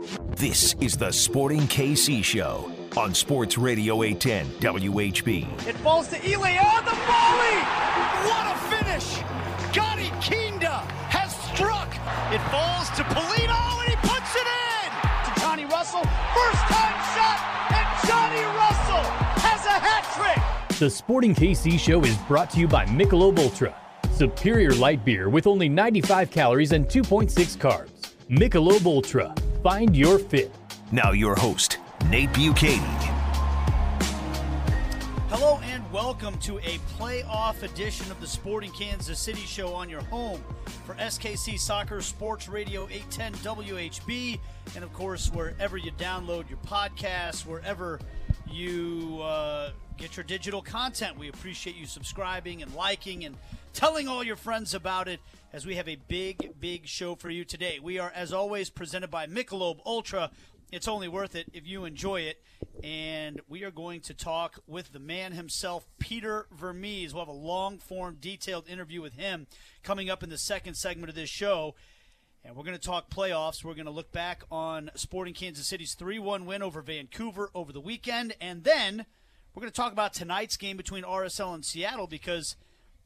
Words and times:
This 0.00 0.74
is 0.80 0.96
the 0.96 1.12
Sporting 1.12 1.60
KC 1.60 2.24
Show 2.24 2.72
on 2.96 3.12
Sports 3.12 3.58
Radio 3.58 4.02
810 4.02 4.46
WHB. 4.72 5.66
It 5.68 5.76
falls 5.76 6.08
to 6.08 6.16
Ilie 6.16 6.56
on 6.56 6.84
the 6.86 6.96
volley. 7.04 7.60
What 8.24 8.46
a 8.48 8.56
finish! 8.72 9.18
Gadi 9.76 10.10
Kinda 10.22 10.78
has 11.12 11.36
struck. 11.52 11.90
It 12.32 12.40
falls 12.48 12.88
to 12.96 13.02
Pulido 13.12 13.80
and 13.82 13.90
he 13.90 13.96
puts 14.08 14.34
it 14.36 14.46
in. 14.48 15.34
To 15.34 15.40
Johnny 15.40 15.66
Russell, 15.66 16.00
first 16.00 16.64
time 16.72 16.96
shot, 17.12 17.40
and 17.68 18.08
Johnny 18.08 18.42
Russell 18.56 19.04
has 19.44 19.66
a 19.66 19.76
hat 19.84 20.08
trick. 20.16 20.78
The 20.78 20.88
Sporting 20.88 21.34
KC 21.34 21.78
Show 21.78 22.00
is 22.04 22.16
brought 22.26 22.48
to 22.52 22.58
you 22.58 22.66
by 22.66 22.86
Michelob 22.86 23.38
Ultra, 23.38 23.76
superior 24.14 24.72
light 24.72 25.04
beer 25.04 25.28
with 25.28 25.46
only 25.46 25.68
95 25.68 26.30
calories 26.30 26.72
and 26.72 26.86
2.6 26.86 27.58
carbs. 27.58 28.14
Michelob 28.30 28.86
Ultra. 28.86 29.34
Find 29.62 29.94
your 29.94 30.18
fit. 30.18 30.50
Now, 30.90 31.12
your 31.12 31.34
host, 31.34 31.76
Nate 32.08 32.30
Bukaty. 32.30 32.78
Hello 35.28 35.60
and 35.64 35.84
welcome 35.92 36.38
to 36.38 36.56
a 36.60 36.78
playoff 36.98 37.62
edition 37.62 38.10
of 38.10 38.18
the 38.22 38.26
Sporting 38.26 38.70
Kansas 38.70 39.18
City 39.18 39.42
Show 39.42 39.74
on 39.74 39.90
your 39.90 40.00
home 40.04 40.42
for 40.86 40.94
SKC 40.94 41.58
Soccer 41.58 42.00
Sports 42.00 42.48
Radio 42.48 42.88
810 42.90 43.34
WHB, 43.54 44.40
and 44.76 44.82
of 44.82 44.94
course, 44.94 45.30
wherever 45.30 45.76
you 45.76 45.92
download 45.92 46.48
your 46.48 46.58
podcasts, 46.66 47.44
wherever 47.44 48.00
you 48.50 49.20
uh, 49.22 49.72
get 49.98 50.16
your 50.16 50.24
digital 50.24 50.62
content. 50.62 51.18
We 51.18 51.28
appreciate 51.28 51.76
you 51.76 51.84
subscribing 51.84 52.62
and 52.62 52.74
liking 52.74 53.26
and 53.26 53.36
telling 53.74 54.08
all 54.08 54.24
your 54.24 54.36
friends 54.36 54.72
about 54.72 55.06
it 55.06 55.20
as 55.52 55.66
we 55.66 55.76
have 55.76 55.88
a 55.88 55.96
big, 55.96 56.60
big 56.60 56.86
show 56.86 57.14
for 57.14 57.28
you 57.28 57.44
today. 57.44 57.78
We 57.82 57.98
are, 57.98 58.12
as 58.14 58.32
always, 58.32 58.70
presented 58.70 59.10
by 59.10 59.26
Michelob 59.26 59.80
Ultra. 59.84 60.30
It's 60.70 60.86
only 60.86 61.08
worth 61.08 61.34
it 61.34 61.48
if 61.52 61.66
you 61.66 61.84
enjoy 61.84 62.20
it. 62.20 62.40
And 62.84 63.40
we 63.48 63.64
are 63.64 63.72
going 63.72 64.00
to 64.02 64.14
talk 64.14 64.60
with 64.68 64.92
the 64.92 65.00
man 65.00 65.32
himself, 65.32 65.88
Peter 65.98 66.46
Vermes. 66.52 67.12
We'll 67.12 67.24
have 67.24 67.28
a 67.28 67.32
long 67.32 67.78
form, 67.78 68.18
detailed 68.20 68.68
interview 68.68 69.02
with 69.02 69.14
him 69.14 69.48
coming 69.82 70.08
up 70.08 70.22
in 70.22 70.30
the 70.30 70.38
second 70.38 70.74
segment 70.74 71.08
of 71.08 71.16
this 71.16 71.30
show. 71.30 71.74
And 72.44 72.54
we're 72.54 72.64
going 72.64 72.78
to 72.78 72.82
talk 72.82 73.10
playoffs. 73.10 73.64
We're 73.64 73.74
going 73.74 73.86
to 73.86 73.90
look 73.90 74.12
back 74.12 74.44
on 74.50 74.90
Sporting 74.94 75.34
Kansas 75.34 75.66
City's 75.66 75.94
3 75.94 76.20
1 76.20 76.46
win 76.46 76.62
over 76.62 76.80
Vancouver 76.80 77.50
over 77.54 77.72
the 77.72 77.80
weekend. 77.80 78.34
And 78.40 78.62
then 78.62 79.04
we're 79.52 79.60
going 79.62 79.72
to 79.72 79.76
talk 79.76 79.92
about 79.92 80.14
tonight's 80.14 80.56
game 80.56 80.76
between 80.76 81.02
RSL 81.02 81.54
and 81.54 81.64
Seattle 81.64 82.06
because 82.06 82.56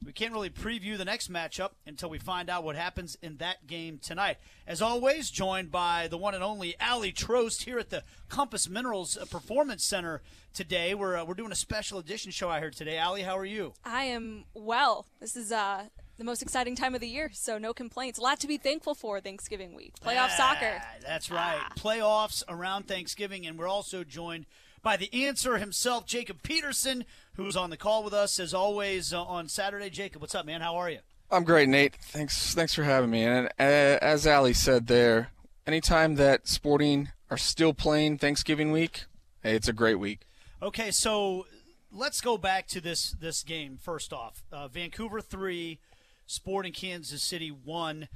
we 0.03 0.11
can't 0.11 0.33
really 0.33 0.49
preview 0.49 0.97
the 0.97 1.05
next 1.05 1.31
matchup 1.31 1.71
until 1.85 2.09
we 2.09 2.17
find 2.19 2.49
out 2.49 2.63
what 2.63 2.75
happens 2.75 3.17
in 3.21 3.37
that 3.37 3.65
game 3.67 3.97
tonight. 3.97 4.37
As 4.67 4.81
always, 4.81 5.29
joined 5.29 5.71
by 5.71 6.07
the 6.07 6.17
one 6.17 6.33
and 6.35 6.43
only 6.43 6.75
Aly 6.81 7.11
Trost 7.11 7.63
here 7.63 7.79
at 7.79 7.89
the 7.89 8.03
Compass 8.29 8.67
Minerals 8.69 9.17
uh, 9.17 9.25
Performance 9.25 9.83
Center 9.85 10.21
today. 10.53 10.93
We're, 10.93 11.17
uh, 11.17 11.25
we're 11.25 11.33
doing 11.33 11.51
a 11.51 11.55
special 11.55 11.97
edition 11.99 12.31
show 12.31 12.49
I 12.49 12.59
heard 12.59 12.75
today. 12.75 12.99
Aly, 12.99 13.23
how 13.23 13.37
are 13.37 13.45
you? 13.45 13.73
I 13.83 14.03
am 14.05 14.45
well. 14.53 15.05
This 15.19 15.35
is 15.35 15.51
uh, 15.51 15.85
the 16.17 16.23
most 16.23 16.41
exciting 16.41 16.75
time 16.75 16.93
of 16.93 17.01
the 17.01 17.09
year, 17.09 17.29
so 17.33 17.57
no 17.57 17.73
complaints. 17.73 18.19
A 18.19 18.21
lot 18.21 18.39
to 18.41 18.47
be 18.47 18.57
thankful 18.57 18.95
for 18.95 19.19
Thanksgiving 19.21 19.73
week. 19.75 19.93
Playoff 20.05 20.29
Ah, 20.31 20.35
soccer. 20.37 20.81
That's 21.01 21.31
right. 21.31 21.59
Ah. 21.59 21.71
Playoffs 21.77 22.43
around 22.47 22.87
Thanksgiving, 22.87 23.45
and 23.47 23.57
we're 23.57 23.67
also 23.67 24.03
joined 24.03 24.45
by 24.85 24.95
the 24.95 25.25
answer 25.25 25.57
himself, 25.57 26.05
Jacob 26.05 26.43
Peterson, 26.43 27.05
who's 27.37 27.57
on 27.57 27.71
the 27.71 27.75
call 27.75 28.03
with 28.03 28.13
us 28.13 28.39
as 28.39 28.53
always 28.53 29.11
uh, 29.11 29.23
on 29.23 29.49
Saturday. 29.49 29.89
Jacob, 29.89 30.21
what's 30.21 30.35
up, 30.35 30.45
man? 30.45 30.61
How 30.61 30.75
are 30.75 30.91
you? 30.91 30.99
I'm 31.31 31.43
great, 31.43 31.67
Nate. 31.67 31.95
Thanks, 31.95 32.53
thanks 32.53 32.75
for 32.75 32.83
having 32.83 33.09
me. 33.09 33.23
And 33.23 33.47
uh, 33.47 33.97
as 33.99 34.27
Aly 34.27 34.53
said 34.53 34.85
there, 34.85 35.31
anytime 35.65 36.15
that 36.15 36.47
Sporting 36.47 37.09
are 37.31 37.37
still 37.37 37.73
playing 37.73 38.19
Thanksgiving 38.19 38.71
week, 38.71 39.05
hey, 39.41 39.55
it's 39.55 39.67
a 39.67 39.73
great 39.73 39.95
week. 39.95 40.19
Okay, 40.61 40.91
so 40.91 41.47
let's 41.91 42.21
go 42.21 42.37
back 42.37 42.67
to 42.67 42.79
this 42.79 43.15
this 43.19 43.41
game 43.41 43.79
first 43.81 44.13
off. 44.13 44.43
Uh, 44.51 44.67
Vancouver 44.67 45.19
three, 45.19 45.79
Sporting 46.27 46.73
Kansas 46.73 47.23
City 47.23 47.49
one, 47.49 48.07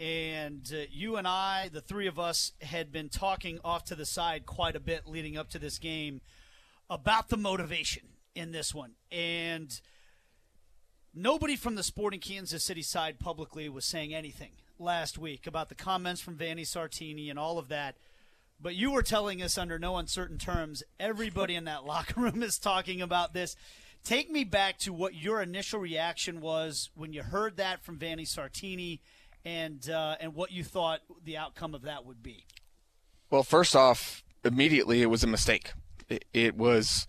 and 0.00 0.66
uh, 0.74 0.86
you 0.90 1.16
and 1.16 1.28
I, 1.28 1.68
the 1.70 1.82
three 1.82 2.06
of 2.06 2.18
us, 2.18 2.52
had 2.62 2.90
been 2.90 3.10
talking 3.10 3.60
off 3.62 3.84
to 3.84 3.94
the 3.94 4.06
side 4.06 4.46
quite 4.46 4.74
a 4.74 4.80
bit 4.80 5.06
leading 5.06 5.36
up 5.36 5.50
to 5.50 5.58
this 5.58 5.78
game 5.78 6.22
about 6.88 7.28
the 7.28 7.36
motivation 7.36 8.04
in 8.34 8.50
this 8.50 8.74
one, 8.74 8.92
and 9.12 9.80
nobody 11.14 11.54
from 11.54 11.74
the 11.74 11.82
Sporting 11.82 12.20
Kansas 12.20 12.64
City 12.64 12.80
side 12.80 13.18
publicly 13.18 13.68
was 13.68 13.84
saying 13.84 14.14
anything 14.14 14.52
last 14.78 15.18
week 15.18 15.46
about 15.46 15.68
the 15.68 15.74
comments 15.74 16.22
from 16.22 16.36
Vanni 16.36 16.62
Sartini 16.62 17.28
and 17.28 17.38
all 17.38 17.58
of 17.58 17.68
that. 17.68 17.96
But 18.58 18.76
you 18.76 18.90
were 18.90 19.02
telling 19.02 19.42
us 19.42 19.58
under 19.58 19.78
no 19.78 19.96
uncertain 19.96 20.38
terms, 20.38 20.82
everybody 20.98 21.54
in 21.54 21.64
that 21.64 21.84
locker 21.86 22.20
room 22.20 22.42
is 22.42 22.58
talking 22.58 23.02
about 23.02 23.34
this. 23.34 23.54
Take 24.02 24.30
me 24.30 24.44
back 24.44 24.78
to 24.78 24.94
what 24.94 25.14
your 25.14 25.42
initial 25.42 25.78
reaction 25.78 26.40
was 26.40 26.88
when 26.94 27.12
you 27.12 27.22
heard 27.22 27.58
that 27.58 27.84
from 27.84 27.98
Vanni 27.98 28.24
Sartini, 28.24 29.00
and 29.44 29.88
uh, 29.88 30.16
and 30.20 30.34
what 30.34 30.52
you 30.52 30.64
thought 30.64 31.00
the 31.24 31.36
outcome 31.36 31.74
of 31.74 31.82
that 31.82 32.04
would 32.04 32.22
be. 32.22 32.44
Well, 33.30 33.42
first 33.42 33.76
off, 33.76 34.24
immediately 34.44 35.02
it 35.02 35.06
was 35.06 35.22
a 35.22 35.28
mistake. 35.28 35.72
It, 36.08 36.24
it 36.32 36.56
was 36.56 37.06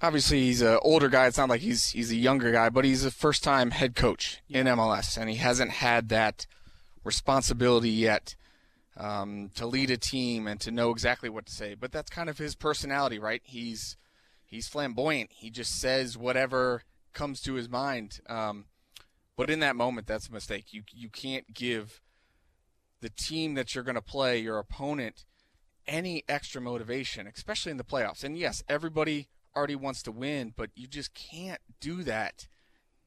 obviously 0.00 0.40
he's 0.40 0.62
an 0.62 0.78
older 0.82 1.08
guy. 1.08 1.26
It's 1.26 1.38
not 1.38 1.48
like 1.48 1.60
he's 1.60 1.90
he's 1.90 2.10
a 2.10 2.16
younger 2.16 2.52
guy, 2.52 2.68
but 2.68 2.84
he's 2.84 3.04
a 3.04 3.10
first 3.10 3.42
time 3.42 3.70
head 3.70 3.94
coach 3.94 4.42
in 4.48 4.66
MLS, 4.66 5.16
and 5.16 5.30
he 5.30 5.36
hasn't 5.36 5.70
had 5.72 6.08
that 6.08 6.46
responsibility 7.04 7.90
yet 7.90 8.34
um, 8.96 9.50
to 9.54 9.66
lead 9.66 9.90
a 9.90 9.96
team 9.96 10.46
and 10.46 10.60
to 10.60 10.70
know 10.70 10.90
exactly 10.90 11.28
what 11.28 11.46
to 11.46 11.52
say. 11.52 11.74
But 11.74 11.92
that's 11.92 12.10
kind 12.10 12.28
of 12.28 12.38
his 12.38 12.54
personality, 12.54 13.18
right? 13.18 13.42
He's 13.44 13.96
he's 14.44 14.68
flamboyant. 14.68 15.30
He 15.32 15.50
just 15.50 15.80
says 15.80 16.16
whatever 16.16 16.82
comes 17.12 17.40
to 17.42 17.54
his 17.54 17.68
mind. 17.68 18.20
Um, 18.28 18.66
but 19.36 19.50
in 19.50 19.60
that 19.60 19.76
moment, 19.76 20.06
that's 20.06 20.28
a 20.28 20.32
mistake. 20.32 20.72
You 20.72 20.82
you 20.92 21.08
can't 21.08 21.52
give 21.52 22.00
the 23.00 23.10
team 23.10 23.54
that 23.54 23.74
you're 23.74 23.84
going 23.84 23.96
to 23.96 24.02
play, 24.02 24.38
your 24.38 24.58
opponent, 24.58 25.24
any 25.86 26.24
extra 26.28 26.60
motivation, 26.60 27.26
especially 27.26 27.70
in 27.70 27.76
the 27.76 27.84
playoffs. 27.84 28.24
And 28.24 28.36
yes, 28.36 28.62
everybody 28.68 29.28
already 29.54 29.76
wants 29.76 30.02
to 30.04 30.12
win, 30.12 30.52
but 30.56 30.70
you 30.74 30.86
just 30.86 31.14
can't 31.14 31.60
do 31.80 32.02
that 32.04 32.48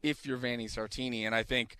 if 0.01 0.25
you're 0.25 0.37
Vanni 0.37 0.67
Sartini. 0.67 1.25
And 1.25 1.35
I 1.35 1.43
think 1.43 1.77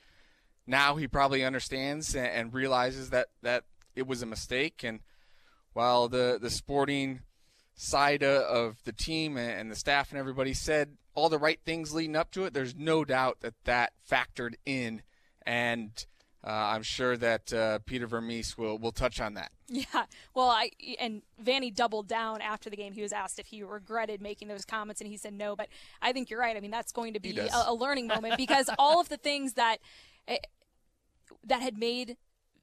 now 0.68 0.96
he 0.96 1.08
probably 1.08 1.44
understands 1.44 2.16
and, 2.16 2.54
realizes 2.54 3.10
that 3.12 3.28
that 3.42 3.64
it 3.96 4.08
was 4.08 4.22
a 4.22 4.28
mistake. 4.28 4.84
And 4.84 5.00
while 5.74 6.08
the 6.08 6.38
the 6.42 6.50
sporting 6.50 7.22
side 7.76 8.24
of 8.24 8.78
the 8.84 8.92
team 8.92 9.38
and 9.38 9.72
the 9.72 9.76
staff 9.76 10.12
and 10.12 10.20
everybody 10.20 10.54
said 10.54 10.98
all 11.20 11.30
the 11.30 11.38
right 11.38 11.60
things 11.66 11.94
leading 11.94 12.16
up 12.16 12.32
to 12.32 12.46
it, 12.46 12.54
there's 12.54 12.76
no 12.76 13.06
doubt 13.06 13.42
that 13.42 13.54
that 13.66 13.94
factored 14.10 14.56
in. 14.66 15.02
And 15.46 15.92
uh, 16.44 16.52
I'm 16.52 16.84
sure 16.84 17.18
that 17.18 17.52
uh, 17.52 17.80
Peter 17.80 18.08
Vermes 18.08 18.58
will 18.58 18.78
will 18.78 18.94
touch 18.94 19.20
on 19.20 19.34
that. 19.34 19.52
Yeah. 19.68 20.06
Well, 20.34 20.50
I 20.50 20.72
and 21.00 21.22
Vanni 21.38 21.70
doubled 21.70 22.08
down 22.08 22.42
after 22.42 22.70
the 22.70 22.78
game. 22.78 22.94
He 22.94 23.02
was 23.02 23.12
asked 23.12 23.40
if 23.40 23.48
he 23.48 23.62
regretted 23.62 24.22
making 24.22 24.48
those 24.48 24.64
comments, 24.64 25.02
and 25.02 25.10
he 25.10 25.18
said 25.18 25.34
no. 25.34 25.56
But 25.56 25.68
I 26.02 26.14
think 26.14 26.30
you're 26.30 26.40
right. 26.40 26.56
I 26.56 26.62
mean, 26.62 26.72
that's 26.72 26.92
going 26.92 27.14
to 27.14 27.20
be 27.20 27.38
a, 27.38 27.50
a 27.68 27.74
learning 27.74 28.08
moment 28.08 28.38
because 28.38 28.70
all 28.80 29.02
of 29.02 29.10
the 29.10 29.18
things 29.18 29.54
that 29.54 29.80
eh, 30.28 30.38
that 31.44 31.62
had 31.62 31.78
made 31.78 32.16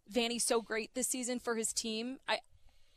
Vanni 0.09 0.39
so 0.39 0.63
great 0.63 0.95
this 0.95 1.09
season 1.09 1.39
for 1.39 1.55
his 1.57 1.73
team, 1.73 2.19
I 2.27 2.39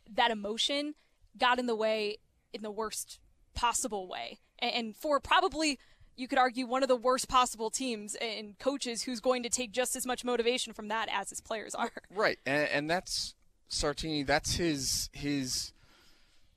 that 0.09 0.31
emotion 0.31 0.95
got 1.37 1.59
in 1.59 1.65
the 1.65 1.75
way 1.75 2.17
in 2.53 2.61
the 2.61 2.71
worst 2.71 3.19
possible 3.59 4.07
way, 4.07 4.39
and, 4.59 4.95
for 4.95 5.19
probably. 5.19 5.79
You 6.15 6.27
could 6.27 6.37
argue 6.37 6.67
one 6.67 6.83
of 6.83 6.89
the 6.89 6.97
worst 6.97 7.29
possible 7.29 7.69
teams 7.69 8.13
and 8.15 8.59
coaches 8.59 9.03
who's 9.03 9.21
going 9.21 9.41
to 9.43 9.49
take 9.49 9.71
just 9.71 9.95
as 9.95 10.05
much 10.05 10.25
motivation 10.25 10.73
from 10.73 10.89
that 10.89 11.07
as 11.09 11.29
his 11.29 11.39
players 11.39 11.73
are. 11.73 11.91
Right, 12.13 12.37
and, 12.45 12.67
and 12.67 12.89
that's 12.89 13.35
Sartini. 13.69 14.27
That's 14.27 14.55
his 14.55 15.09
his 15.13 15.71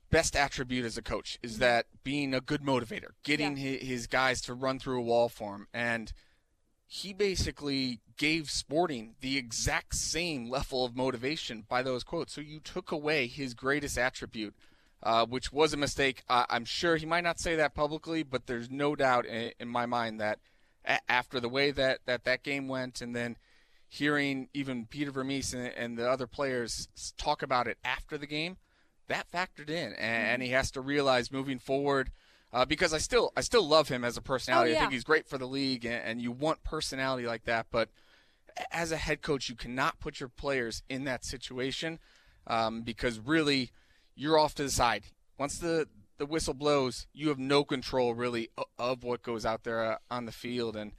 best 0.09 0.35
attribute 0.35 0.83
as 0.83 0.97
a 0.97 1.01
coach 1.01 1.39
is 1.41 1.53
mm-hmm. 1.53 1.61
that 1.61 1.85
being 2.03 2.33
a 2.33 2.41
good 2.41 2.61
motivator, 2.61 3.11
getting 3.23 3.55
Yeah. 3.55 3.63
his, 3.63 3.87
his 3.87 4.07
guys 4.07 4.41
to 4.41 4.53
run 4.53 4.79
through 4.79 4.99
a 4.99 5.01
wall 5.01 5.29
for 5.29 5.55
him, 5.55 5.67
and 5.73 6.11
he 6.85 7.13
basically 7.13 8.01
gave 8.17 8.51
Sporting 8.51 9.15
the 9.21 9.37
exact 9.37 9.95
same 9.95 10.49
level 10.49 10.85
of 10.85 10.95
motivation 10.95 11.65
by 11.67 11.81
those 11.81 12.03
quotes. 12.03 12.33
So 12.33 12.41
you 12.41 12.59
took 12.59 12.91
away 12.91 13.25
his 13.25 13.55
greatest 13.55 13.97
attribute. 13.97 14.53
Uh, 15.05 15.25
which 15.25 15.51
was 15.51 15.73
a 15.73 15.77
mistake. 15.77 16.23
Uh, 16.29 16.45
I'm 16.49 16.63
sure 16.63 16.95
he 16.95 17.05
might 17.05 17.25
not 17.25 17.37
say 17.37 17.57
that 17.57 17.75
publicly, 17.75 18.23
but 18.23 18.47
there's 18.47 18.71
no 18.71 18.95
doubt 18.95 19.25
in, 19.25 19.51
in 19.59 19.67
my 19.67 19.85
mind 19.85 20.21
that 20.21 20.39
a- 20.85 21.11
after 21.11 21.41
the 21.41 21.49
way 21.49 21.71
that, 21.71 21.99
that 22.05 22.23
that 22.23 22.41
game 22.41 22.69
went, 22.69 23.01
and 23.01 23.13
then 23.13 23.35
hearing 23.89 24.47
even 24.53 24.85
Peter 24.85 25.11
Vermes 25.11 25.53
and, 25.53 25.67
and 25.75 25.97
the 25.97 26.09
other 26.09 26.25
players 26.25 26.87
talk 27.17 27.43
about 27.43 27.67
it 27.67 27.77
after 27.83 28.17
the 28.17 28.25
game, 28.25 28.55
that 29.09 29.29
factored 29.29 29.69
in, 29.69 29.91
and, 29.91 30.27
and 30.27 30.41
he 30.41 30.51
has 30.51 30.71
to 30.71 30.79
realize 30.79 31.33
moving 31.33 31.59
forward. 31.59 32.09
Uh, 32.53 32.63
because 32.63 32.93
I 32.93 32.99
still 32.99 33.33
I 33.35 33.41
still 33.41 33.67
love 33.67 33.89
him 33.89 34.05
as 34.05 34.15
a 34.15 34.21
personality. 34.21 34.71
I 34.71 34.73
yeah. 34.75 34.79
think 34.81 34.93
he's 34.93 35.03
great 35.03 35.27
for 35.27 35.37
the 35.37 35.47
league, 35.47 35.83
and, 35.85 36.01
and 36.05 36.21
you 36.21 36.31
want 36.31 36.63
personality 36.63 37.27
like 37.27 37.43
that. 37.43 37.65
But 37.71 37.89
as 38.71 38.93
a 38.93 38.97
head 38.97 39.21
coach, 39.21 39.49
you 39.49 39.55
cannot 39.55 39.99
put 39.99 40.21
your 40.21 40.29
players 40.29 40.81
in 40.87 41.03
that 41.03 41.25
situation. 41.25 41.99
um, 42.47 42.81
because 42.81 43.19
really 43.19 43.71
you're 44.15 44.37
off 44.37 44.55
to 44.55 44.63
the 44.63 44.71
side. 44.71 45.05
Once 45.37 45.59
the 45.59 45.87
the 46.17 46.25
whistle 46.25 46.53
blows, 46.53 47.07
you 47.13 47.29
have 47.29 47.39
no 47.39 47.63
control 47.63 48.13
really 48.13 48.49
of 48.77 49.03
what 49.03 49.23
goes 49.23 49.45
out 49.45 49.63
there 49.63 49.83
uh, 49.83 49.97
on 50.11 50.25
the 50.25 50.31
field, 50.31 50.75
and 50.75 50.91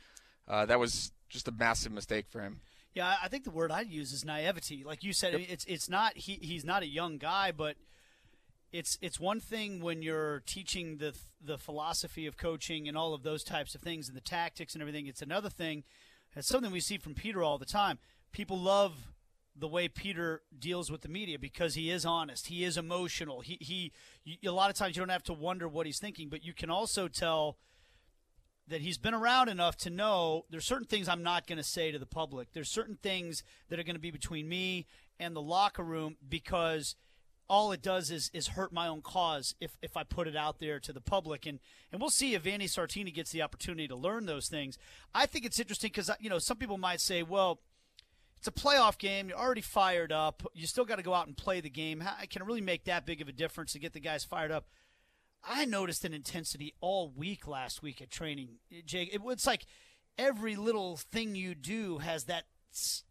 uh, 0.49 0.67
that 0.67 0.79
was 0.79 1.13
just 1.29 1.49
a 1.49 1.53
massive 1.53 1.93
mistake 1.93 2.27
for 2.29 2.41
him. 2.41 2.61
Yeah, 2.95 3.17
I 3.23 3.29
think 3.29 3.45
the 3.45 3.51
word 3.51 3.73
I'd 3.73 3.89
use 3.89 4.13
is 4.13 4.25
naivety. 4.25 4.85
Like 4.85 5.03
you 5.03 5.13
said, 5.13 5.33
yep. 5.33 5.43
it's 5.49 5.65
it's 5.65 5.89
not 5.89 6.17
he 6.17 6.35
he's 6.35 6.65
not 6.65 6.83
a 6.83 6.87
young 6.87 7.19
guy, 7.19 7.53
but 7.53 7.77
it's 8.73 8.99
it's 9.01 9.19
one 9.19 9.41
thing 9.41 9.81
when 9.81 10.03
you're 10.03 10.43
teaching 10.47 10.99
the 10.99 11.15
the 11.43 11.59
philosophy 11.59 12.27
of 12.27 12.37
coaching 12.37 12.89
and 12.89 12.97
all 12.97 13.15
of 13.15 13.23
those 13.23 13.45
types 13.45 13.75
of 13.75 13.81
things 13.81 14.09
and 14.09 14.17
the 14.17 14.21
tactics 14.21 14.75
and 14.75 14.83
everything. 14.83 15.07
It's 15.07 15.23
another 15.23 15.51
thing. 15.51 15.85
It's 16.37 16.49
something 16.49 16.73
we 16.73 16.81
see 16.81 16.99
from 16.99 17.15
Peter 17.15 17.43
all 17.43 17.59
the 17.59 17.65
time. 17.65 17.99
People 18.33 18.59
love 18.59 19.14
the 19.57 19.69
way 19.69 19.89
Peter 19.89 20.43
deals 20.59 20.91
with 20.91 21.03
the 21.03 21.09
media 21.09 21.39
because 21.39 21.75
he 21.75 21.91
is 21.91 22.05
honest. 22.05 22.49
He 22.49 22.65
is 22.65 22.77
emotional. 22.77 23.41
He 23.41 23.59
he. 23.61 23.93
You, 24.25 24.51
a 24.51 24.53
lot 24.53 24.71
of 24.71 24.77
times 24.77 24.97
you 24.97 25.01
don't 25.01 25.11
have 25.11 25.23
to 25.25 25.33
wonder 25.33 25.69
what 25.69 25.87
he's 25.87 25.99
thinking, 25.99 26.29
but 26.29 26.45
you 26.45 26.53
can 26.53 26.71
also 26.71 27.09
tell 27.09 27.57
that 28.67 28.81
he's 28.81 28.99
been 28.99 29.15
around 29.15 29.49
enough 29.49 29.77
to 29.77 29.91
know 29.91 30.47
there's 30.51 30.65
certain 30.65 30.87
things 30.87 31.09
I'm 31.09 31.23
not 31.23 31.47
going 31.47 31.59
to 31.59 31.65
say 31.65 31.93
to 31.93 31.99
the 31.99 32.07
public. 32.07 32.49
There's 32.53 32.71
certain 32.71 32.99
things 33.03 33.43
that 33.69 33.79
are 33.79 33.83
going 33.83 33.97
to 33.97 34.01
be 34.01 34.11
between 34.11 34.49
me 34.49 34.87
and 35.21 35.37
the 35.37 35.43
locker 35.43 35.83
room 35.83 36.17
because 36.27 36.97
all 37.47 37.73
it 37.73 37.83
does 37.83 38.11
is 38.11 38.31
is 38.33 38.49
hurt 38.49 38.73
my 38.73 38.89
own 38.89 39.03
cause 39.03 39.55
if 39.61 39.77
if 39.83 39.97
I 39.99 40.03
put 40.03 40.27
it 40.27 40.35
out 40.35 40.61
there 40.61 40.81
to 40.81 40.93
the 40.93 41.01
public 41.01 41.45
and 41.45 41.61
and 41.93 42.01
we'll 42.01 42.11
see 42.11 42.35
if 42.35 42.43
Vanni 42.43 42.67
Sartini 42.67 43.13
gets 43.13 43.33
the 43.33 43.43
opportunity 43.43 43.87
to 43.87 43.97
learn 43.97 44.25
those 44.25 44.49
things. 44.49 44.79
I 45.15 45.27
think 45.27 45.45
it's 45.45 45.61
interesting 45.61 45.91
cuz 45.91 46.11
you 46.21 46.31
know 46.31 46.39
some 46.39 46.57
people 46.57 46.79
might 46.79 47.01
say, 47.03 47.23
well, 47.23 47.61
it's 48.47 48.63
a 48.63 48.67
playoff 48.67 48.99
game. 48.99 49.29
You're 49.29 49.39
already 49.39 49.63
fired 49.63 50.13
up. 50.13 50.43
You 50.53 50.67
still 50.67 50.85
got 50.85 50.97
to 50.97 51.03
go 51.03 51.15
out 51.15 51.27
and 51.27 51.35
play 51.35 51.63
the 51.63 51.71
game. 51.71 52.01
How, 52.01 52.15
can 52.29 52.43
it 52.43 52.45
really 52.45 52.61
make 52.61 52.85
that 52.85 53.07
big 53.07 53.23
of 53.23 53.29
a 53.29 53.33
difference 53.33 53.73
to 53.73 53.79
get 53.79 53.95
the 53.95 54.01
guys 54.01 54.23
fired 54.23 54.51
up? 54.51 54.67
I 55.43 55.65
noticed 55.65 56.05
an 56.05 56.13
intensity 56.13 56.75
all 56.81 57.11
week 57.15 57.47
last 57.47 57.83
week 57.83 58.03
at 58.03 58.11
training, 58.11 58.57
Jake. 58.85 59.15
It, 59.15 59.23
it's 59.27 59.47
like 59.47 59.65
every 60.19 60.57
little 60.57 60.99
thing 60.99 61.35
you 61.35 61.55
do 61.55 61.99
has 61.99 62.25
that 62.25 62.45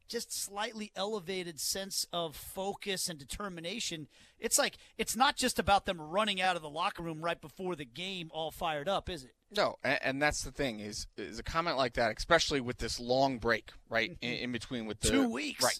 just 0.07 0.31
slightly 0.31 0.91
elevated 0.95 1.59
sense 1.59 2.05
of 2.13 2.35
focus 2.35 3.09
and 3.09 3.17
determination. 3.17 4.07
It's 4.37 4.59
like 4.59 4.77
it's 4.99 5.15
not 5.15 5.35
just 5.35 5.57
about 5.57 5.85
them 5.85 5.99
running 5.99 6.41
out 6.41 6.55
of 6.55 6.61
the 6.61 6.69
locker 6.69 7.01
room 7.01 7.23
right 7.23 7.41
before 7.41 7.75
the 7.75 7.85
game, 7.85 8.29
all 8.31 8.51
fired 8.51 8.87
up, 8.87 9.09
is 9.09 9.23
it? 9.23 9.33
No, 9.55 9.75
and, 9.83 9.99
and 10.01 10.21
that's 10.21 10.43
the 10.43 10.51
thing 10.51 10.79
is 10.79 11.07
is 11.17 11.39
a 11.39 11.43
comment 11.43 11.77
like 11.77 11.93
that, 11.93 12.15
especially 12.17 12.61
with 12.61 12.77
this 12.77 12.99
long 12.99 13.37
break, 13.37 13.71
right 13.89 14.11
mm-hmm. 14.11 14.25
in, 14.25 14.33
in, 14.33 14.51
between 14.51 14.85
with 14.85 14.99
the 14.99 15.09
two 15.09 15.29
weeks, 15.29 15.63
right. 15.63 15.79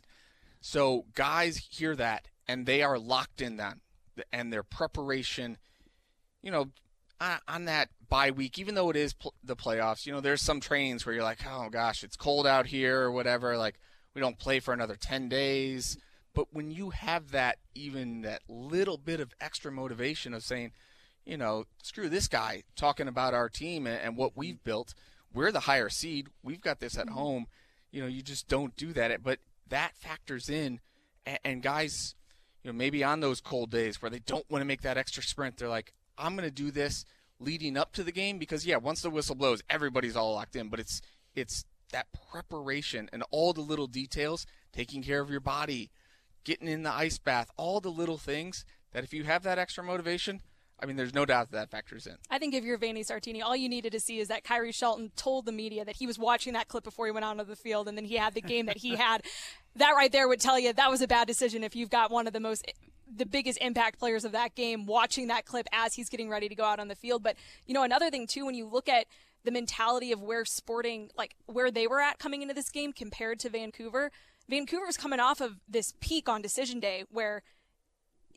So 0.61 1.05
guys 1.13 1.57
hear 1.57 1.95
that 1.95 2.27
and 2.47 2.65
they 2.65 2.81
are 2.83 2.97
locked 2.97 3.41
in 3.41 3.57
that 3.57 3.77
and 4.31 4.53
their 4.53 4.63
preparation, 4.63 5.57
you 6.41 6.51
know, 6.51 6.69
on, 7.19 7.39
on 7.47 7.65
that 7.65 7.89
bye 8.07 8.31
week, 8.31 8.59
even 8.59 8.75
though 8.75 8.89
it 8.89 8.95
is 8.95 9.13
pl- 9.13 9.33
the 9.43 9.55
playoffs, 9.55 10.05
you 10.05 10.13
know, 10.13 10.21
there's 10.21 10.41
some 10.41 10.59
trainings 10.59 11.05
where 11.05 11.15
you're 11.15 11.23
like, 11.23 11.39
oh 11.49 11.69
gosh, 11.69 12.03
it's 12.03 12.15
cold 12.15 12.45
out 12.45 12.67
here 12.67 13.01
or 13.01 13.11
whatever, 13.11 13.57
like 13.57 13.79
we 14.13 14.21
don't 14.21 14.37
play 14.37 14.59
for 14.59 14.73
another 14.73 14.95
10 14.95 15.29
days. 15.29 15.97
But 16.35 16.47
when 16.51 16.71
you 16.71 16.91
have 16.91 17.31
that, 17.31 17.57
even 17.75 18.21
that 18.21 18.41
little 18.47 18.97
bit 18.97 19.19
of 19.19 19.33
extra 19.39 19.71
motivation 19.71 20.33
of 20.33 20.43
saying, 20.43 20.71
you 21.25 21.37
know, 21.37 21.65
screw 21.81 22.09
this 22.09 22.27
guy 22.27 22.63
talking 22.75 23.07
about 23.07 23.33
our 23.33 23.49
team 23.49 23.87
and, 23.87 23.99
and 24.01 24.17
what 24.17 24.35
we've 24.35 24.63
built, 24.63 24.93
we're 25.33 25.51
the 25.51 25.61
higher 25.61 25.89
seed. 25.89 26.27
We've 26.43 26.61
got 26.61 26.79
this 26.79 26.97
at 26.97 27.05
mm-hmm. 27.05 27.15
home. 27.15 27.47
You 27.91 28.01
know, 28.01 28.07
you 28.07 28.21
just 28.21 28.47
don't 28.47 28.75
do 28.75 28.93
that. 28.93 29.23
But 29.23 29.39
that 29.69 29.95
factors 29.95 30.49
in. 30.49 30.79
And, 31.25 31.39
and 31.43 31.63
guys, 31.63 32.15
you 32.63 32.71
know, 32.71 32.77
maybe 32.77 33.03
on 33.03 33.19
those 33.19 33.41
cold 33.41 33.71
days 33.71 34.01
where 34.01 34.11
they 34.11 34.19
don't 34.19 34.49
want 34.49 34.61
to 34.61 34.67
make 34.67 34.81
that 34.81 34.97
extra 34.97 35.23
sprint, 35.23 35.57
they're 35.57 35.69
like, 35.69 35.93
I'm 36.17 36.35
going 36.35 36.47
to 36.47 36.53
do 36.53 36.71
this 36.71 37.05
leading 37.39 37.77
up 37.77 37.93
to 37.93 38.03
the 38.03 38.11
game 38.11 38.37
because 38.37 38.65
yeah, 38.65 38.77
once 38.77 39.01
the 39.01 39.09
whistle 39.09 39.35
blows, 39.35 39.61
everybody's 39.69 40.15
all 40.15 40.33
locked 40.33 40.55
in. 40.55 40.69
But 40.69 40.79
it's 40.79 41.01
it's 41.35 41.65
that 41.91 42.07
preparation 42.31 43.09
and 43.13 43.23
all 43.31 43.53
the 43.53 43.61
little 43.61 43.87
details, 43.87 44.45
taking 44.71 45.03
care 45.03 45.21
of 45.21 45.29
your 45.29 45.39
body, 45.39 45.91
getting 46.43 46.67
in 46.67 46.83
the 46.83 46.93
ice 46.93 47.17
bath, 47.17 47.49
all 47.57 47.79
the 47.79 47.89
little 47.89 48.17
things 48.17 48.65
that 48.91 49.03
if 49.03 49.13
you 49.13 49.23
have 49.23 49.43
that 49.43 49.59
extra 49.59 49.83
motivation, 49.83 50.41
I 50.83 50.85
mean, 50.85 50.97
there's 50.97 51.13
no 51.13 51.25
doubt 51.25 51.51
that, 51.51 51.57
that 51.57 51.71
factors 51.71 52.05
in. 52.05 52.17
I 52.29 52.37
think 52.37 52.53
if 52.53 52.65
you're 52.65 52.77
Vanni 52.77 53.03
Sartini, 53.03 53.41
all 53.41 53.55
you 53.55 53.69
needed 53.69 53.93
to 53.93 53.99
see 54.01 54.19
is 54.19 54.27
that 54.27 54.43
Khiry 54.43 54.73
Shelton 54.73 55.11
told 55.15 55.45
the 55.45 55.53
media 55.53 55.85
that 55.85 55.95
he 55.95 56.05
was 56.05 56.19
watching 56.19 56.53
that 56.53 56.67
clip 56.67 56.83
before 56.83 57.05
he 57.05 57.11
went 57.11 57.23
out 57.23 57.39
onto 57.39 57.45
the 57.45 57.55
field, 57.55 57.87
and 57.87 57.97
then 57.97 58.05
he 58.05 58.17
had 58.17 58.33
the 58.33 58.41
game 58.41 58.65
that 58.65 58.77
he 58.77 58.95
had. 58.95 59.23
That 59.77 59.91
right 59.91 60.11
there 60.11 60.27
would 60.27 60.41
tell 60.41 60.59
you 60.59 60.73
that 60.73 60.91
was 60.91 61.01
a 61.01 61.07
bad 61.07 61.25
decision 61.25 61.63
if 61.63 61.75
you've 61.75 61.89
got 61.89 62.11
one 62.11 62.27
of 62.27 62.33
the 62.33 62.39
most 62.39 62.69
the 63.15 63.25
biggest 63.25 63.59
impact 63.61 63.99
players 63.99 64.25
of 64.25 64.31
that 64.31 64.55
game 64.55 64.85
watching 64.85 65.27
that 65.27 65.45
clip 65.45 65.67
as 65.71 65.93
he's 65.93 66.09
getting 66.09 66.29
ready 66.29 66.49
to 66.49 66.55
go 66.55 66.63
out 66.63 66.79
on 66.79 66.87
the 66.87 66.95
field. 66.95 67.21
But, 67.21 67.35
you 67.67 67.73
know, 67.73 67.83
another 67.83 68.09
thing, 68.09 68.25
too, 68.27 68.45
when 68.45 68.55
you 68.55 68.67
look 68.67 68.89
at 68.89 69.05
the 69.43 69.51
mentality 69.51 70.11
of 70.11 70.21
where 70.21 70.45
sporting, 70.45 71.09
like 71.17 71.35
where 71.45 71.69
they 71.69 71.87
were 71.87 71.99
at 71.99 72.17
coming 72.17 72.41
into 72.41 72.53
this 72.53 72.69
game 72.69 72.93
compared 72.93 73.39
to 73.41 73.49
Vancouver. 73.49 74.11
Vancouver 74.49 74.85
was 74.85 74.97
coming 74.97 75.19
off 75.19 75.41
of 75.41 75.59
this 75.67 75.93
peak 75.99 76.27
on 76.27 76.41
decision 76.41 76.79
day 76.79 77.03
where 77.09 77.43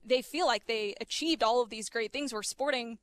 they 0.06 0.23
feel 0.23 0.47
like 0.47 0.67
they 0.67 0.94
achieved 1.00 1.43
all 1.43 1.61
of 1.61 1.70
these 1.70 1.88
great 1.88 2.12
things. 2.12 2.32
Where 2.32 2.43
sporting, 2.43 2.99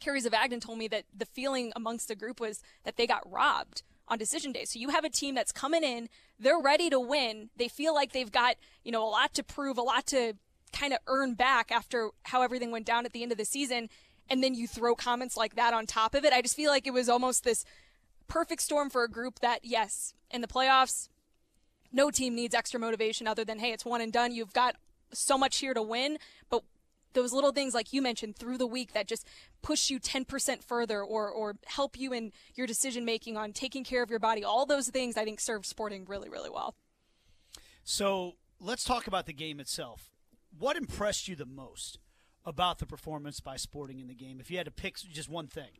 Kerry 0.00 0.20
Zavagnin 0.20 0.60
told 0.60 0.78
me 0.78 0.88
that 0.88 1.04
the 1.16 1.26
feeling 1.26 1.72
amongst 1.76 2.08
the 2.08 2.14
group 2.14 2.40
was 2.40 2.62
that 2.84 2.96
they 2.96 3.06
got 3.06 3.30
robbed 3.30 3.82
on 4.08 4.18
decision 4.18 4.52
day. 4.52 4.64
So 4.64 4.78
you 4.78 4.88
have 4.88 5.04
a 5.04 5.10
team 5.10 5.34
that's 5.34 5.52
coming 5.52 5.84
in, 5.84 6.08
they're 6.38 6.60
ready 6.60 6.90
to 6.90 6.98
win. 6.98 7.50
They 7.56 7.68
feel 7.68 7.94
like 7.94 8.12
they've 8.12 8.32
got, 8.32 8.56
you 8.84 8.90
know, 8.90 9.06
a 9.06 9.08
lot 9.08 9.34
to 9.34 9.44
prove, 9.44 9.78
a 9.78 9.82
lot 9.82 10.06
to 10.06 10.34
kind 10.72 10.92
of 10.92 10.98
earn 11.06 11.34
back 11.34 11.70
after 11.70 12.10
how 12.24 12.42
everything 12.42 12.70
went 12.70 12.86
down 12.86 13.04
at 13.04 13.12
the 13.12 13.22
end 13.22 13.30
of 13.30 13.38
the 13.38 13.44
season 13.44 13.88
and 14.28 14.42
then 14.42 14.54
you 14.54 14.66
throw 14.66 14.94
comments 14.94 15.36
like 15.36 15.56
that 15.56 15.74
on 15.74 15.86
top 15.86 16.14
of 16.14 16.24
it. 16.24 16.32
I 16.32 16.42
just 16.42 16.56
feel 16.56 16.70
like 16.70 16.86
it 16.86 16.92
was 16.92 17.08
almost 17.08 17.44
this 17.44 17.64
perfect 18.28 18.62
storm 18.62 18.88
for 18.88 19.04
a 19.04 19.08
group 19.08 19.40
that, 19.40 19.60
yes, 19.62 20.14
in 20.30 20.40
the 20.40 20.46
playoffs, 20.46 21.08
no 21.92 22.10
team 22.10 22.34
needs 22.34 22.54
extra 22.54 22.80
motivation 22.80 23.26
other 23.26 23.44
than, 23.44 23.58
hey, 23.58 23.72
it's 23.72 23.84
one 23.84 24.00
and 24.00 24.12
done. 24.12 24.32
You've 24.32 24.54
got 24.54 24.76
so 25.12 25.36
much 25.38 25.58
here 25.58 25.74
to 25.74 25.82
win. 25.82 26.18
But 26.50 26.62
those 27.12 27.32
little 27.32 27.52
things, 27.52 27.74
like 27.74 27.92
you 27.92 28.02
mentioned, 28.02 28.36
through 28.36 28.58
the 28.58 28.66
week 28.66 28.92
that 28.92 29.06
just 29.06 29.26
push 29.62 29.90
you 29.90 30.00
10% 30.00 30.64
further 30.64 31.02
or, 31.02 31.30
or 31.30 31.56
help 31.66 31.98
you 31.98 32.12
in 32.12 32.32
your 32.54 32.66
decision 32.66 33.04
making 33.04 33.36
on 33.36 33.52
taking 33.52 33.84
care 33.84 34.02
of 34.02 34.10
your 34.10 34.18
body, 34.18 34.42
all 34.42 34.66
those 34.66 34.88
things 34.88 35.16
I 35.16 35.24
think 35.24 35.40
serve 35.40 35.66
sporting 35.66 36.04
really, 36.06 36.28
really 36.28 36.50
well. 36.50 36.74
So 37.84 38.32
let's 38.60 38.84
talk 38.84 39.06
about 39.06 39.26
the 39.26 39.32
game 39.32 39.60
itself. 39.60 40.10
What 40.58 40.76
impressed 40.76 41.28
you 41.28 41.36
the 41.36 41.46
most? 41.46 41.98
about 42.44 42.78
the 42.78 42.86
performance 42.86 43.40
by 43.40 43.56
Sporting 43.56 44.00
in 44.00 44.08
the 44.08 44.14
game? 44.14 44.38
If 44.40 44.50
you 44.50 44.56
had 44.56 44.66
to 44.66 44.72
pick 44.72 44.96
just 44.96 45.28
one 45.28 45.46
thing. 45.46 45.70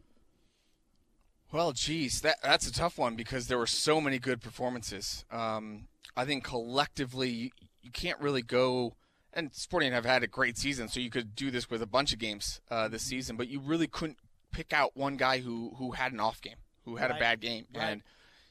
Well, 1.53 1.73
geez, 1.73 2.23
that 2.23 2.37
that's 2.43 2.67
a 2.67 2.73
tough 2.73 2.97
one 2.97 3.15
because 3.15 3.47
there 3.49 3.59
were 3.59 3.67
so 3.67 4.01
many 4.01 4.19
good 4.19 4.41
performances. 4.41 5.25
Um, 5.31 5.89
I 6.17 6.25
think 6.25 6.45
collectively, 6.45 7.29
you, 7.29 7.51
you, 7.83 7.91
can't 7.91 8.19
really 8.21 8.41
go. 8.41 8.95
And 9.35 9.55
Sporting 9.55 9.93
have 9.93 10.05
had 10.05 10.23
a 10.23 10.27
great 10.27 10.59
season, 10.59 10.89
so 10.89 11.01
you 11.01 11.09
could 11.09 11.35
do 11.35 11.51
this 11.51 11.71
with 11.71 11.81
a 11.81 11.87
bunch 11.87 12.13
of 12.13 12.19
games 12.19 12.61
uh, 12.71 12.89
this 12.89 13.03
season. 13.03 13.37
But 13.37 13.49
you 13.49 13.61
really 13.61 13.87
couldn't 13.87 14.19
pick 14.53 14.73
out 14.73 14.97
one 14.97 15.17
guy 15.17 15.39
who 15.39 15.75
who 15.79 15.93
had 15.93 16.13
an 16.13 16.21
off 16.21 16.41
game, 16.41 16.57
who 16.85 16.97
had 16.97 17.11
right. 17.11 17.17
a 17.17 17.21
bad 17.21 17.41
game. 17.41 17.67
Right. 17.75 17.85
And 17.85 18.03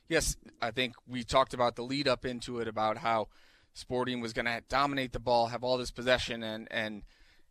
yes, 0.09 0.35
I 0.61 0.71
think 0.71 0.95
we 1.07 1.23
talked 1.23 1.53
about 1.53 1.75
the 1.75 1.83
lead 1.83 2.07
up 2.07 2.25
into 2.25 2.59
it 2.59 2.67
about 2.67 2.97
how 2.97 3.27
Sporting 3.73 4.21
was 4.21 4.33
going 4.33 4.45
to 4.45 4.61
dominate 4.67 5.13
the 5.13 5.19
ball, 5.19 5.47
have 5.47 5.63
all 5.63 5.77
this 5.77 5.91
possession, 5.91 6.43
and 6.43 6.67
and 6.71 7.03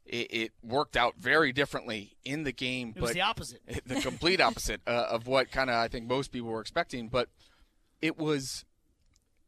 it, 0.04 0.26
it, 0.30 0.52
worked 0.62 0.96
out 0.96 1.14
very 1.18 1.52
differently 1.52 2.16
in 2.24 2.42
the 2.42 2.52
game. 2.52 2.92
It 2.96 3.00
was 3.00 3.12
the 3.12 3.22
opposite, 3.22 3.62
the 3.86 4.00
complete 4.00 4.40
opposite 4.40 4.80
uh, 4.86 5.06
of 5.08 5.26
what 5.26 5.50
kind 5.50 5.70
of 5.70 5.76
I 5.76 5.88
think 5.88 6.06
most 6.08 6.32
people 6.32 6.50
were 6.50 6.60
expecting. 6.60 7.08
But 7.08 7.28
it 8.02 8.18
was 8.18 8.64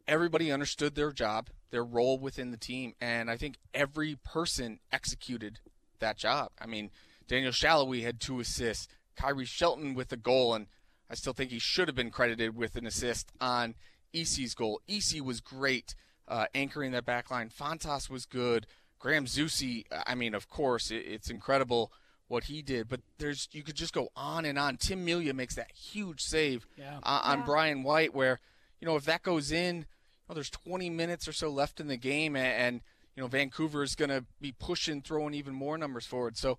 everybody 0.07 0.51
understood 0.51 0.95
their 0.95 1.13
job, 1.13 1.49
their 1.71 1.85
role 1.85 2.19
within 2.19 2.51
the 2.51 2.57
team, 2.57 2.95
and 3.01 3.31
I 3.31 3.37
think 3.37 3.57
every 3.75 4.17
person 4.25 4.81
executed 4.93 5.61
that 6.01 6.17
job. 6.17 6.51
I 6.61 6.67
mean, 6.67 6.91
Daniel 7.29 7.53
Salloi 7.53 8.03
had 8.03 8.21
two 8.21 8.41
assists, 8.41 8.89
Khiry 9.19 9.47
Shelton 9.47 9.95
with 9.95 10.13
a 10.13 10.17
goal, 10.17 10.55
and 10.55 10.67
I 11.11 11.15
still 11.15 11.33
think 11.33 11.51
he 11.51 11.59
should 11.59 11.89
have 11.89 11.95
been 11.95 12.11
credited 12.11 12.57
with 12.57 12.77
an 12.77 12.87
assist 12.87 13.33
on 13.41 13.75
EC's 14.15 14.55
goal. 14.55 14.81
EC 14.89 15.23
was 15.23 15.41
great 15.41 15.95
uh, 16.29 16.47
anchoring 16.55 16.93
that 16.93 17.05
back 17.05 17.31
line. 17.31 17.51
Fontàs 17.51 18.11
was 18.11 18.27
good. 18.27 18.67
Graham 18.99 19.27
Zusi, 19.27 19.85
I 20.07 20.15
mean, 20.15 20.35
of 20.35 20.49
course, 20.49 20.91
it's 20.91 21.29
incredible 21.29 21.93
what 22.29 22.45
he 22.45 22.63
did, 22.63 22.89
but 22.89 23.01
there's 23.19 23.49
you 23.53 23.63
could 23.63 23.75
just 23.75 23.93
go 23.93 24.09
on 24.17 24.45
and 24.45 24.59
on. 24.59 24.77
Tim 24.77 25.05
Melia 25.05 25.35
makes 25.35 25.55
that 25.57 25.71
huge 25.73 26.23
save 26.23 26.67
yeah. 26.79 26.99
Uh, 27.03 27.21
on 27.25 27.41
yeah. 27.41 27.45
Brian 27.45 27.83
White, 27.83 28.15
where 28.15 28.41
you 28.81 28.87
know 28.87 28.97
if 28.97 29.05
that 29.05 29.23
goes 29.23 29.53
in, 29.53 29.79
you 29.79 29.85
know, 30.33 30.35
there's 30.35 30.51
20 30.51 30.91
minutes 30.91 31.29
or 31.29 31.33
so 31.33 31.51
left 31.51 31.81
in 31.81 31.89
the 31.89 31.97
game, 31.97 32.37
and, 32.37 32.47
and 32.47 32.81
you 33.17 33.23
know 33.23 33.29
Vancouver 33.29 33.83
is 33.83 33.95
going 33.95 34.09
to 34.09 34.25
be 34.41 34.53
pushing, 34.53 35.03
throwing 35.03 35.35
even 35.35 35.55
more 35.55 35.77
numbers 35.79 36.07
forward. 36.07 36.37
So 36.37 36.59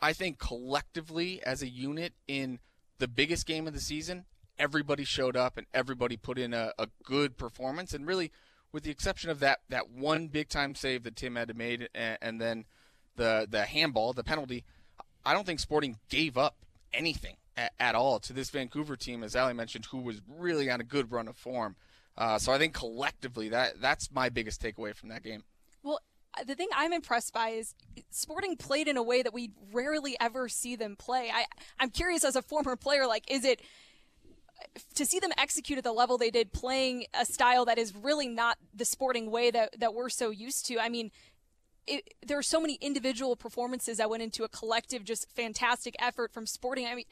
I 0.00 0.12
think 0.12 0.38
collectively 0.38 1.42
as 1.42 1.62
a 1.62 1.68
unit 1.68 2.14
in 2.28 2.60
the 2.98 3.08
biggest 3.08 3.46
game 3.46 3.66
of 3.66 3.74
the 3.74 3.80
season, 3.80 4.24
everybody 4.58 5.04
showed 5.04 5.36
up 5.36 5.56
and 5.56 5.66
everybody 5.74 6.16
put 6.16 6.38
in 6.38 6.54
a, 6.54 6.72
a 6.78 6.88
good 7.02 7.36
performance, 7.36 7.92
and 7.92 8.06
really 8.06 8.30
with 8.72 8.84
the 8.84 8.90
exception 8.90 9.30
of 9.30 9.40
that 9.40 9.60
that 9.68 9.90
one 9.90 10.28
big 10.28 10.48
time 10.48 10.74
save 10.74 11.02
that 11.02 11.16
Tim 11.16 11.36
had 11.36 11.54
made, 11.56 11.88
and, 11.94 12.18
and 12.22 12.40
then 12.40 12.64
the 13.16 13.46
the 13.48 13.64
handball, 13.64 14.12
the 14.12 14.24
penalty. 14.24 14.64
I 15.24 15.34
don't 15.34 15.44
think 15.44 15.60
Sporting 15.60 15.98
gave 16.08 16.38
up 16.38 16.56
anything 16.94 17.36
at, 17.56 17.72
at 17.78 17.94
all 17.94 18.20
to 18.20 18.32
this 18.32 18.48
Vancouver 18.48 18.96
team, 18.96 19.22
as 19.22 19.36
Aly 19.36 19.52
mentioned, 19.52 19.86
who 19.86 19.98
was 19.98 20.22
really 20.26 20.70
on 20.70 20.80
a 20.80 20.84
good 20.84 21.12
run 21.12 21.28
of 21.28 21.36
form. 21.36 21.76
Uh, 22.20 22.38
so 22.38 22.52
I 22.52 22.58
think 22.58 22.74
collectively 22.74 23.48
that 23.48 23.80
that's 23.80 24.12
my 24.12 24.28
biggest 24.28 24.62
takeaway 24.62 24.94
from 24.94 25.08
that 25.08 25.22
game. 25.24 25.42
Well, 25.82 26.00
the 26.46 26.54
thing 26.54 26.68
I'm 26.76 26.92
impressed 26.92 27.32
by 27.32 27.48
is 27.48 27.74
Sporting 28.10 28.56
played 28.56 28.88
in 28.88 28.96
a 28.96 29.02
way 29.02 29.22
that 29.22 29.32
we 29.32 29.52
rarely 29.72 30.16
ever 30.20 30.48
see 30.48 30.76
them 30.76 30.96
play. 30.96 31.30
I 31.34 31.46
I'm 31.78 31.90
curious 31.90 32.22
as 32.22 32.36
a 32.36 32.42
former 32.42 32.76
player, 32.76 33.06
like, 33.06 33.28
is 33.30 33.44
it 33.44 33.62
to 34.94 35.06
see 35.06 35.18
them 35.18 35.30
execute 35.38 35.78
at 35.78 35.84
the 35.84 35.92
level 35.92 36.18
they 36.18 36.30
did, 36.30 36.52
playing 36.52 37.06
a 37.18 37.24
style 37.24 37.64
that 37.64 37.78
is 37.78 37.94
really 37.94 38.28
not 38.28 38.58
the 38.74 38.84
sporting 38.84 39.30
way 39.30 39.50
that, 39.50 39.78
that 39.80 39.94
we're 39.94 40.10
so 40.10 40.30
used 40.30 40.66
to. 40.66 40.78
I 40.78 40.90
mean, 40.90 41.10
it, 41.86 42.14
there 42.24 42.38
are 42.38 42.42
so 42.42 42.60
many 42.60 42.74
individual 42.74 43.36
performances 43.36 43.96
that 43.96 44.10
went 44.10 44.22
into 44.22 44.44
a 44.44 44.48
collective, 44.48 45.04
just 45.04 45.30
fantastic 45.34 45.96
effort 45.98 46.32
from 46.32 46.46
sporting. 46.46 46.86
I 46.86 46.94
mean, 46.94 47.06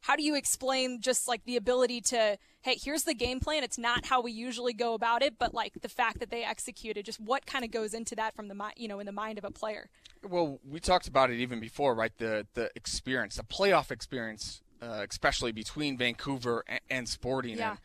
how 0.00 0.16
do 0.16 0.22
you 0.22 0.34
explain 0.36 1.00
just 1.00 1.28
like 1.28 1.44
the 1.44 1.56
ability 1.56 2.00
to, 2.02 2.38
hey, 2.62 2.78
here's 2.82 3.04
the 3.04 3.14
game 3.14 3.40
plan. 3.40 3.64
It's 3.64 3.78
not 3.78 4.06
how 4.06 4.20
we 4.20 4.32
usually 4.32 4.72
go 4.72 4.94
about 4.94 5.22
it, 5.22 5.38
but 5.38 5.54
like 5.54 5.80
the 5.80 5.88
fact 5.88 6.20
that 6.20 6.30
they 6.30 6.44
executed, 6.44 7.04
just 7.04 7.20
what 7.20 7.46
kind 7.46 7.64
of 7.64 7.70
goes 7.70 7.94
into 7.94 8.14
that 8.16 8.34
from 8.34 8.48
the 8.48 8.54
mind, 8.54 8.74
you 8.76 8.88
know, 8.88 9.00
in 9.00 9.06
the 9.06 9.12
mind 9.12 9.38
of 9.38 9.44
a 9.44 9.50
player. 9.50 9.88
Well, 10.28 10.60
we 10.68 10.80
talked 10.80 11.08
about 11.08 11.30
it 11.30 11.38
even 11.38 11.60
before, 11.60 11.94
right? 11.94 12.12
The 12.16 12.46
the 12.54 12.70
experience, 12.74 13.36
the 13.36 13.42
playoff 13.42 13.90
experience 13.90 14.62
uh, 14.80 15.04
especially 15.08 15.52
between 15.52 15.96
Vancouver 15.96 16.64
and, 16.66 16.80
and 16.90 17.08
Sporting. 17.08 17.58
Yeah. 17.58 17.70
And 17.70 17.78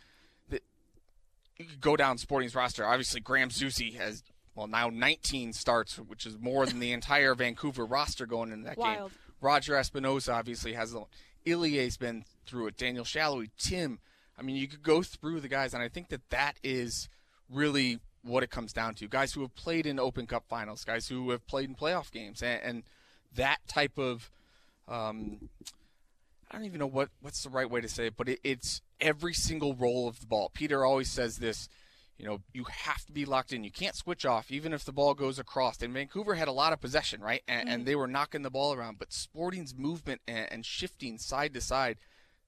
the, 0.49 0.61
you 1.57 1.65
could 1.65 1.81
go 1.81 1.95
down 1.95 2.17
Sporting's 2.17 2.55
roster. 2.55 2.85
Obviously, 2.85 3.21
Graham 3.21 3.49
Zusi 3.49 3.95
has 3.95 4.23
well 4.55 4.67
now 4.67 4.89
19 4.89 5.53
starts, 5.53 5.97
which 5.97 6.25
is 6.25 6.37
more 6.39 6.65
than 6.65 6.79
the 6.79 6.91
entire 6.91 7.35
Vancouver 7.35 7.85
roster 7.85 8.25
going 8.25 8.51
into 8.51 8.65
that 8.65 8.77
Wild. 8.77 9.11
game. 9.11 9.19
Roger 9.41 9.73
Espinoza 9.73 10.33
obviously 10.33 10.73
has 10.73 10.95
Ilie's 11.45 11.97
been 11.97 12.25
through 12.45 12.67
it. 12.67 12.77
Daniel 12.77 13.05
Salloi, 13.05 13.49
Tim. 13.57 13.99
I 14.37 14.41
mean, 14.41 14.55
you 14.55 14.67
could 14.67 14.83
go 14.83 15.03
through 15.03 15.41
the 15.41 15.47
guys, 15.47 15.73
and 15.73 15.83
I 15.83 15.89
think 15.89 16.09
that 16.09 16.29
that 16.29 16.57
is 16.63 17.09
really 17.49 17.99
what 18.23 18.43
it 18.43 18.49
comes 18.49 18.73
down 18.73 18.95
to. 18.95 19.07
Guys 19.07 19.33
who 19.33 19.41
have 19.41 19.53
played 19.55 19.85
in 19.85 19.99
Open 19.99 20.25
Cup 20.25 20.45
finals, 20.47 20.83
guys 20.83 21.07
who 21.07 21.29
have 21.31 21.45
played 21.45 21.69
in 21.69 21.75
playoff 21.75 22.11
games, 22.11 22.41
and, 22.41 22.61
and 22.63 22.83
that 23.35 23.59
type 23.67 23.97
of 23.97 24.31
um, 24.87 25.49
I 26.53 26.57
don't 26.57 26.65
even 26.65 26.79
know 26.79 26.87
what 26.87 27.09
what's 27.21 27.43
the 27.43 27.49
right 27.49 27.69
way 27.69 27.81
to 27.81 27.89
say 27.89 28.07
it, 28.07 28.17
but 28.17 28.29
it, 28.29 28.39
it's 28.43 28.81
every 29.01 29.33
single 29.33 29.75
roll 29.75 30.07
of 30.07 30.19
the 30.19 30.27
ball. 30.27 30.51
Peter 30.53 30.85
always 30.85 31.09
says 31.09 31.37
this. 31.37 31.67
You 32.17 32.25
know, 32.27 32.41
you 32.53 32.65
have 32.69 33.03
to 33.05 33.11
be 33.11 33.25
locked 33.25 33.51
in. 33.53 33.63
You 33.63 33.71
can't 33.71 33.95
switch 33.95 34.25
off, 34.25 34.51
even 34.51 34.71
if 34.71 34.85
the 34.85 34.91
ball 34.93 35.13
goes 35.13 35.39
across. 35.39 35.81
And 35.81 35.93
Vancouver 35.93 36.35
had 36.35 36.47
a 36.47 36.51
lot 36.53 36.71
of 36.71 36.79
possession, 36.79 37.21
right? 37.21 37.41
And, 37.47 37.67
Mm-hmm. 37.67 37.73
and 37.73 37.85
they 37.85 37.95
were 37.95 38.07
knocking 38.07 38.43
the 38.43 38.51
ball 38.51 38.73
around. 38.73 38.99
But 38.99 39.11
Sporting's 39.11 39.75
movement 39.75 40.21
and, 40.27 40.47
and 40.51 40.65
shifting 40.65 41.17
side 41.17 41.53
to 41.55 41.61
side 41.61 41.97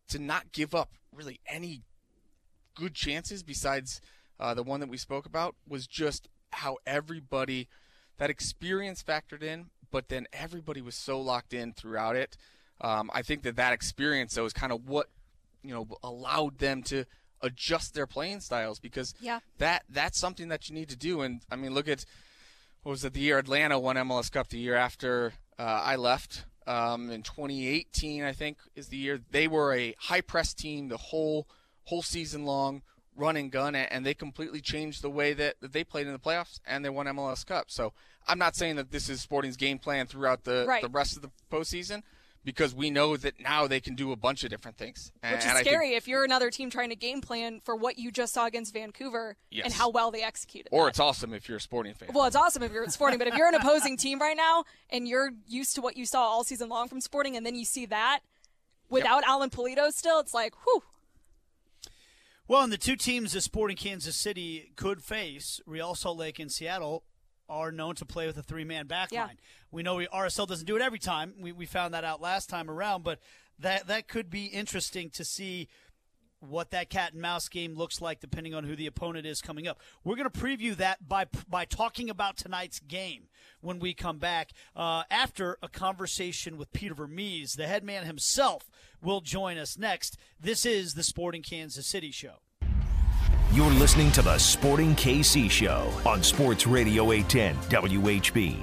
to 0.09 0.19
not 0.19 0.51
give 0.51 0.75
up 0.75 0.91
really 1.11 1.39
any 1.47 1.81
good 2.75 2.93
chances 2.93 3.41
besides 3.41 4.01
uh, 4.39 4.53
the 4.53 4.63
one 4.63 4.79
that 4.81 4.89
we 4.89 4.97
spoke 4.97 5.25
about 5.25 5.55
was 5.67 5.87
just 5.87 6.27
how 6.51 6.77
everybody 6.85 7.67
that 8.17 8.29
experience 8.29 9.01
factored 9.03 9.41
in, 9.43 9.65
but 9.91 10.09
then 10.09 10.27
everybody 10.31 10.81
was 10.81 10.95
so 10.95 11.19
locked 11.19 11.53
in 11.53 11.73
throughout 11.73 12.15
it. 12.15 12.37
Um, 12.81 13.09
I 13.13 13.21
think 13.21 13.43
that 13.43 13.55
that 13.55 13.73
experience 13.73 14.35
though 14.35 14.45
is 14.45 14.53
kind 14.53 14.71
of 14.71 14.87
what 14.87 15.07
you 15.63 15.73
know 15.73 15.87
allowed 16.03 16.59
them 16.59 16.83
to 16.83 17.05
adjust 17.45 17.93
their 17.93 18.07
playing 18.07 18.41
styles 18.41 18.79
because 18.79 19.13
Yeah. 19.19 19.39
that 19.59 19.83
that's 19.89 20.19
something 20.19 20.49
that 20.49 20.67
you 20.69 20.75
need 20.75 20.89
to 20.89 20.95
do. 20.97 21.21
And 21.21 21.41
I 21.51 21.55
mean, 21.55 21.73
look 21.73 21.87
at 21.87 22.05
what 22.83 22.91
was 22.91 23.05
it 23.05 23.13
the 23.13 23.21
year 23.21 23.37
Atlanta 23.39 23.79
won 23.79 23.95
MLS 23.95 24.31
Cup 24.31 24.49
the 24.49 24.59
year 24.59 24.75
after 24.75 25.33
uh, 25.57 25.63
I 25.63 25.95
left 25.95 26.45
um, 26.67 27.09
in 27.11 27.21
2018 27.23 28.23
I 28.23 28.31
think 28.33 28.57
is 28.75 28.87
the 28.89 28.97
year 28.97 29.19
they 29.31 29.47
were 29.47 29.73
a 29.73 29.95
high 29.99 30.21
press 30.21 30.53
team 30.53 30.87
the 30.89 30.97
whole 30.97 31.47
whole 31.85 32.01
season 32.01 32.43
long 32.45 32.81
run 33.15 33.37
and 33.37 33.51
gun 33.51 33.75
and 33.75 34.05
they 34.05 34.13
completely 34.13 34.59
changed 34.61 35.01
the 35.01 35.09
way 35.09 35.31
that, 35.33 35.55
that 35.61 35.71
they 35.73 35.83
played 35.83 36.05
in 36.07 36.11
the 36.13 36.19
playoffs 36.19 36.59
and 36.65 36.83
they 36.83 36.89
won 36.89 37.05
MLS 37.05 37.45
Cup 37.45 37.65
so 37.69 37.93
I'm 38.27 38.39
not 38.39 38.55
saying 38.55 38.75
that 38.77 38.91
this 38.91 39.07
is 39.09 39.21
Sporting's 39.21 39.55
game 39.57 39.77
plan 39.79 40.07
throughout 40.07 40.43
the, 40.43 40.65
Right. 40.67 40.81
the 40.81 40.89
rest 40.89 41.15
of 41.15 41.21
the 41.21 41.29
postseason 41.51 42.01
because 42.45 42.73
we 42.73 42.89
know 42.89 43.17
that 43.17 43.39
now 43.41 43.67
they 43.67 43.81
can 43.81 43.95
do 43.95 44.11
a 44.13 44.15
bunch 44.15 44.43
of 44.45 44.49
different 44.49 44.77
things 44.77 45.11
and, 45.21 45.33
Which 45.33 45.39
is 45.39 45.45
and 45.45 45.51
I 45.57 45.63
think- 45.63 45.67
scary 45.67 45.95
if 45.95 46.07
you're 46.07 46.23
another 46.23 46.49
team 46.51 46.69
trying 46.69 46.89
to 46.91 46.95
game 46.95 47.19
plan 47.19 47.59
for 47.65 47.75
what 47.75 47.97
you 47.99 48.11
just 48.11 48.33
saw 48.33 48.45
against 48.45 48.71
Vancouver 48.73 49.35
and 49.51 49.73
how 49.73 49.89
well 49.89 50.11
they 50.11 50.21
executed. 50.23 50.69
or 50.71 50.83
that. 50.85 50.89
it's 50.91 50.99
awesome 50.99 51.33
if 51.33 51.49
you're 51.49 51.57
a 51.57 51.61
Sporting 51.61 51.93
fan 51.95 52.09
Well, 52.13 52.25
it's 52.25 52.35
awesome 52.35 52.63
if 52.63 52.71
you're 52.71 52.83
at 52.83 52.93
Sporting, 52.93 53.17
but 53.19 53.27
if 53.27 53.35
you're 53.35 53.47
an 53.49 53.55
opposing 53.55 53.97
team 53.97 54.19
right 54.21 54.37
now 54.37 54.63
and 54.89 55.07
you're 55.07 55.31
used 55.47 55.75
to 55.75 55.81
what 55.81 55.97
you 55.97 56.05
saw 56.05 56.21
all 56.21 56.43
season 56.45 56.69
long 56.69 56.87
from 56.87 57.01
Sporting, 57.01 57.35
and 57.35 57.45
then 57.45 57.55
you 57.55 57.65
see 57.65 57.85
that 57.87 58.19
without 58.89 59.23
Alan 59.25 59.49
Pulido 59.49 59.91
still, 59.91 60.19
it's 60.19 60.33
like, 60.33 60.53
whew. 60.63 60.83
Well, 62.47 62.61
and 62.61 62.71
the 62.71 62.77
two 62.77 62.95
teams 62.95 63.33
that 63.33 63.41
Sporting 63.41 63.75
Kansas 63.75 64.15
City 64.15 64.71
could 64.75 65.01
face, 65.03 65.59
Real 65.65 65.95
Salt 65.95 66.17
Lake 66.19 66.37
and 66.37 66.51
Seattle, 66.51 67.03
are 67.49 67.71
known 67.71 67.95
to 67.95 68.05
play 68.05 68.27
with 68.27 68.37
a 68.37 68.43
three-man 68.43 68.87
back 68.87 69.11
Yeah. 69.11 69.25
line. 69.25 69.37
We 69.71 69.83
know 69.83 69.95
we, 69.95 70.07
RSL 70.07 70.47
doesn't 70.47 70.65
do 70.65 70.75
it 70.75 70.81
every 70.81 70.99
time. 70.99 71.33
We, 71.39 71.51
we 71.51 71.65
found 71.65 71.93
that 71.93 72.03
out 72.03 72.21
last 72.21 72.49
time 72.49 72.69
around, 72.69 73.03
but 73.03 73.19
that 73.59 73.87
that 73.87 74.07
could 74.07 74.29
be 74.29 74.45
interesting 74.45 75.09
to 75.11 75.23
see 75.25 75.67
what 76.39 76.69
that 76.71 76.89
cat 76.89 77.13
and 77.13 77.21
mouse 77.21 77.47
game 77.47 77.73
looks 77.75 78.01
like 78.01 78.19
depending 78.19 78.53
on 78.53 78.65
who 78.65 78.75
the 78.75 78.85
opponent 78.85 79.25
is 79.25 79.41
coming 79.41 79.67
up. 79.67 79.79
We're 80.03 80.15
going 80.17 80.29
to 80.29 80.39
preview 80.39 80.75
that 80.75 81.07
by 81.07 81.25
by 81.47 81.65
talking 81.65 82.09
about 82.09 82.37
tonight's 82.37 82.79
game 82.79 83.29
when 83.61 83.79
we 83.79 83.93
come 83.93 84.17
back 84.19 84.51
uh, 84.75 85.03
after 85.09 85.57
a 85.63 85.69
conversation 85.69 86.57
with 86.57 86.71
Peter 86.73 86.93
Vermes, 86.93 87.53
the 87.53 87.67
head 87.67 87.83
man 87.83 88.05
himself, 88.05 88.69
will 89.01 89.21
join 89.21 89.57
us 89.57 89.77
next. 89.77 90.17
This 90.39 90.65
is 90.65 90.93
the 90.93 91.03
Sporting 91.03 91.41
Kansas 91.41 91.87
City 91.87 92.11
show. 92.11 92.35
You're 93.55 93.71
listening 93.71 94.11
to 94.11 94.21
the 94.21 94.37
Sporting 94.37 94.95
KC 94.95 95.49
Show 95.49 95.89
on 96.05 96.21
Sports 96.23 96.67
Radio 96.67 97.13
810 97.13 97.55
WHB. 97.71 98.57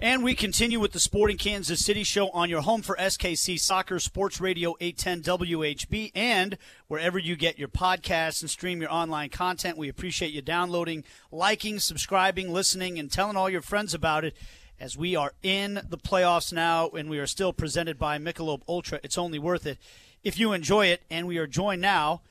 And 0.00 0.24
we 0.24 0.34
continue 0.34 0.80
with 0.80 0.90
the 0.90 0.98
Sporting 0.98 1.38
Kansas 1.38 1.84
City 1.84 2.02
show 2.02 2.30
on 2.30 2.50
your 2.50 2.62
home 2.62 2.82
for 2.82 2.96
SKC 2.96 3.60
Soccer 3.60 4.00
Sports 4.00 4.40
Radio 4.40 4.74
810 4.80 5.38
WHB 5.38 6.10
and 6.16 6.58
wherever 6.88 7.16
you 7.16 7.36
get 7.36 7.60
your 7.60 7.68
podcasts 7.68 8.40
and 8.40 8.50
stream 8.50 8.80
your 8.80 8.92
online 8.92 9.28
content. 9.28 9.78
We 9.78 9.88
appreciate 9.88 10.32
you 10.32 10.42
downloading, 10.42 11.04
liking, 11.30 11.78
subscribing, 11.78 12.52
listening, 12.52 12.98
and 12.98 13.08
telling 13.08 13.36
all 13.36 13.48
your 13.48 13.62
friends 13.62 13.94
about 13.94 14.24
it 14.24 14.36
as 14.80 14.96
we 14.96 15.14
are 15.14 15.32
in 15.44 15.74
the 15.74 15.96
playoffs 15.96 16.52
now 16.52 16.88
and 16.88 17.08
we 17.08 17.20
are 17.20 17.28
still 17.28 17.52
presented 17.52 18.00
by 18.00 18.18
Michelob 18.18 18.62
Ultra. 18.68 18.98
It's 19.04 19.16
only 19.16 19.38
worth 19.38 19.64
it 19.64 19.78
if 20.24 20.40
you 20.40 20.52
enjoy 20.52 20.86
it. 20.86 21.02
And 21.08 21.28
we 21.28 21.38
are 21.38 21.46
joined 21.46 21.82
now 21.82 22.22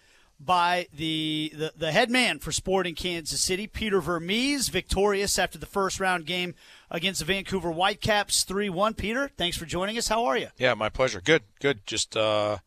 by 0.46 0.88
the, 0.94 1.52
the, 1.56 1.74
the 1.76 1.92
head 1.92 2.10
man 2.10 2.40
for 2.40 2.52
Sporting 2.52 2.96
Kansas 2.96 3.42
City, 3.42 3.68
Peter 3.68 4.00
Vermes, 4.00 4.70
victorious 4.70 5.40
after 5.40 5.58
the 5.58 5.66
first 5.66 6.00
round 6.00 6.26
game 6.26 6.54
against 6.92 7.20
the 7.20 7.26
Vancouver 7.26 7.72
Whitecaps 7.72 8.44
3 8.44 8.70
1. 8.70 8.94
Peter, 8.94 9.30
thanks 9.38 9.58
for 9.58 9.66
joining 9.66 9.98
us. 9.98 10.08
How 10.08 10.26
are 10.26 10.38
you? 10.38 10.50
Yeah, 10.58 10.74
my 10.76 10.90
pleasure. 10.90 11.22
Good, 11.22 11.44
good. 11.60 11.86
Just 11.88 12.16
uh, 12.16 12.58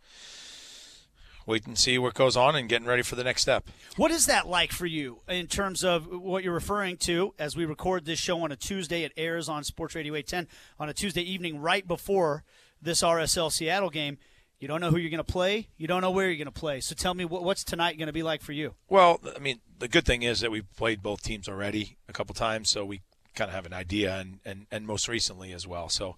wait 1.47 1.67
and 1.67 1.79
see 1.79 1.99
what 1.99 2.15
goes 2.15 2.37
on 2.37 2.57
and 2.57 2.69
getting 2.69 2.87
ready 2.87 3.03
for 3.03 3.15
the 3.15 3.25
next 3.25 3.43
step. 3.43 3.69
What 3.97 4.11
is 4.11 4.27
that 4.27 4.49
like 4.49 4.73
for 4.73 4.87
you 4.87 5.21
in 5.29 5.47
terms 5.47 5.85
of 5.85 6.07
what 6.07 6.43
you're 6.43 6.55
referring 6.55 6.97
to 6.99 7.35
as 7.39 7.57
we 7.57 7.65
record 7.65 8.05
this 8.05 8.19
show 8.19 8.43
on 8.43 8.51
a 8.51 8.57
Tuesday? 8.57 9.05
It 9.05 9.13
airs 9.17 9.49
on 9.49 9.65
Sports 9.65 9.95
Radio 9.95 10.15
810 10.15 10.49
on 10.81 10.89
a 10.89 10.95
Tuesday 10.95 11.23
evening 11.23 11.61
right 11.61 11.87
before 11.87 12.45
this 12.83 13.03
RSL 13.03 13.53
Seattle 13.53 13.91
game. 13.91 14.19
You 14.59 14.67
don't 14.67 14.81
know 14.81 14.91
who 14.91 14.99
you're 14.99 15.11
going 15.11 15.19
to 15.19 15.25
play. 15.25 15.69
You 15.77 15.87
don't 15.87 16.03
know 16.03 16.11
where 16.11 16.27
you're 16.27 16.37
going 16.37 16.47
to 16.47 16.51
play. 16.53 16.81
So 16.81 16.95
tell 16.95 17.15
me, 17.15 17.25
what's 17.25 17.63
tonight 17.63 17.97
going 17.97 18.09
to 18.09 18.13
be 18.13 18.25
like 18.25 18.43
for 18.43 18.53
you? 18.53 18.75
Well, 18.89 19.21
I 19.37 19.39
mean, 19.39 19.61
the 19.79 19.89
good 19.89 20.05
thing 20.05 20.23
is 20.23 20.41
that 20.41 20.51
we've 20.51 20.71
played 20.77 21.03
both 21.03 21.23
teams 21.23 21.49
already 21.49 21.97
a 22.09 22.13
couple 22.13 22.35
times, 22.35 22.69
so 22.69 22.85
we 22.85 23.01
kind 23.37 23.49
of 23.49 23.55
have 23.55 23.67
an 23.67 23.73
idea, 23.73 24.17
and, 24.19 24.41
and, 24.45 24.67
and 24.73 24.85
most 24.85 25.07
recently 25.07 25.53
as 25.53 25.67
well. 25.67 25.89
So, 25.89 26.17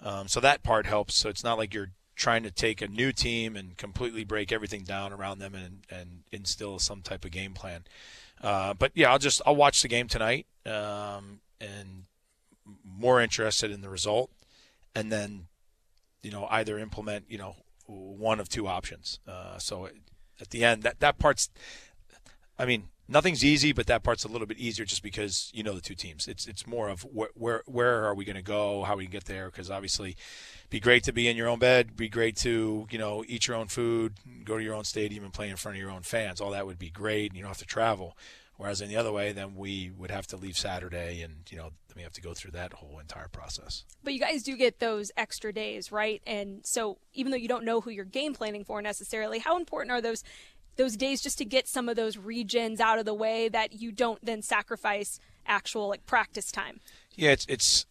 um, 0.00 0.28
so 0.28 0.38
that 0.40 0.62
part 0.62 0.86
helps. 0.86 1.16
So 1.16 1.28
it's 1.28 1.42
not 1.42 1.58
like 1.58 1.74
you're 1.74 1.90
trying 2.14 2.44
to 2.44 2.50
take 2.52 2.80
a 2.80 2.86
new 2.86 3.10
team 3.10 3.56
and 3.56 3.76
completely 3.76 4.22
break 4.22 4.52
everything 4.52 4.84
down 4.84 5.12
around 5.12 5.40
them 5.40 5.54
and, 5.54 5.80
and 5.90 6.22
instill 6.30 6.78
some 6.78 7.02
type 7.02 7.24
of 7.24 7.32
game 7.32 7.52
plan. 7.52 7.84
Uh, 8.40 8.74
but 8.74 8.92
yeah, 8.94 9.10
I'll 9.10 9.18
just 9.18 9.40
I'll 9.46 9.56
watch 9.56 9.82
the 9.82 9.88
game 9.88 10.08
tonight, 10.08 10.46
um, 10.66 11.40
and 11.60 12.04
more 12.84 13.20
interested 13.20 13.70
in 13.70 13.80
the 13.80 13.88
result, 13.88 14.30
and 14.94 15.10
then 15.10 15.46
you 16.22 16.30
know 16.30 16.46
either 16.50 16.78
implement 16.78 17.24
you 17.28 17.38
know 17.38 17.56
one 17.86 18.40
of 18.40 18.48
two 18.48 18.66
options. 18.66 19.20
Uh, 19.26 19.58
so 19.58 19.88
at 20.40 20.50
the 20.50 20.64
end, 20.64 20.82
that 20.82 21.00
that 21.00 21.18
part's 21.18 21.50
I 22.58 22.64
mean, 22.64 22.88
nothing's 23.08 23.44
easy, 23.44 23.72
but 23.72 23.86
that 23.86 24.02
part's 24.02 24.24
a 24.24 24.28
little 24.28 24.46
bit 24.46 24.58
easier 24.58 24.84
just 24.84 25.02
because 25.02 25.50
you 25.54 25.62
know 25.62 25.74
the 25.74 25.80
two 25.80 25.94
teams. 25.94 26.28
It's 26.28 26.46
it's 26.46 26.66
more 26.66 26.88
of 26.88 27.02
where 27.02 27.30
where, 27.34 27.62
where 27.66 28.04
are 28.04 28.14
we 28.14 28.24
going 28.24 28.36
to 28.36 28.42
go, 28.42 28.82
how 28.84 28.96
we 28.96 29.04
can 29.04 29.12
get 29.12 29.24
there? 29.24 29.46
Because 29.46 29.70
obviously, 29.70 30.16
be 30.70 30.80
great 30.80 31.04
to 31.04 31.12
be 31.12 31.28
in 31.28 31.36
your 31.36 31.48
own 31.48 31.58
bed, 31.58 31.96
be 31.96 32.08
great 32.08 32.36
to 32.38 32.86
you 32.90 32.98
know 32.98 33.24
eat 33.26 33.46
your 33.46 33.56
own 33.56 33.68
food, 33.68 34.14
go 34.44 34.58
to 34.58 34.62
your 34.62 34.74
own 34.74 34.84
stadium 34.84 35.24
and 35.24 35.32
play 35.32 35.48
in 35.48 35.56
front 35.56 35.76
of 35.76 35.82
your 35.82 35.90
own 35.90 36.02
fans. 36.02 36.40
All 36.40 36.50
that 36.50 36.66
would 36.66 36.78
be 36.78 36.90
great, 36.90 37.30
and 37.30 37.36
you 37.36 37.42
don't 37.42 37.50
have 37.50 37.58
to 37.58 37.66
travel. 37.66 38.16
Whereas 38.62 38.80
in 38.80 38.88
the 38.88 38.96
other 38.96 39.10
way, 39.10 39.32
then 39.32 39.56
we 39.56 39.90
would 39.98 40.12
have 40.12 40.28
to 40.28 40.36
leave 40.36 40.56
Saturday, 40.56 41.20
and 41.20 41.50
you 41.50 41.56
know, 41.56 41.70
then 41.88 41.96
we 41.96 42.02
have 42.02 42.12
to 42.12 42.20
go 42.20 42.32
through 42.32 42.52
that 42.52 42.74
whole 42.74 43.00
entire 43.00 43.26
process. 43.26 43.84
But 44.04 44.14
you 44.14 44.20
guys 44.20 44.44
do 44.44 44.56
get 44.56 44.78
those 44.78 45.10
extra 45.16 45.52
days, 45.52 45.90
right? 45.90 46.22
And 46.28 46.64
so 46.64 46.98
even 47.12 47.32
though 47.32 47.38
you 47.38 47.48
don't 47.48 47.64
know 47.64 47.80
who 47.80 47.90
you're 47.90 48.04
game 48.04 48.34
planning 48.34 48.62
for 48.62 48.80
necessarily, 48.80 49.40
how 49.40 49.56
important 49.56 49.90
are 49.90 50.00
those 50.00 50.22
those 50.76 50.96
days 50.96 51.20
just 51.20 51.38
to 51.38 51.44
get 51.44 51.66
some 51.66 51.88
of 51.88 51.96
those 51.96 52.16
regions 52.16 52.78
out 52.78 53.00
of 53.00 53.04
the 53.04 53.12
way 53.12 53.48
that 53.48 53.72
you 53.72 53.90
don't 53.90 54.24
then 54.24 54.42
sacrifice 54.42 55.18
actual 55.44 55.88
like 55.88 56.06
practice 56.06 56.52
time? 56.52 56.78
Yeah, 57.16 57.32
it's 57.32 57.46
it's. 57.48 57.86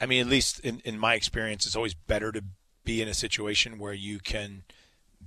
I 0.00 0.06
mean, 0.06 0.20
at 0.20 0.26
least 0.26 0.58
in 0.60 0.80
in 0.84 0.98
my 0.98 1.14
experience, 1.14 1.64
it's 1.64 1.76
always 1.76 1.94
better 1.94 2.32
to 2.32 2.42
be 2.84 3.00
in 3.00 3.06
a 3.06 3.14
situation 3.14 3.78
where 3.78 3.92
you 3.92 4.18
can 4.18 4.64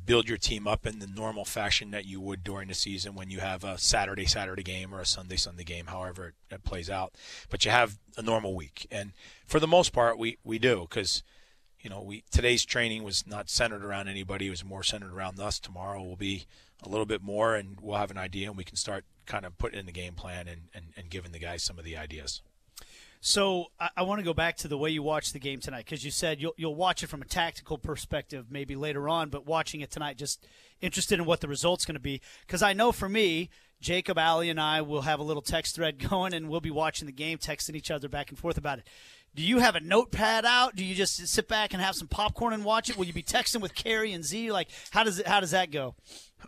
build 0.06 0.28
your 0.28 0.38
team 0.38 0.68
up 0.68 0.86
in 0.86 1.00
the 1.00 1.08
normal 1.08 1.46
fashion 1.46 1.92
that 1.92 2.06
you 2.06 2.20
would 2.22 2.44
during 2.44 2.68
the 2.68 2.74
season 2.74 3.16
when 3.16 3.30
you 3.30 3.40
have 3.40 3.64
a 3.64 3.78
Saturday 3.78 4.26
Saturday 4.26 4.64
game 4.64 4.94
or 4.94 5.00
a 5.00 5.06
Sunday 5.06 5.36
Sunday 5.36 5.64
game, 5.64 5.88
however 5.88 6.30
it, 6.50 6.56
it 6.56 6.64
plays 6.64 6.90
out. 6.90 7.14
But 7.50 7.66
you 7.66 7.72
have 7.72 7.98
a 8.18 8.22
normal 8.22 8.56
week, 8.56 8.88
and 8.92 9.14
for 9.46 9.60
the 9.60 9.68
most 9.68 9.94
part, 9.94 10.18
we 10.18 10.38
we 10.44 10.60
do 10.60 10.88
because 10.90 11.24
you 11.80 11.90
know 11.90 12.02
we 12.02 12.24
today's 12.32 12.66
training 12.66 13.04
was 13.04 13.26
not 13.28 13.50
centered 13.50 13.84
around 13.84 14.08
anybody; 14.08 14.48
it 14.48 14.52
was 14.52 14.66
more 14.66 14.84
centered 14.84 15.14
around 15.14 15.40
us. 15.40 15.60
Tomorrow 15.60 16.04
will 16.04 16.16
be 16.16 16.46
a 16.84 16.90
little 16.90 17.06
bit 17.06 17.22
more, 17.22 17.56
and 17.56 17.80
we'll 17.82 17.98
have 17.98 18.12
an 18.12 18.18
idea, 18.18 18.48
and 18.48 18.58
we 18.58 18.64
can 18.64 18.76
start 18.76 19.06
kind 19.26 19.46
of 19.46 19.58
putting 19.58 19.80
in 19.80 19.86
the 19.86 19.92
game 19.92 20.14
plan 20.14 20.48
and, 20.48 20.62
and, 20.74 20.86
and 20.96 21.10
giving 21.10 21.32
the 21.32 21.40
guys 21.40 21.64
some 21.64 21.80
of 21.80 21.86
the 21.86 21.98
ideas. 21.98 22.42
So 23.26 23.72
I, 23.80 23.90
I 23.98 24.04
want 24.04 24.20
to 24.20 24.24
go 24.24 24.36
back 24.36 24.56
to 24.58 24.68
the 24.68 24.78
way 24.78 24.92
you 24.92 25.02
watched 25.02 25.34
the 25.34 25.40
game 25.40 25.60
tonight 25.60 25.86
because 25.86 26.06
you 26.06 26.12
said 26.12 26.40
you'll 26.40 26.54
you'll 26.58 26.76
watch 26.76 27.02
it 27.02 27.08
from 27.08 27.24
a 27.24 27.26
tactical 27.26 27.80
perspective 27.80 28.52
maybe 28.52 28.76
later 28.76 29.10
on, 29.10 29.30
but 29.30 29.48
watching 29.48 29.82
it 29.82 29.90
tonight, 29.90 30.20
just 30.20 30.46
interested 30.80 31.18
in 31.18 31.26
what 31.26 31.42
the 31.42 31.48
result's 31.48 31.86
going 31.86 31.96
to 31.96 32.00
be 32.00 32.22
because 32.46 32.62
I 32.62 32.74
know 32.74 32.92
for 32.92 33.10
me. 33.10 33.50
Jacob, 33.82 34.18
Aly, 34.18 34.50
and 34.50 34.60
I 34.60 34.82
will 34.82 35.02
have 35.02 35.20
a 35.20 35.24
little 35.24 35.42
text 35.42 35.76
thread 35.76 36.00
going, 36.10 36.34
and 36.34 36.50
we'll 36.50 36.62
be 36.62 36.72
watching 36.72 37.08
the 37.08 37.12
game, 37.12 37.38
texting 37.38 37.76
each 37.76 37.92
other 37.92 38.08
back 38.08 38.30
and 38.30 38.40
forth 38.40 38.58
about 38.58 38.80
it. 38.80 38.88
Do 39.36 39.44
you 39.44 39.60
have 39.60 39.76
a 39.76 39.82
notepad 39.82 40.46
out? 40.46 40.78
Do 40.78 40.84
you 40.84 40.96
just 40.96 41.28
sit 41.28 41.48
back 41.50 41.74
and 41.74 41.82
have 41.82 41.94
some 41.94 42.08
popcorn 42.08 42.54
and 42.54 42.64
watch 42.64 42.90
it? 42.90 42.98
Will 42.98 43.06
you 43.06 43.12
be 43.14 43.22
texting 43.22 43.60
with 43.60 43.76
Kerry 43.76 44.14
and 44.14 44.24
Z? 44.24 44.52
Like, 44.52 44.70
how 44.92 45.04
does 45.04 45.20
it? 45.20 45.28
How 45.28 45.40
does 45.40 45.52
that 45.52 45.72
go? 45.72 45.96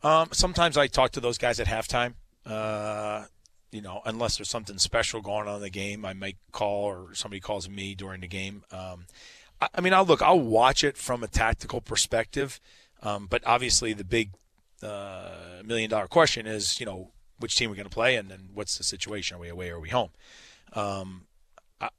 Um, 0.03 0.29
sometimes 0.31 0.77
I 0.77 0.87
talk 0.87 1.11
to 1.11 1.19
those 1.19 1.37
guys 1.37 1.59
at 1.59 1.67
halftime. 1.67 2.13
Uh, 2.45 3.25
you 3.71 3.81
know, 3.81 4.01
unless 4.05 4.37
there's 4.37 4.49
something 4.49 4.77
special 4.77 5.21
going 5.21 5.47
on 5.47 5.55
in 5.55 5.61
the 5.61 5.69
game, 5.69 6.05
I 6.05 6.13
might 6.13 6.37
call 6.51 6.85
or 6.85 7.13
somebody 7.13 7.39
calls 7.39 7.67
me 7.67 7.95
during 7.95 8.21
the 8.21 8.27
game. 8.27 8.63
Um, 8.71 9.05
I, 9.61 9.67
I, 9.75 9.81
mean, 9.81 9.93
I'll 9.93 10.05
look, 10.05 10.21
I'll 10.21 10.39
watch 10.39 10.83
it 10.83 10.97
from 10.97 11.23
a 11.23 11.27
tactical 11.27 11.81
perspective, 11.81 12.59
um, 13.03 13.27
but 13.29 13.45
obviously 13.45 13.93
the 13.93 14.03
big 14.03 14.31
uh, 14.81 15.61
million 15.65 15.89
dollar 15.89 16.07
question 16.07 16.47
is, 16.47 16.79
you 16.79 16.85
know, 16.85 17.11
which 17.39 17.55
team 17.55 17.69
we're 17.69 17.75
going 17.75 17.89
to 17.89 17.93
play 17.93 18.15
and 18.15 18.29
then 18.29 18.49
what's 18.53 18.77
the 18.77 18.83
situation? 18.83 19.37
Are 19.37 19.39
we 19.39 19.49
away 19.49 19.69
or 19.69 19.75
are 19.75 19.79
we 19.79 19.89
home? 19.89 20.09
Um, 20.73 21.23
I, 21.79 21.89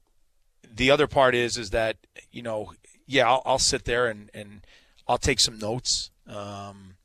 the 0.63 0.91
other 0.91 1.07
part 1.07 1.35
is, 1.35 1.55
is 1.57 1.69
that, 1.69 1.97
you 2.31 2.41
know, 2.41 2.73
yeah, 3.05 3.27
I'll, 3.27 3.41
I'll 3.45 3.59
sit 3.59 3.85
there 3.85 4.07
and, 4.07 4.29
and 4.33 4.61
I'll 5.07 5.17
take 5.17 5.39
some 5.39 5.59
notes. 5.59 6.11
Um, 6.27 6.95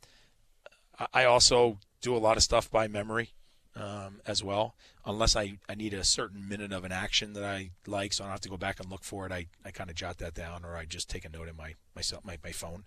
I 1.12 1.25
also 1.25 1.78
do 2.00 2.16
a 2.16 2.18
lot 2.18 2.37
of 2.37 2.42
stuff 2.42 2.71
by 2.71 2.87
memory 2.87 3.35
um, 3.76 4.21
as 4.26 4.43
well. 4.43 4.75
Unless 5.04 5.37
I, 5.37 5.59
I 5.69 5.75
need 5.75 5.95
a 5.95 6.04
certain 6.04 6.49
minute 6.49 6.73
of 6.73 6.85
an 6.85 6.93
action 6.93 7.33
that 7.35 7.45
I 7.45 7.71
like, 7.87 8.12
so 8.12 8.25
I 8.25 8.26
don't 8.26 8.33
have 8.33 8.40
to 8.43 8.49
go 8.49 8.57
back 8.57 8.81
and 8.81 8.90
look 8.90 9.04
for 9.04 9.26
it. 9.26 9.33
I, 9.33 9.47
I 9.64 9.71
kind 9.71 9.90
of 9.90 9.97
jot 9.97 10.19
that 10.19 10.35
down, 10.35 10.64
or 10.64 10.76
I 10.76 10.85
just 10.85 11.11
take 11.11 11.25
a 11.25 11.28
note 11.28 11.49
in 11.49 11.57
my 11.57 11.75
myself 11.95 12.25
my, 12.25 12.38
my 12.43 12.52
phone. 12.52 12.85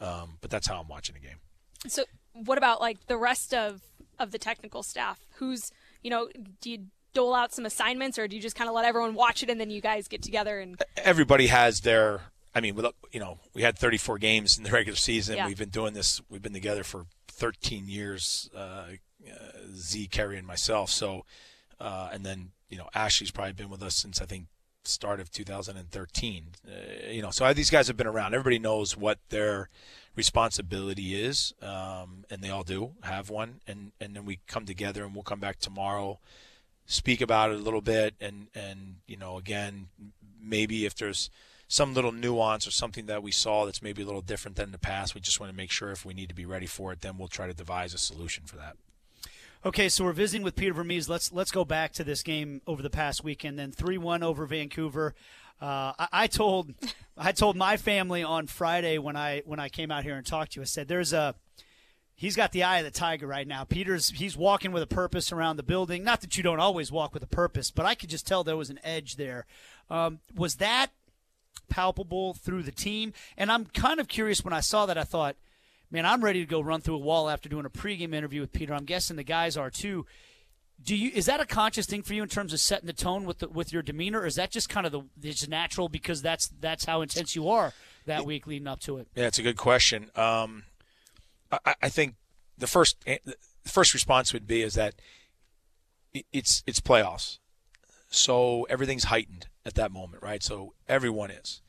Um, 0.00 0.38
but 0.40 0.50
that's 0.50 0.66
how 0.66 0.80
I'm 0.80 0.88
watching 0.88 1.14
the 1.14 1.20
game. 1.20 1.38
So, 1.86 2.04
what 2.32 2.58
about 2.58 2.80
like 2.80 3.06
the 3.06 3.16
rest 3.16 3.54
of 3.54 3.82
of 4.18 4.30
the 4.30 4.38
technical 4.38 4.82
staff? 4.82 5.24
Who's 5.36 5.70
you 6.02 6.10
know, 6.10 6.28
do 6.60 6.70
you 6.70 6.78
dole 7.14 7.34
out 7.34 7.52
some 7.54 7.64
assignments, 7.64 8.18
or 8.18 8.28
do 8.28 8.36
you 8.36 8.42
just 8.42 8.56
kind 8.56 8.68
of 8.68 8.74
let 8.74 8.84
everyone 8.84 9.14
watch 9.14 9.42
it 9.42 9.48
and 9.48 9.60
then 9.60 9.70
you 9.70 9.80
guys 9.80 10.08
get 10.08 10.22
together 10.22 10.60
and? 10.60 10.80
Everybody 10.96 11.46
has 11.46 11.80
their. 11.80 12.22
I 12.56 12.60
mean, 12.60 12.76
look, 12.76 12.94
you 13.10 13.18
know, 13.18 13.38
we 13.52 13.62
had 13.62 13.76
34 13.76 14.18
games 14.18 14.56
in 14.56 14.62
the 14.62 14.70
regular 14.70 14.96
season. 14.96 15.36
Yeah. 15.36 15.48
We've 15.48 15.58
been 15.58 15.70
doing 15.70 15.94
this. 15.94 16.20
We've 16.28 16.42
been 16.42 16.52
together 16.52 16.84
for 16.84 17.06
13 17.28 17.88
years. 17.88 18.48
Uh, 18.54 18.84
uh, 19.28 19.53
Z, 19.76 20.08
Kerry, 20.08 20.38
and 20.38 20.46
myself. 20.46 20.90
So, 20.90 21.24
uh, 21.80 22.10
and 22.12 22.24
then 22.24 22.50
you 22.68 22.78
know 22.78 22.88
Ashley's 22.94 23.30
probably 23.30 23.52
been 23.52 23.70
with 23.70 23.82
us 23.82 23.96
since 23.96 24.20
I 24.20 24.26
think 24.26 24.46
start 24.86 25.20
of 25.20 25.30
2013. 25.30 26.44
Uh, 26.66 27.10
you 27.10 27.22
know, 27.22 27.30
so 27.30 27.52
these 27.52 27.70
guys 27.70 27.86
have 27.88 27.96
been 27.96 28.06
around. 28.06 28.34
Everybody 28.34 28.58
knows 28.58 28.96
what 28.96 29.18
their 29.30 29.68
responsibility 30.16 31.20
is, 31.20 31.54
um, 31.62 32.24
and 32.30 32.42
they 32.42 32.50
all 32.50 32.62
do 32.62 32.92
have 33.02 33.30
one. 33.30 33.60
And 33.66 33.92
and 34.00 34.14
then 34.14 34.24
we 34.24 34.40
come 34.46 34.66
together, 34.66 35.04
and 35.04 35.14
we'll 35.14 35.22
come 35.22 35.40
back 35.40 35.58
tomorrow, 35.58 36.18
speak 36.86 37.20
about 37.20 37.50
it 37.50 37.56
a 37.56 37.62
little 37.62 37.80
bit, 37.80 38.14
and 38.20 38.48
and 38.54 38.96
you 39.06 39.16
know, 39.16 39.38
again, 39.38 39.88
maybe 40.40 40.86
if 40.86 40.94
there's 40.94 41.30
some 41.66 41.94
little 41.94 42.12
nuance 42.12 42.66
or 42.66 42.70
something 42.70 43.06
that 43.06 43.22
we 43.22 43.32
saw 43.32 43.64
that's 43.64 43.82
maybe 43.82 44.02
a 44.02 44.04
little 44.04 44.20
different 44.20 44.56
than 44.56 44.70
the 44.70 44.78
past, 44.78 45.14
we 45.14 45.20
just 45.20 45.40
want 45.40 45.50
to 45.50 45.56
make 45.56 45.70
sure 45.70 45.90
if 45.90 46.04
we 46.04 46.14
need 46.14 46.28
to 46.28 46.34
be 46.34 46.44
ready 46.44 46.66
for 46.66 46.92
it, 46.92 47.00
then 47.00 47.16
we'll 47.16 47.28
try 47.28 47.46
to 47.46 47.54
devise 47.54 47.94
a 47.94 47.98
solution 47.98 48.44
for 48.44 48.56
that. 48.56 48.76
Okay, 49.66 49.88
so 49.88 50.04
we're 50.04 50.12
visiting 50.12 50.44
with 50.44 50.56
Peter 50.56 50.74
Vermes. 50.74 51.08
Let's 51.08 51.32
let's 51.32 51.50
go 51.50 51.64
back 51.64 51.94
to 51.94 52.04
this 52.04 52.22
game 52.22 52.60
over 52.66 52.82
the 52.82 52.90
past 52.90 53.24
weekend. 53.24 53.58
Then 53.58 53.72
three 53.72 53.96
one 53.96 54.22
over 54.22 54.44
Vancouver. 54.44 55.14
Uh, 55.58 55.94
I, 55.98 56.08
I, 56.12 56.26
told 56.26 56.74
I 57.16 57.32
told 57.32 57.56
my 57.56 57.78
family 57.78 58.22
on 58.22 58.46
Friday 58.46 58.98
when 58.98 59.16
I 59.16 59.42
when 59.46 59.58
I 59.58 59.70
came 59.70 59.90
out 59.90 60.04
here 60.04 60.16
and 60.16 60.26
talked 60.26 60.52
to 60.52 60.60
you. 60.60 60.62
I 60.62 60.66
said 60.66 60.86
there's 60.86 61.14
a 61.14 61.34
he's 62.14 62.36
got 62.36 62.52
the 62.52 62.62
eye 62.62 62.80
of 62.80 62.84
the 62.84 62.90
tiger 62.90 63.26
right 63.26 63.48
now. 63.48 63.64
Peter's 63.64 64.10
he's 64.10 64.36
walking 64.36 64.70
with 64.70 64.82
a 64.82 64.86
purpose 64.86 65.32
around 65.32 65.56
the 65.56 65.62
building. 65.62 66.04
Not 66.04 66.20
that 66.20 66.36
you 66.36 66.42
don't 66.42 66.60
always 66.60 66.92
walk 66.92 67.14
with 67.14 67.22
a 67.22 67.26
purpose, 67.28 67.70
but 67.70 67.86
I 67.86 67.94
could 67.94 68.10
just 68.10 68.26
tell 68.26 68.44
there 68.44 68.58
was 68.58 68.68
an 68.68 68.80
edge 68.84 69.16
there. 69.16 69.46
Um, 69.88 70.18
was 70.36 70.56
that 70.56 70.88
palpable 71.70 72.34
through 72.34 72.64
the 72.64 72.70
team? 72.70 73.14
And 73.38 73.50
I'm 73.50 73.64
kind 73.64 73.98
of 73.98 74.08
curious 74.08 74.44
when 74.44 74.52
I 74.52 74.60
saw 74.60 74.84
that. 74.84 74.98
I 74.98 75.04
thought 75.04 75.36
man, 75.94 76.04
I'm 76.04 76.24
ready 76.24 76.40
to 76.40 76.46
go 76.46 76.60
run 76.60 76.80
through 76.80 76.96
a 76.96 76.98
wall 76.98 77.30
after 77.30 77.48
doing 77.48 77.64
a 77.64 77.70
pregame 77.70 78.14
interview 78.14 78.40
with 78.40 78.52
Peter. 78.52 78.74
I'm 78.74 78.84
guessing 78.84 79.16
the 79.16 79.22
guys 79.22 79.56
are 79.56 79.70
too. 79.70 80.04
Do 80.82 80.96
you 80.96 81.12
is 81.14 81.26
that 81.26 81.40
a 81.40 81.46
conscious 81.46 81.86
thing 81.86 82.02
for 82.02 82.14
you 82.14 82.22
in 82.24 82.28
terms 82.28 82.52
of 82.52 82.58
setting 82.58 82.88
the 82.88 82.92
tone 82.92 83.24
with 83.24 83.38
the, 83.38 83.48
with 83.48 83.72
your 83.72 83.80
demeanor, 83.80 84.20
or 84.20 84.26
is 84.26 84.34
that 84.34 84.50
just 84.50 84.68
kind 84.68 84.86
of 84.86 84.92
the 84.92 85.02
it's 85.22 85.46
natural 85.48 85.88
because 85.88 86.20
that's 86.20 86.48
that's 86.60 86.84
how 86.84 87.00
intense 87.00 87.36
you 87.36 87.48
are 87.48 87.72
that 88.06 88.26
week 88.26 88.46
leading 88.48 88.66
up 88.66 88.80
to 88.80 88.98
it? 88.98 89.06
Yeah, 89.14 89.28
it's 89.28 89.38
a 89.38 89.42
good 89.42 89.56
question. 89.56 90.10
Um, 90.16 90.64
I, 91.64 91.74
I 91.80 91.88
think 91.88 92.16
the 92.58 92.66
first 92.66 93.02
the 93.04 93.36
first 93.64 93.94
response 93.94 94.32
would 94.32 94.48
be 94.48 94.62
is 94.62 94.74
that 94.74 94.96
it's 96.32 96.64
it's 96.66 96.80
playoffs, 96.80 97.38
so 98.10 98.64
everything's 98.64 99.04
heightened 99.04 99.46
at 99.64 99.74
that 99.74 99.92
moment, 99.92 100.24
right? 100.24 100.42
So 100.42 100.74
everyone 100.88 101.30
is. 101.30 101.62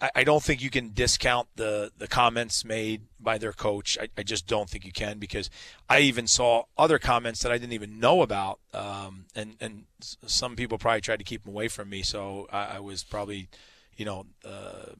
I, 0.00 0.24
don't 0.24 0.42
think 0.42 0.62
you 0.62 0.70
can 0.70 0.92
discount 0.92 1.48
the, 1.56 1.90
the 1.96 2.06
comments 2.06 2.64
made 2.64 3.02
by 3.18 3.38
their 3.38 3.52
coach. 3.52 3.98
I, 4.00 4.08
I, 4.16 4.22
just 4.22 4.46
don't 4.46 4.70
think 4.70 4.84
you 4.84 4.92
can 4.92 5.18
because 5.18 5.50
I 5.88 6.00
even 6.00 6.28
saw 6.28 6.64
other 6.76 6.98
comments 6.98 7.42
that 7.42 7.50
I 7.50 7.58
didn't 7.58 7.72
even 7.72 7.98
know 7.98 8.22
about, 8.22 8.60
um, 8.72 9.26
and 9.34 9.56
and 9.60 9.84
some 10.00 10.54
people 10.54 10.78
probably 10.78 11.00
tried 11.00 11.18
to 11.18 11.24
keep 11.24 11.44
them 11.44 11.52
away 11.52 11.68
from 11.68 11.88
me. 11.88 12.02
So 12.02 12.46
I, 12.52 12.76
I 12.76 12.78
was 12.80 13.02
probably, 13.02 13.48
you 13.96 14.04
know, 14.04 14.26
uh, 14.44 14.92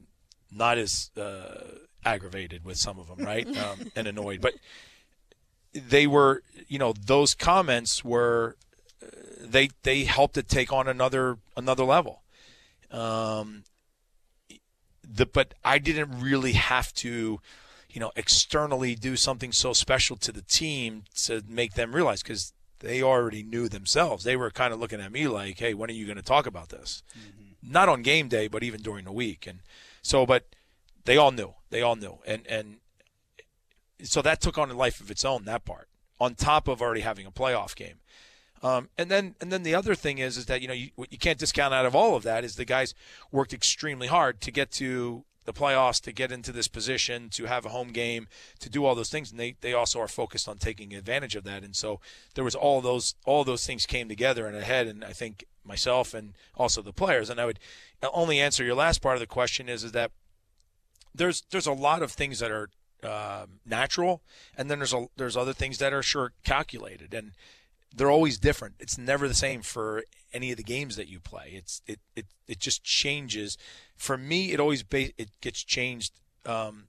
not 0.50 0.78
as 0.78 1.10
uh, 1.16 1.64
aggravated 2.04 2.64
with 2.64 2.78
some 2.78 2.98
of 2.98 3.06
them, 3.06 3.24
right, 3.24 3.46
um, 3.56 3.92
and 3.94 4.08
annoyed. 4.08 4.40
But 4.40 4.54
they 5.72 6.08
were, 6.08 6.42
you 6.66 6.78
know, 6.78 6.92
those 6.92 7.34
comments 7.34 8.04
were 8.04 8.56
uh, 9.00 9.06
they 9.40 9.70
they 9.84 10.04
helped 10.04 10.36
it 10.36 10.48
take 10.48 10.72
on 10.72 10.88
another 10.88 11.38
another 11.56 11.84
level. 11.84 12.22
Um, 12.90 13.62
the 15.10 15.26
but 15.26 15.54
I 15.64 15.78
didn't 15.78 16.20
really 16.20 16.52
have 16.52 16.92
to, 16.94 17.40
you 17.88 18.00
know, 18.00 18.12
externally 18.16 18.94
do 18.94 19.16
something 19.16 19.52
so 19.52 19.72
special 19.72 20.16
to 20.16 20.32
the 20.32 20.42
team 20.42 21.04
to 21.24 21.42
make 21.48 21.74
them 21.74 21.94
realize 21.94 22.22
because 22.22 22.52
they 22.80 23.02
already 23.02 23.42
knew 23.42 23.68
themselves. 23.68 24.24
They 24.24 24.36
were 24.36 24.50
kind 24.50 24.72
of 24.72 24.80
looking 24.80 25.00
at 25.00 25.12
me 25.12 25.26
like, 25.28 25.58
"Hey, 25.58 25.74
when 25.74 25.90
are 25.90 25.94
you 25.94 26.06
going 26.06 26.16
to 26.16 26.22
talk 26.22 26.46
about 26.46 26.68
this?" 26.68 27.02
Mm-hmm. 27.18 27.72
Not 27.72 27.88
on 27.88 28.02
game 28.02 28.28
day, 28.28 28.48
but 28.48 28.62
even 28.62 28.82
during 28.82 29.04
the 29.04 29.12
week. 29.12 29.46
And 29.46 29.60
so, 30.02 30.26
but 30.26 30.54
they 31.04 31.16
all 31.16 31.32
knew. 31.32 31.54
They 31.70 31.82
all 31.82 31.96
knew, 31.96 32.18
and 32.26 32.46
and 32.46 32.76
so 34.02 34.22
that 34.22 34.40
took 34.40 34.58
on 34.58 34.70
a 34.70 34.74
life 34.74 35.00
of 35.00 35.10
its 35.10 35.24
own. 35.24 35.44
That 35.44 35.64
part, 35.64 35.88
on 36.20 36.34
top 36.34 36.68
of 36.68 36.80
already 36.80 37.00
having 37.00 37.26
a 37.26 37.32
playoff 37.32 37.74
game. 37.74 38.00
Um, 38.62 38.88
and 38.98 39.10
then 39.10 39.34
and 39.40 39.52
then 39.52 39.62
the 39.62 39.74
other 39.74 39.94
thing 39.94 40.18
is 40.18 40.36
is 40.36 40.46
that 40.46 40.60
you 40.60 40.68
know 40.68 40.74
you, 40.74 40.90
you 41.10 41.18
can't 41.18 41.38
discount 41.38 41.72
out 41.72 41.86
of 41.86 41.94
all 41.94 42.16
of 42.16 42.22
that 42.24 42.44
is 42.44 42.56
the 42.56 42.64
guys 42.64 42.94
worked 43.30 43.52
extremely 43.52 44.08
hard 44.08 44.40
to 44.40 44.50
get 44.50 44.70
to 44.72 45.24
the 45.48 45.52
playoffs, 45.54 45.98
to 46.02 46.12
get 46.12 46.30
into 46.30 46.52
this 46.52 46.68
position, 46.68 47.30
to 47.30 47.46
have 47.46 47.64
a 47.64 47.70
home 47.70 47.88
game, 47.88 48.28
to 48.58 48.68
do 48.68 48.84
all 48.84 48.94
those 48.94 49.08
things, 49.08 49.30
and 49.30 49.40
they, 49.40 49.56
they 49.62 49.72
also 49.72 49.98
are 49.98 50.06
focused 50.06 50.46
on 50.46 50.58
taking 50.58 50.92
advantage 50.92 51.34
of 51.34 51.44
that. 51.44 51.64
And 51.64 51.74
so 51.74 52.00
there 52.34 52.44
was 52.44 52.54
all 52.54 52.82
those 52.82 53.14
all 53.24 53.44
those 53.44 53.66
things 53.66 53.86
came 53.86 54.10
together 54.10 54.46
and 54.46 54.54
ahead, 54.54 54.86
and 54.86 55.02
I 55.02 55.14
think 55.14 55.46
myself 55.64 56.12
and 56.12 56.34
also 56.54 56.82
the 56.82 56.92
players. 56.92 57.30
And 57.30 57.40
I 57.40 57.46
would 57.46 57.58
only 58.12 58.40
answer 58.40 58.62
your 58.62 58.74
last 58.74 59.00
part 59.00 59.16
of 59.16 59.20
the 59.20 59.26
question 59.26 59.70
is 59.70 59.84
is 59.84 59.92
that 59.92 60.10
there's 61.14 61.44
there's 61.50 61.66
a 61.66 61.72
lot 61.72 62.02
of 62.02 62.12
things 62.12 62.40
that 62.40 62.50
are 62.50 62.68
uh, 63.02 63.46
natural, 63.64 64.20
and 64.54 64.70
then 64.70 64.80
there's 64.80 64.92
a 64.92 65.06
there's 65.16 65.36
other 65.36 65.54
things 65.54 65.78
that 65.78 65.94
are 65.94 66.02
sure 66.02 66.32
calculated 66.44 67.14
and 67.14 67.32
they're 67.94 68.10
always 68.10 68.38
different. 68.38 68.74
It's 68.78 68.98
never 68.98 69.28
the 69.28 69.34
same 69.34 69.62
for 69.62 70.04
any 70.32 70.50
of 70.50 70.56
the 70.56 70.62
games 70.62 70.96
that 70.96 71.08
you 71.08 71.20
play. 71.20 71.52
It's 71.54 71.82
it 71.86 72.00
it, 72.14 72.26
it 72.46 72.58
just 72.58 72.84
changes. 72.84 73.56
For 73.96 74.16
me, 74.16 74.52
it 74.52 74.60
always 74.60 74.82
ba- 74.82 75.12
it 75.16 75.30
gets 75.40 75.62
changed. 75.62 76.12
Um, 76.44 76.88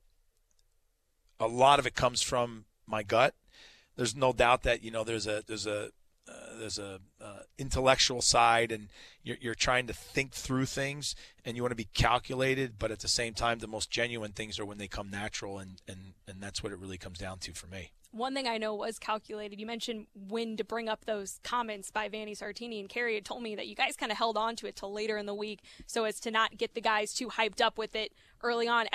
a 1.39 1.47
lot 1.47 1.79
of 1.79 1.88
it 1.88 1.95
comes 1.95 2.21
from 2.21 2.65
my 2.85 3.03
gut. 3.03 3.33
There's 3.95 4.15
no 4.15 4.33
doubt 4.33 4.63
that 4.63 4.83
you 4.83 4.91
know 4.91 5.03
there's 5.03 5.27
a 5.27 5.43
there's 5.47 5.67
a 5.67 5.91
uh, 6.29 6.59
there's 6.59 6.77
a 6.77 6.99
uh, 7.21 7.39
intellectual 7.57 8.21
side, 8.21 8.71
and 8.71 8.89
you're, 9.23 9.37
you're 9.41 9.55
trying 9.55 9.87
to 9.87 9.93
think 9.93 10.33
through 10.33 10.65
things, 10.65 11.15
and 11.45 11.55
you 11.55 11.63
want 11.63 11.71
to 11.71 11.75
be 11.75 11.89
calculated. 11.93 12.73
But 12.77 12.91
at 12.91 12.99
the 12.99 13.07
same 13.07 13.33
time, 13.33 13.59
the 13.59 13.67
most 13.67 13.89
genuine 13.89 14.31
things 14.31 14.59
are 14.59 14.65
when 14.65 14.77
they 14.77 14.87
come 14.87 15.09
natural, 15.09 15.59
and 15.59 15.81
and 15.87 16.13
and 16.27 16.41
that's 16.41 16.61
what 16.63 16.71
it 16.71 16.79
really 16.79 16.97
comes 16.97 17.19
down 17.19 17.39
to 17.39 17.53
for 17.53 17.67
me. 17.67 17.91
One 18.11 18.33
thing 18.33 18.47
I 18.47 18.57
know 18.57 18.73
was 18.73 18.97
calculated. 18.97 19.59
You 19.59 19.67
mentioned 19.67 20.07
when 20.15 20.57
to 20.57 20.63
bring 20.63 20.89
up 20.89 21.05
those 21.05 21.39
comments 21.43 21.91
by 21.91 22.09
Vanni 22.09 22.33
Sartini 22.33 22.79
and 22.79 22.89
Kerry 22.89 23.13
had 23.13 23.23
told 23.23 23.43
me 23.43 23.55
that 23.55 23.67
you 23.67 23.75
guys 23.75 23.95
kind 23.95 24.11
of 24.11 24.17
held 24.17 24.35
on 24.35 24.55
to 24.57 24.67
it 24.67 24.75
till 24.75 24.91
later 24.91 25.15
in 25.17 25.27
the 25.27 25.35
week 25.35 25.59
so 25.85 26.05
as 26.05 26.19
to 26.21 26.31
not 26.31 26.57
get 26.57 26.73
the 26.73 26.81
guys 26.81 27.13
too 27.13 27.27
hyped 27.27 27.61
up 27.61 27.77
with 27.77 27.95
it 27.95 28.11
early 28.41 28.67
on. 28.67 28.87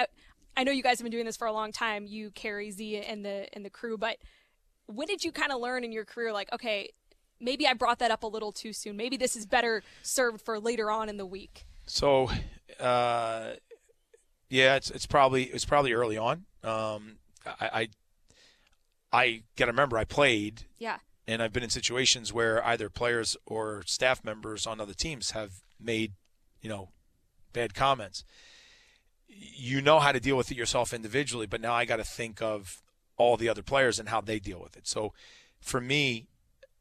I 0.57 0.65
know 0.65 0.73
you 0.73 0.83
guys 0.83 0.99
have 0.99 1.05
been 1.05 1.13
doing 1.13 1.27
this 1.27 1.37
for 1.37 1.47
a 1.47 1.53
long 1.53 1.71
time, 1.71 2.07
you, 2.07 2.33
Kerry, 2.33 2.73
Zia, 2.73 3.03
and 3.03 3.25
the 3.25 3.47
and 3.53 3.65
the 3.65 3.71
crew, 3.71 3.97
but 3.97 4.19
when 4.87 5.07
did 5.07 5.25
you 5.25 5.33
kind 5.33 5.53
of 5.53 5.61
learn 5.61 5.85
in 5.85 5.93
your 5.93 6.05
career 6.05 6.33
like, 6.33 6.53
okay, 6.53 6.91
maybe 7.41 7.67
I 7.67 7.75
brought 7.75 7.99
that 7.99 8.11
up 8.11 8.23
a 8.23 8.27
little 8.27 8.53
too 8.53 8.73
soon. 8.73 8.97
Maybe 8.97 9.17
this 9.17 9.37
is 9.37 9.47
better 9.47 9.83
served 10.03 10.41
for 10.41 10.59
later 10.59 10.91
on 10.91 11.09
in 11.09 11.17
the 11.17 11.27
week. 11.27 11.67
So, 11.87 12.31
uh, 12.81 13.53
yeah, 14.49 14.77
it's 14.77 14.91
it's 14.91 15.07
probably 15.07 15.45
it's 15.45 15.65
probably 15.65 15.93
early 15.93 16.17
on. 16.17 16.45
Um, 16.63 17.17
I, 17.47 17.69
I 17.73 17.89
I 19.13 19.43
got 19.57 19.67
to 19.67 19.71
remember 19.71 19.99
I 19.99 20.05
played. 20.05 20.65
Yeah. 20.79 20.99
And 21.27 21.43
I've 21.43 21.53
been 21.53 21.63
in 21.63 21.71
situations 21.71 22.33
where 22.33 22.65
either 22.67 22.91
players 22.91 23.37
or 23.47 23.83
staff 23.87 24.23
members 24.25 24.67
on 24.67 24.81
other 24.81 24.93
teams 24.93 25.31
have 25.31 25.63
made, 25.81 26.13
you 26.61 26.69
know, 26.69 26.91
bad 27.53 27.75
comments. 27.75 28.25
You 29.27 29.81
know 29.81 30.01
how 30.01 30.13
to 30.13 30.21
deal 30.21 30.37
with 30.37 30.51
it 30.51 30.57
yourself 30.57 30.93
individually, 30.93 31.47
but 31.47 31.63
now 31.63 31.73
I 31.73 31.87
got 31.87 31.97
to 31.97 32.05
think 32.05 32.43
of 32.43 32.83
all 33.17 33.37
the 33.37 33.49
other 33.49 33.63
players 33.63 33.99
and 33.99 34.11
how 34.11 34.21
they 34.21 34.39
deal 34.39 34.61
with 34.61 34.77
it. 34.77 34.87
So, 34.87 35.13
for 35.61 35.81
me, 35.81 36.27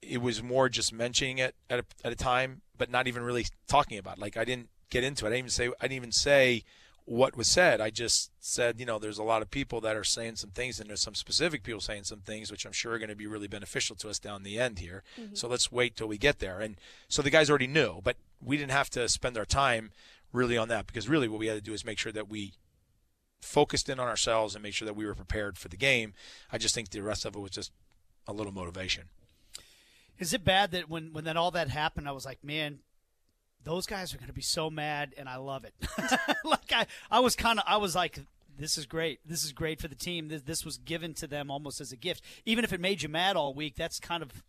it 0.07 0.21
was 0.21 0.43
more 0.43 0.69
just 0.69 0.93
mentioning 0.93 1.37
it 1.37 1.55
at 1.69 1.79
a, 1.79 1.85
at 2.03 2.11
a 2.11 2.15
time, 2.15 2.61
but 2.77 2.89
not 2.89 3.07
even 3.07 3.23
really 3.23 3.45
talking 3.67 3.97
about 3.97 4.17
it. 4.17 4.21
Like 4.21 4.37
I 4.37 4.45
didn't 4.45 4.69
get 4.89 5.03
into 5.03 5.25
it. 5.25 5.29
I 5.29 5.31
didn't 5.31 5.39
even 5.39 5.49
say 5.49 5.67
I 5.67 5.83
didn't 5.83 5.93
even 5.93 6.11
say 6.11 6.63
what 7.05 7.35
was 7.35 7.47
said. 7.47 7.81
I 7.81 7.89
just 7.89 8.31
said, 8.39 8.79
you 8.79 8.85
know, 8.85 8.97
there's 8.97 9.17
a 9.17 9.23
lot 9.23 9.41
of 9.41 9.51
people 9.51 9.81
that 9.81 9.97
are 9.97 10.05
saying 10.05 10.37
some 10.37 10.51
things, 10.51 10.79
and 10.79 10.89
there's 10.89 11.01
some 11.01 11.15
specific 11.15 11.63
people 11.63 11.81
saying 11.81 12.05
some 12.05 12.19
things, 12.19 12.49
which 12.49 12.65
I'm 12.65 12.71
sure 12.71 12.93
are 12.93 12.99
going 12.99 13.09
to 13.09 13.15
be 13.15 13.27
really 13.27 13.47
beneficial 13.47 13.95
to 13.97 14.09
us 14.09 14.19
down 14.19 14.43
the 14.43 14.57
end 14.59 14.79
here. 14.79 15.03
Mm-hmm. 15.19 15.35
So 15.35 15.47
let's 15.47 15.71
wait 15.71 15.95
till 15.95 16.07
we 16.07 16.17
get 16.17 16.39
there. 16.39 16.61
And 16.61 16.77
so 17.09 17.21
the 17.21 17.29
guys 17.29 17.49
already 17.49 17.67
knew, 17.67 17.99
but 18.03 18.15
we 18.41 18.57
didn't 18.57 18.71
have 18.71 18.89
to 18.91 19.09
spend 19.09 19.37
our 19.37 19.45
time 19.45 19.91
really 20.31 20.57
on 20.57 20.69
that 20.69 20.87
because 20.87 21.09
really 21.09 21.27
what 21.27 21.39
we 21.39 21.47
had 21.47 21.55
to 21.55 21.61
do 21.61 21.73
is 21.73 21.85
make 21.85 21.99
sure 21.99 22.11
that 22.11 22.29
we 22.29 22.53
focused 23.41 23.89
in 23.89 23.99
on 23.99 24.07
ourselves 24.07 24.55
and 24.55 24.63
make 24.63 24.73
sure 24.73 24.85
that 24.85 24.95
we 24.95 25.05
were 25.05 25.15
prepared 25.15 25.57
for 25.57 25.67
the 25.67 25.77
game. 25.77 26.13
I 26.51 26.57
just 26.57 26.73
think 26.73 26.89
the 26.89 27.03
rest 27.03 27.25
of 27.25 27.35
it 27.35 27.39
was 27.39 27.51
just 27.51 27.71
a 28.27 28.33
little 28.33 28.53
motivation. 28.53 29.03
Is 30.19 30.34
it 30.34 30.43
bad 30.43 30.71
that 30.71 30.89
when 30.89 31.13
when 31.13 31.23
that 31.26 31.38
all 31.38 31.52
that 31.52 31.69
happened, 31.69 32.08
I 32.08 32.12
was 32.12 32.26
like, 32.26 32.43
man, 32.43 32.80
those 33.63 33.86
guys 33.86 34.13
are 34.13 34.17
going 34.17 34.28
to 34.28 34.34
be 34.34 34.41
so 34.41 34.69
mad, 34.69 35.13
and 35.17 35.28
I 35.28 35.38
love 35.38 35.65
it. 35.65 35.73
like 36.43 36.71
I, 36.71 36.86
I 37.10 37.19
was 37.19 37.36
kind 37.36 37.60
of, 37.60 37.65
I 37.67 37.78
was 37.78 37.95
like, 37.95 38.19
this 38.58 38.78
is 38.78 38.86
great. 38.86 39.19
This 39.26 39.43
is 39.43 39.52
great 39.52 39.80
for 39.80 39.88
the 39.88 39.95
team. 39.95 40.28
This, 40.28 40.41
this 40.41 40.65
was 40.65 40.78
given 40.78 41.13
to 41.15 41.28
them 41.28 41.49
almost 41.49 41.82
as 41.82 41.91
a 41.91 41.95
gift. 41.95 42.23
Even 42.45 42.63
if 42.63 42.73
it 42.73 42.80
made 42.80 43.02
you 43.02 43.10
mad 43.10 43.36
all 43.36 43.54
week, 43.54 43.76
that's 43.76 43.99
kind 43.99 44.21
of, 44.21 44.43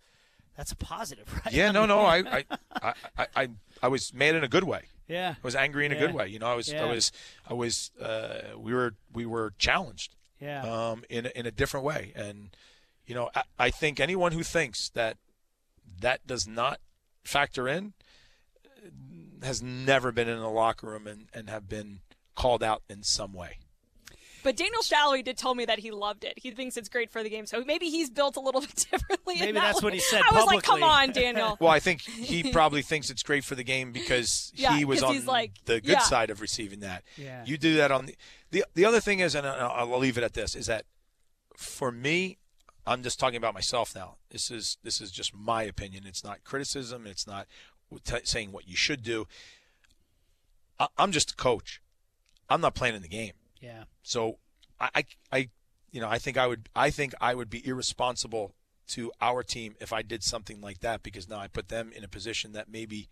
that's 0.57 0.72
a 0.72 0.77
positive, 0.77 1.33
right? 1.44 1.55
Yeah, 1.55 1.70
no, 1.70 1.87
no. 1.87 2.00
I, 2.05 2.44
I, 2.83 2.94
I, 3.16 3.27
I, 3.37 3.48
I 3.83 3.88
was 3.88 4.12
mad 4.12 4.35
in 4.35 4.44
a 4.44 4.48
good 4.48 4.64
way. 4.64 4.83
Yeah. 5.09 5.35
I 5.37 5.46
was 5.46 5.55
angry 5.55 5.87
in 5.87 5.92
a 5.92 5.94
yeah. 5.94 6.00
good 6.00 6.14
way. 6.14 6.29
You 6.29 6.38
know, 6.38 6.46
I 6.46 6.55
was, 6.55 6.72
yeah. 6.72 6.85
I 6.85 6.87
was, 6.87 7.12
I 7.48 7.55
was, 7.55 7.90
uh, 8.00 8.57
we 8.57 8.74
were, 8.74 8.94
we 9.12 9.27
were 9.27 9.53
challenged. 9.59 10.14
Yeah. 10.40 10.62
Um, 10.62 11.05
in 11.09 11.27
in 11.27 11.46
a 11.46 11.50
different 11.50 11.87
way, 11.87 12.12
and 12.14 12.55
you 13.07 13.14
know, 13.14 13.31
I, 13.35 13.42
I 13.59 13.70
think 13.70 13.98
anyone 13.98 14.33
who 14.33 14.42
thinks 14.42 14.90
that 14.90 15.16
that 16.00 16.26
does 16.26 16.46
not 16.46 16.80
factor 17.24 17.68
in 17.68 17.94
has 19.42 19.62
never 19.62 20.10
been 20.12 20.28
in 20.28 20.38
the 20.38 20.48
locker 20.48 20.86
room 20.86 21.06
and, 21.06 21.28
and 21.34 21.48
have 21.50 21.68
been 21.68 22.00
called 22.34 22.62
out 22.62 22.82
in 22.88 23.02
some 23.02 23.32
way. 23.32 23.58
But 24.42 24.58
Daniel 24.58 24.82
Salloi 24.82 25.24
did 25.24 25.38
tell 25.38 25.54
me 25.54 25.64
that 25.64 25.78
he 25.78 25.90
loved 25.90 26.22
it. 26.22 26.34
He 26.36 26.50
thinks 26.50 26.76
it's 26.76 26.90
great 26.90 27.10
for 27.10 27.22
the 27.22 27.30
game. 27.30 27.46
So 27.46 27.64
maybe 27.64 27.86
he's 27.86 28.10
built 28.10 28.36
a 28.36 28.40
little 28.40 28.60
bit 28.60 28.86
differently. 28.90 29.36
Maybe 29.40 29.52
that 29.52 29.60
that's 29.60 29.82
way. 29.82 29.86
what 29.86 29.94
he 29.94 30.00
said. 30.00 30.20
I 30.30 30.34
was 30.34 30.44
like, 30.44 30.62
come 30.62 30.82
on, 30.82 31.12
Daniel. 31.12 31.56
well, 31.60 31.70
I 31.70 31.80
think 31.80 32.00
he 32.02 32.52
probably 32.52 32.82
thinks 32.82 33.08
it's 33.08 33.22
great 33.22 33.42
for 33.42 33.54
the 33.54 33.64
game 33.64 33.92
because 33.92 34.52
yeah, 34.54 34.76
he 34.76 34.84
was 34.84 35.02
on 35.02 35.24
like, 35.24 35.52
the 35.64 35.80
good 35.80 35.92
yeah. 35.92 35.98
side 36.00 36.28
of 36.28 36.42
receiving 36.42 36.80
that. 36.80 37.04
Yeah. 37.16 37.42
You 37.46 37.56
do 37.56 37.76
that 37.76 37.90
on 37.90 38.06
the, 38.06 38.16
the 38.50 38.64
the 38.74 38.84
other 38.84 39.00
thing 39.00 39.20
is, 39.20 39.34
and 39.34 39.46
I'll 39.46 39.98
leave 39.98 40.18
it 40.18 40.24
at 40.24 40.34
this, 40.34 40.54
is 40.54 40.66
that 40.66 40.84
for 41.56 41.90
me, 41.90 42.36
I'm 42.86 43.02
just 43.02 43.18
talking 43.18 43.36
about 43.36 43.54
myself 43.54 43.94
now. 43.94 44.16
This 44.30 44.50
is 44.50 44.76
this 44.82 45.00
is 45.00 45.10
just 45.10 45.34
my 45.34 45.62
opinion. 45.62 46.04
It's 46.06 46.22
not 46.24 46.44
criticism. 46.44 47.06
It's 47.06 47.26
not 47.26 47.46
t- 48.04 48.18
saying 48.24 48.52
what 48.52 48.68
you 48.68 48.76
should 48.76 49.02
do. 49.02 49.26
I- 50.78 50.88
I'm 50.98 51.12
just 51.12 51.32
a 51.32 51.36
coach. 51.36 51.80
I'm 52.48 52.60
not 52.60 52.74
playing 52.74 52.94
in 52.94 53.02
the 53.02 53.08
game. 53.08 53.32
Yeah. 53.60 53.84
So 54.02 54.38
I, 54.78 54.90
I, 54.94 55.04
I, 55.32 55.48
you 55.90 56.00
know, 56.00 56.08
I 56.08 56.18
think 56.18 56.36
I 56.36 56.46
would, 56.46 56.68
I 56.76 56.90
think 56.90 57.14
I 57.20 57.34
would 57.34 57.48
be 57.48 57.66
irresponsible 57.66 58.54
to 58.88 59.10
our 59.20 59.42
team 59.42 59.76
if 59.80 59.92
I 59.92 60.02
did 60.02 60.22
something 60.22 60.60
like 60.60 60.80
that 60.80 61.02
because 61.02 61.28
now 61.28 61.38
I 61.38 61.48
put 61.48 61.68
them 61.68 61.90
in 61.96 62.04
a 62.04 62.08
position 62.08 62.52
that 62.52 62.68
maybe, 62.68 63.08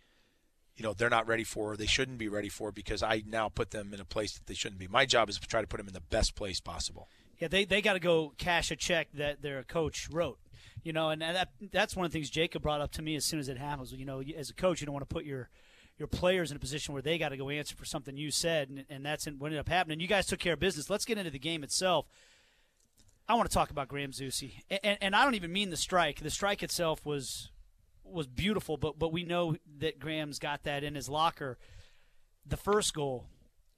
you 0.75 0.83
know, 0.83 0.93
they're 0.93 1.09
not 1.09 1.27
ready 1.27 1.43
for 1.43 1.71
or 1.71 1.77
they 1.77 1.87
shouldn't 1.87 2.19
be 2.19 2.27
ready 2.27 2.49
for 2.49 2.71
because 2.71 3.01
I 3.01 3.23
now 3.25 3.49
put 3.49 3.71
them 3.71 3.91
in 3.93 3.99
a 3.99 4.05
place 4.05 4.33
that 4.33 4.45
they 4.45 4.53
shouldn't 4.53 4.79
be. 4.79 4.87
My 4.87 5.05
job 5.07 5.29
is 5.29 5.39
to 5.39 5.47
try 5.47 5.61
to 5.61 5.67
put 5.67 5.77
them 5.77 5.87
in 5.87 5.93
the 5.93 6.01
best 6.01 6.35
place 6.35 6.59
possible. 6.59 7.09
Yeah, 7.43 7.49
they 7.49 7.65
they 7.65 7.81
got 7.81 7.93
to 7.93 7.99
go 7.99 8.31
cash 8.37 8.71
a 8.71 8.77
check 8.77 9.09
that 9.15 9.41
their 9.41 9.63
coach 9.63 10.07
wrote. 10.09 10.39
You 10.81 10.93
know, 10.93 11.09
and 11.09 11.21
that 11.21 11.49
that's 11.73 11.93
one 11.93 12.05
of 12.05 12.11
the 12.13 12.15
things 12.15 12.29
Jacob 12.29 12.61
brought 12.61 12.79
up 12.79 12.93
to 12.93 13.01
me 13.01 13.17
as 13.17 13.25
soon 13.25 13.37
as 13.41 13.49
it 13.49 13.57
happens. 13.57 13.91
You 13.91 14.05
know, 14.05 14.23
as 14.37 14.49
a 14.49 14.53
coach, 14.53 14.79
you 14.79 14.85
don't 14.85 14.93
want 14.93 15.09
to 15.09 15.13
put 15.13 15.25
your 15.25 15.49
your 15.97 16.07
players 16.07 16.51
in 16.51 16.55
a 16.55 16.59
position 16.61 16.93
where 16.93 17.01
they 17.01 17.17
got 17.17 17.29
to 17.29 17.37
go 17.37 17.49
answer 17.49 17.75
for 17.75 17.83
something 17.83 18.15
you 18.15 18.31
said, 18.31 18.69
and, 18.69 18.85
and 18.89 19.05
that's 19.05 19.25
what 19.25 19.47
ended 19.47 19.59
up 19.59 19.67
happening. 19.67 19.99
You 19.99 20.07
guys 20.07 20.25
took 20.25 20.39
care 20.39 20.53
of 20.53 20.61
business. 20.61 20.89
Let's 20.89 21.03
get 21.03 21.17
into 21.17 21.31
the 21.31 21.39
game 21.39 21.65
itself. 21.65 22.05
I 23.27 23.35
want 23.35 23.49
to 23.49 23.53
talk 23.53 23.71
about 23.71 23.89
Graham 23.89 24.11
Zusi, 24.11 24.61
and, 24.69 24.79
and, 24.81 24.97
and 25.01 25.15
I 25.15 25.25
don't 25.25 25.35
even 25.35 25.51
mean 25.51 25.69
the 25.69 25.75
strike. 25.75 26.21
The 26.21 26.29
strike 26.29 26.63
itself 26.63 27.05
was 27.05 27.51
was 28.05 28.25
beautiful, 28.25 28.77
but 28.77 28.97
but 28.97 29.11
we 29.11 29.25
know 29.25 29.57
that 29.79 29.99
Graham's 29.99 30.39
got 30.39 30.63
that 30.63 30.85
in 30.85 30.95
his 30.95 31.09
locker. 31.09 31.57
The 32.45 32.57
first 32.57 32.93
goal, 32.93 33.25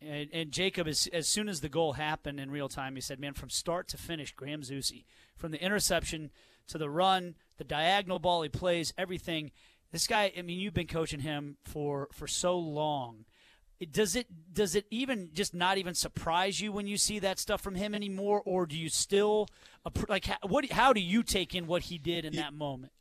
and, 0.05 0.29
and 0.33 0.51
Jacob, 0.51 0.87
as, 0.87 1.07
as 1.11 1.27
soon 1.27 1.49
as 1.49 1.61
the 1.61 1.69
goal 1.69 1.93
happened 1.93 2.39
in 2.39 2.51
real 2.51 2.69
time, 2.69 2.95
he 2.95 3.01
said, 3.01 3.19
"Man, 3.19 3.33
from 3.33 3.49
start 3.49 3.87
to 3.89 3.97
finish, 3.97 4.31
Graham 4.33 4.61
Zusi, 4.61 5.05
from 5.35 5.51
the 5.51 5.61
interception 5.61 6.31
to 6.67 6.77
the 6.77 6.89
run, 6.89 7.35
the 7.57 7.63
diagonal 7.63 8.19
ball 8.19 8.41
he 8.41 8.49
plays, 8.49 8.93
everything." 8.97 9.51
This 9.91 10.07
guy, 10.07 10.31
I 10.37 10.41
mean, 10.41 10.59
you've 10.59 10.73
been 10.73 10.87
coaching 10.87 11.21
him 11.21 11.57
for 11.63 12.09
for 12.11 12.27
so 12.27 12.57
long. 12.57 13.25
Does 13.91 14.15
it 14.15 14.27
does 14.53 14.75
it 14.75 14.85
even 14.89 15.29
just 15.33 15.53
not 15.53 15.77
even 15.77 15.93
surprise 15.93 16.61
you 16.61 16.71
when 16.71 16.87
you 16.87 16.97
see 16.97 17.19
that 17.19 17.39
stuff 17.39 17.61
from 17.61 17.75
him 17.75 17.93
anymore, 17.93 18.41
or 18.45 18.65
do 18.65 18.77
you 18.77 18.89
still 18.89 19.47
like 20.07 20.27
what? 20.47 20.71
How 20.71 20.93
do 20.93 21.01
you 21.01 21.23
take 21.23 21.53
in 21.53 21.67
what 21.67 21.83
he 21.83 21.97
did 21.97 22.25
in 22.25 22.35
that 22.35 22.53
moment? 22.53 22.93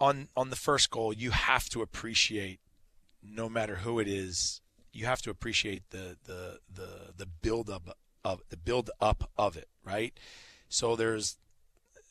On 0.00 0.28
on 0.36 0.50
the 0.50 0.56
first 0.56 0.90
goal, 0.90 1.12
you 1.12 1.32
have 1.32 1.68
to 1.70 1.82
appreciate, 1.82 2.60
no 3.22 3.48
matter 3.48 3.76
who 3.76 3.98
it 3.98 4.06
is, 4.06 4.60
you 4.94 5.06
have 5.06 5.20
to 5.22 5.30
appreciate 5.30 5.82
the 5.90 6.16
the 6.24 6.60
the 6.72 6.88
the 7.16 7.26
build 7.26 7.68
up 7.68 7.98
of 8.24 8.40
the 8.48 8.56
build 8.56 8.90
up 9.00 9.30
of 9.36 9.56
it, 9.56 9.68
right? 9.84 10.18
So 10.68 10.96
there's 10.96 11.36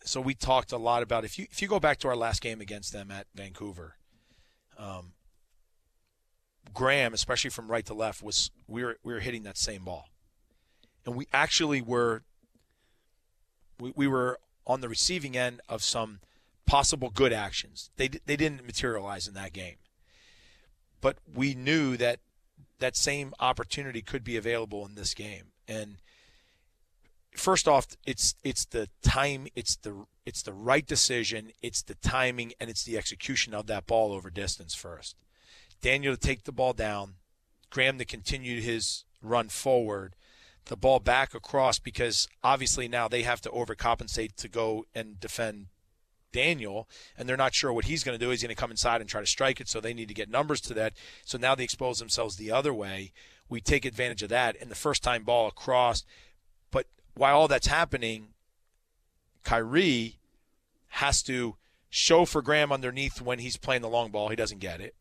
so 0.03 0.19
we 0.19 0.33
talked 0.33 0.71
a 0.71 0.77
lot 0.77 1.01
about 1.01 1.23
if 1.23 1.39
you 1.39 1.47
if 1.49 1.61
you 1.61 1.67
go 1.67 1.79
back 1.79 1.97
to 1.99 2.09
our 2.09 2.15
last 2.15 2.41
game 2.41 2.61
against 2.61 2.91
them 2.91 3.09
at 3.09 3.25
Vancouver, 3.33 3.95
um, 4.77 5.13
Graham, 6.73 7.13
especially 7.13 7.49
from 7.49 7.69
right 7.69 7.85
to 7.85 7.93
left, 7.93 8.21
was 8.21 8.51
we 8.67 8.83
were 8.83 8.97
we 9.03 9.13
were 9.13 9.21
hitting 9.21 9.43
that 9.43 9.57
same 9.57 9.85
ball, 9.85 10.09
and 11.05 11.15
we 11.15 11.27
actually 11.31 11.81
were 11.81 12.23
we, 13.79 13.93
we 13.95 14.07
were 14.07 14.39
on 14.67 14.81
the 14.81 14.89
receiving 14.89 15.37
end 15.37 15.61
of 15.69 15.81
some 15.81 16.19
possible 16.65 17.09
good 17.09 17.31
actions. 17.31 17.89
They 17.95 18.09
they 18.09 18.35
didn't 18.35 18.65
materialize 18.65 19.25
in 19.25 19.33
that 19.35 19.53
game, 19.53 19.77
but 20.99 21.17
we 21.33 21.55
knew 21.55 21.95
that 21.95 22.19
that 22.83 22.97
same 22.97 23.33
opportunity 23.39 24.01
could 24.01 24.23
be 24.23 24.35
available 24.35 24.85
in 24.85 24.95
this 24.95 25.13
game, 25.13 25.53
and 25.67 25.97
first 27.35 27.67
off, 27.67 27.87
it's 28.05 28.35
it's 28.43 28.65
the 28.65 28.89
time, 29.01 29.47
it's 29.55 29.75
the 29.77 30.05
it's 30.25 30.43
the 30.43 30.53
right 30.53 30.85
decision, 30.85 31.51
it's 31.61 31.81
the 31.81 31.95
timing, 31.95 32.53
and 32.59 32.69
it's 32.69 32.83
the 32.83 32.97
execution 32.97 33.53
of 33.53 33.67
that 33.67 33.87
ball 33.87 34.11
over 34.11 34.29
distance 34.29 34.75
first. 34.75 35.15
Daniel 35.81 36.15
to 36.15 36.19
take 36.19 36.43
the 36.43 36.51
ball 36.51 36.73
down, 36.73 37.15
Graham 37.69 37.97
to 37.97 38.05
continue 38.05 38.61
his 38.61 39.03
run 39.21 39.49
forward, 39.49 40.15
the 40.65 40.77
ball 40.77 40.99
back 40.99 41.33
across 41.33 41.79
because 41.79 42.27
obviously 42.43 42.87
now 42.87 43.07
they 43.07 43.23
have 43.23 43.41
to 43.41 43.49
overcompensate 43.49 44.35
to 44.35 44.47
go 44.47 44.85
and 44.93 45.19
defend 45.19 45.67
Daniel, 46.33 46.89
and 47.17 47.29
they're 47.29 47.37
not 47.37 47.53
sure 47.53 47.71
what 47.71 47.85
he's 47.85 48.03
going 48.03 48.19
to 48.19 48.23
do. 48.23 48.29
He's 48.29 48.43
going 48.43 48.53
to 48.53 48.59
come 48.59 48.71
inside 48.71 48.99
and 48.99 49.09
try 49.09 49.21
to 49.21 49.27
strike 49.27 49.61
it, 49.61 49.69
so 49.69 49.79
they 49.79 49.93
need 49.93 50.09
to 50.09 50.13
get 50.13 50.29
numbers 50.29 50.59
to 50.61 50.73
that. 50.73 50.93
So 51.23 51.37
now 51.37 51.55
they 51.55 51.63
expose 51.63 51.99
themselves 51.99 52.35
the 52.35 52.51
other 52.51 52.73
way. 52.73 53.13
We 53.47 53.61
take 53.61 53.85
advantage 53.85 54.23
of 54.23 54.29
that, 54.29 54.57
and 54.59 54.69
the 54.69 54.75
first 54.75 55.01
time 55.03 55.23
ball 55.23 55.47
across. 55.47 56.03
But 56.71 56.87
while 57.15 57.37
all 57.37 57.47
that's 57.47 57.67
happening, 57.67 58.29
Khiry 59.45 60.15
has 60.87 61.23
to 61.23 61.55
show 61.89 62.25
for 62.25 62.41
Graham 62.41 62.71
underneath 62.71 63.21
when 63.21 63.39
he's 63.39 63.55
playing 63.55 63.81
the 63.81 63.89
long 63.89 64.11
ball. 64.11 64.29
He 64.29 64.35
doesn't 64.35 64.59
get 64.59 64.81
it. 64.81 64.95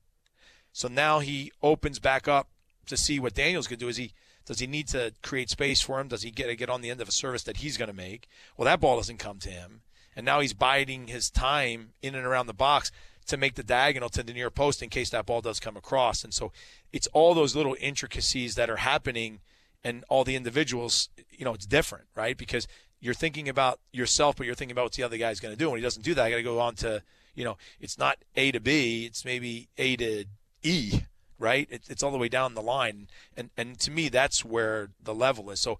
So 0.72 0.88
now 0.88 1.18
he 1.18 1.52
opens 1.62 1.98
back 1.98 2.28
up 2.28 2.48
to 2.86 2.96
see 2.96 3.18
what 3.18 3.34
Daniel's 3.34 3.66
going 3.66 3.78
to 3.78 3.84
do. 3.84 3.88
Is 3.88 3.96
he 3.96 4.12
does 4.44 4.58
he 4.58 4.66
need 4.66 4.88
to 4.88 5.12
create 5.22 5.50
space 5.50 5.80
for 5.80 6.00
him? 6.00 6.08
Does 6.08 6.22
he 6.22 6.30
get 6.30 6.46
to 6.46 6.56
get 6.56 6.68
on 6.68 6.80
the 6.80 6.90
end 6.90 7.00
of 7.00 7.08
a 7.08 7.12
service 7.12 7.44
that 7.44 7.58
he's 7.58 7.76
going 7.76 7.90
to 7.90 7.96
make? 7.96 8.28
Well, 8.56 8.66
that 8.66 8.80
ball 8.80 8.96
doesn't 8.96 9.18
come 9.18 9.38
to 9.40 9.50
him, 9.50 9.81
and 10.16 10.24
now 10.24 10.40
he's 10.40 10.54
biding 10.54 11.08
his 11.08 11.30
time 11.30 11.90
in 12.02 12.14
and 12.14 12.26
around 12.26 12.46
the 12.46 12.54
box 12.54 12.90
to 13.26 13.36
make 13.36 13.54
the 13.54 13.62
diagonal 13.62 14.08
to 14.10 14.22
the 14.22 14.32
near 14.32 14.50
post 14.50 14.82
in 14.82 14.88
case 14.88 15.10
that 15.10 15.26
ball 15.26 15.40
does 15.40 15.60
come 15.60 15.76
across. 15.76 16.24
And 16.24 16.34
so 16.34 16.52
it's 16.92 17.06
all 17.08 17.34
those 17.34 17.54
little 17.54 17.76
intricacies 17.80 18.56
that 18.56 18.68
are 18.68 18.76
happening, 18.76 19.40
and 19.84 20.04
all 20.08 20.24
the 20.24 20.36
individuals. 20.36 21.08
You 21.30 21.44
know, 21.44 21.54
it's 21.54 21.66
different, 21.66 22.06
right? 22.14 22.36
Because 22.36 22.66
you're 23.00 23.14
thinking 23.14 23.48
about 23.48 23.80
yourself, 23.92 24.36
but 24.36 24.46
you're 24.46 24.54
thinking 24.54 24.72
about 24.72 24.84
what 24.84 24.92
the 24.92 25.02
other 25.02 25.16
guy's 25.16 25.40
going 25.40 25.54
to 25.54 25.58
do. 25.58 25.68
When 25.68 25.78
he 25.78 25.82
doesn't 25.82 26.02
do 26.02 26.14
that, 26.14 26.24
I 26.24 26.30
got 26.30 26.36
to 26.36 26.42
go 26.42 26.60
on 26.60 26.74
to, 26.76 27.02
you 27.34 27.44
know, 27.44 27.56
it's 27.80 27.98
not 27.98 28.18
A 28.36 28.52
to 28.52 28.60
B, 28.60 29.06
it's 29.06 29.24
maybe 29.24 29.68
A 29.78 29.96
to 29.96 30.24
E, 30.62 31.00
right? 31.38 31.66
It, 31.70 31.82
it's 31.88 32.02
all 32.02 32.12
the 32.12 32.18
way 32.18 32.28
down 32.28 32.54
the 32.54 32.62
line, 32.62 33.08
and 33.36 33.50
and 33.56 33.78
to 33.80 33.90
me, 33.90 34.08
that's 34.08 34.44
where 34.44 34.90
the 35.02 35.14
level 35.14 35.50
is. 35.50 35.60
So, 35.60 35.78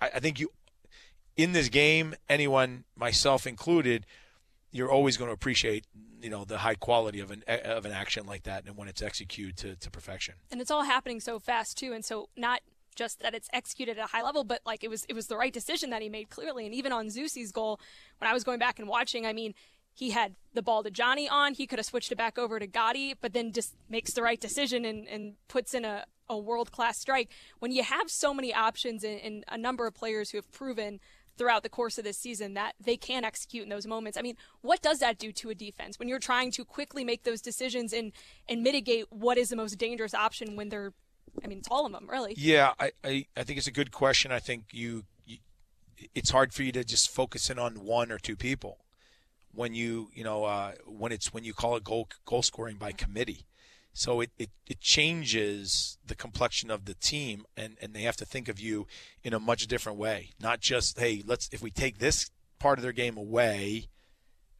I, 0.00 0.10
I 0.14 0.20
think 0.20 0.38
you, 0.40 0.52
in 1.36 1.52
this 1.52 1.68
game, 1.68 2.14
anyone, 2.28 2.84
myself 2.96 3.46
included, 3.46 4.06
you're 4.70 4.90
always 4.90 5.16
going 5.16 5.28
to 5.28 5.34
appreciate 5.34 5.84
you 6.20 6.30
know 6.30 6.44
the 6.44 6.58
high 6.58 6.76
quality 6.76 7.18
of 7.18 7.32
an 7.32 7.42
of 7.48 7.84
an 7.84 7.90
action 7.90 8.26
like 8.26 8.44
that 8.44 8.64
and 8.64 8.76
when 8.76 8.86
it's 8.86 9.02
executed 9.02 9.56
to, 9.56 9.74
to 9.74 9.90
perfection 9.90 10.34
and 10.52 10.60
it's 10.60 10.70
all 10.70 10.84
happening 10.84 11.18
so 11.18 11.40
fast 11.40 11.76
too 11.76 11.92
and 11.92 12.04
so 12.04 12.28
not 12.36 12.60
just 12.94 13.20
that 13.20 13.34
it's 13.34 13.48
executed 13.52 13.98
at 13.98 14.04
a 14.04 14.08
high 14.08 14.22
level, 14.22 14.44
but 14.44 14.60
like 14.64 14.84
it 14.84 14.88
was 14.88 15.04
it 15.08 15.14
was 15.14 15.26
the 15.26 15.36
right 15.36 15.52
decision 15.52 15.90
that 15.90 16.02
he 16.02 16.08
made 16.08 16.30
clearly. 16.30 16.66
And 16.66 16.74
even 16.74 16.92
on 16.92 17.06
Zusi's 17.08 17.52
goal, 17.52 17.80
when 18.18 18.30
I 18.30 18.34
was 18.34 18.44
going 18.44 18.58
back 18.58 18.78
and 18.78 18.88
watching, 18.88 19.26
I 19.26 19.32
mean, 19.32 19.54
he 19.94 20.10
had 20.10 20.34
the 20.54 20.62
ball 20.62 20.82
to 20.82 20.90
Johnny 20.90 21.28
on. 21.28 21.54
He 21.54 21.66
could 21.66 21.78
have 21.78 21.86
switched 21.86 22.12
it 22.12 22.16
back 22.16 22.38
over 22.38 22.58
to 22.58 22.66
Gadi, 22.66 23.14
but 23.20 23.32
then 23.32 23.52
just 23.52 23.74
makes 23.88 24.12
the 24.12 24.22
right 24.22 24.40
decision 24.40 24.84
and, 24.84 25.06
and 25.08 25.34
puts 25.48 25.74
in 25.74 25.84
a, 25.84 26.04
a 26.28 26.38
world 26.38 26.72
class 26.72 26.98
strike. 26.98 27.30
When 27.58 27.72
you 27.72 27.82
have 27.82 28.10
so 28.10 28.32
many 28.32 28.54
options 28.54 29.04
and, 29.04 29.20
and 29.20 29.44
a 29.48 29.58
number 29.58 29.86
of 29.86 29.94
players 29.94 30.30
who 30.30 30.38
have 30.38 30.50
proven 30.50 31.00
throughout 31.36 31.62
the 31.62 31.68
course 31.68 31.98
of 31.98 32.04
this 32.04 32.18
season 32.18 32.54
that 32.54 32.74
they 32.80 32.96
can 32.96 33.24
execute 33.24 33.64
in 33.64 33.68
those 33.68 33.86
moments. 33.86 34.18
I 34.18 34.22
mean, 34.22 34.36
what 34.60 34.82
does 34.82 34.98
that 35.00 35.18
do 35.18 35.32
to 35.32 35.50
a 35.50 35.54
defense 35.54 35.98
when 35.98 36.08
you're 36.08 36.18
trying 36.18 36.50
to 36.52 36.64
quickly 36.64 37.04
make 37.04 37.24
those 37.24 37.40
decisions 37.40 37.92
and 37.92 38.12
and 38.48 38.62
mitigate 38.62 39.06
what 39.10 39.38
is 39.38 39.48
the 39.48 39.56
most 39.56 39.78
dangerous 39.78 40.14
option 40.14 40.56
when 40.56 40.68
they're 40.68 40.92
I 41.42 41.46
mean, 41.46 41.58
it's 41.58 41.68
all 41.70 41.86
of 41.86 41.92
them, 41.92 42.06
really. 42.10 42.34
Yeah, 42.36 42.72
I, 42.78 42.92
I, 43.02 43.26
I 43.36 43.42
think 43.42 43.58
it's 43.58 43.66
a 43.66 43.72
good 43.72 43.90
question. 43.90 44.32
I 44.32 44.38
think 44.38 44.66
you, 44.72 45.04
you, 45.24 45.38
it's 46.14 46.30
hard 46.30 46.52
for 46.52 46.62
you 46.62 46.72
to 46.72 46.84
just 46.84 47.10
focus 47.10 47.48
in 47.48 47.58
on 47.58 47.84
one 47.84 48.12
or 48.12 48.18
two 48.18 48.36
people 48.36 48.78
when 49.52 49.74
you, 49.74 50.10
you 50.14 50.24
know, 50.24 50.44
uh, 50.44 50.72
when 50.86 51.12
it's 51.12 51.32
when 51.32 51.44
you 51.44 51.54
call 51.54 51.76
it 51.76 51.84
goal 51.84 52.08
goal 52.24 52.42
scoring 52.42 52.76
by 52.76 52.92
committee. 52.92 53.46
So 53.94 54.20
it, 54.20 54.30
it, 54.38 54.50
it 54.66 54.80
changes 54.80 55.98
the 56.06 56.14
complexion 56.14 56.70
of 56.70 56.86
the 56.86 56.94
team, 56.94 57.44
and, 57.56 57.76
and 57.80 57.94
they 57.94 58.02
have 58.02 58.16
to 58.16 58.24
think 58.24 58.48
of 58.48 58.58
you 58.58 58.86
in 59.22 59.34
a 59.34 59.40
much 59.40 59.66
different 59.66 59.98
way. 59.98 60.30
Not 60.40 60.60
just 60.60 60.98
hey, 60.98 61.22
let's 61.26 61.48
if 61.52 61.62
we 61.62 61.70
take 61.70 61.98
this 61.98 62.30
part 62.58 62.78
of 62.78 62.82
their 62.82 62.92
game 62.92 63.16
away, 63.16 63.88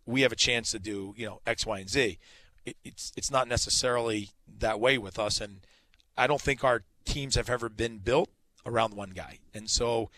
we 0.04 0.22
have 0.22 0.32
a 0.32 0.36
chance 0.36 0.70
to 0.72 0.78
do 0.78 1.14
you 1.16 1.26
know 1.26 1.40
X, 1.46 1.64
Y, 1.64 1.78
and 1.78 1.88
Z. 1.88 2.18
It, 2.66 2.76
it's 2.84 3.12
it's 3.16 3.30
not 3.30 3.48
necessarily 3.48 4.30
that 4.58 4.78
way 4.78 4.98
with 4.98 5.18
us, 5.18 5.40
and 5.40 5.60
I 6.16 6.26
don't 6.26 6.40
think 6.40 6.62
our 6.62 6.82
teams 7.04 7.34
have 7.34 7.48
ever 7.48 7.68
been 7.68 7.98
built 7.98 8.28
around 8.66 8.94
one 8.94 9.10
guy, 9.10 9.38
and 9.54 9.70
so 9.70 10.10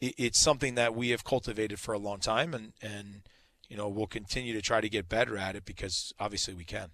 it, 0.00 0.14
it's 0.16 0.40
something 0.40 0.74
that 0.76 0.94
we 0.94 1.10
have 1.10 1.22
cultivated 1.22 1.78
for 1.78 1.92
a 1.92 1.98
long 1.98 2.18
time, 2.18 2.54
and 2.54 2.72
and 2.80 3.22
you 3.68 3.76
know 3.76 3.88
we'll 3.88 4.06
continue 4.06 4.54
to 4.54 4.62
try 4.62 4.80
to 4.80 4.88
get 4.88 5.08
better 5.08 5.36
at 5.36 5.54
it 5.54 5.66
because 5.66 6.14
obviously 6.18 6.54
we 6.54 6.64
can. 6.64 6.88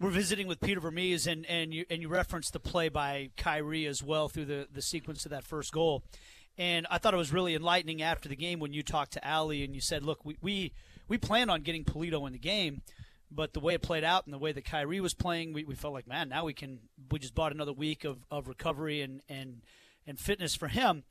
We're 0.00 0.08
visiting 0.08 0.46
with 0.46 0.60
Peter 0.60 0.80
Vermes, 0.80 1.26
and 1.26 1.44
and 1.44 1.74
you 1.74 1.84
and 1.90 2.00
you 2.00 2.08
referenced 2.08 2.54
the 2.54 2.58
play 2.58 2.88
by 2.88 3.32
Khiry 3.36 3.86
as 3.86 4.02
well 4.02 4.30
through 4.30 4.46
the 4.46 4.66
the 4.72 4.80
sequence 4.80 5.26
of 5.26 5.30
that 5.30 5.44
first 5.44 5.72
goal. 5.72 6.02
And 6.56 6.86
I 6.90 6.96
thought 6.96 7.12
it 7.12 7.18
was 7.18 7.34
really 7.34 7.54
enlightening 7.54 8.00
after 8.00 8.26
the 8.26 8.34
game 8.34 8.60
when 8.60 8.72
you 8.72 8.82
talked 8.82 9.12
to 9.12 9.20
Aly 9.22 9.62
and 9.62 9.74
you 9.74 9.82
said, 9.82 10.02
"Look, 10.02 10.24
we 10.24 10.38
we, 10.40 10.72
we 11.06 11.18
plan 11.18 11.50
on 11.50 11.60
getting 11.60 11.84
Pulido 11.84 12.26
in 12.26 12.32
the 12.32 12.38
game, 12.38 12.80
but 13.30 13.52
the 13.52 13.60
way 13.60 13.74
it 13.74 13.82
played 13.82 14.02
out 14.02 14.24
and 14.24 14.32
the 14.32 14.38
way 14.38 14.52
that 14.52 14.64
Khiry 14.64 15.00
was 15.00 15.12
playing, 15.12 15.52
we, 15.52 15.64
we 15.64 15.74
felt 15.74 15.92
like, 15.92 16.08
man, 16.08 16.30
now 16.30 16.46
we 16.46 16.54
can. 16.54 16.78
We 17.10 17.18
just 17.18 17.34
bought 17.34 17.52
another 17.52 17.74
week 17.74 18.04
of, 18.04 18.24
of 18.30 18.48
recovery 18.48 19.02
and, 19.02 19.20
and 19.28 19.60
and 20.06 20.18
fitness 20.18 20.54
for 20.54 20.68
him. 20.68 21.04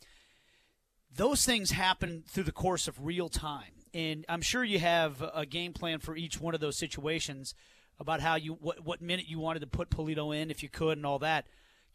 Those 1.16 1.46
things 1.46 1.70
happen 1.72 2.24
through 2.28 2.46
the 2.46 2.52
course 2.52 2.88
of 2.88 3.06
real 3.06 3.30
time, 3.30 3.84
and 3.94 4.26
I'm 4.28 4.42
sure 4.42 4.64
you 4.64 4.80
have 4.80 5.22
a 5.32 5.46
game 5.46 5.74
plan 5.74 6.00
for 6.00 6.16
each 6.16 6.42
one 6.42 6.56
of 6.56 6.60
those 6.60 6.80
situations 6.80 7.54
about 8.00 8.22
how 8.22 8.36
you 8.36 8.54
what 8.54 8.86
what 8.86 9.02
minute 9.02 9.28
you 9.28 9.40
wanted 9.40 9.60
to 9.60 9.68
put 9.68 9.90
Pulido 9.90 10.36
in 10.36 10.50
if 10.50 10.64
you 10.64 10.70
could 10.70 10.98
and 10.98 11.06
all 11.06 11.20
that. 11.20 11.46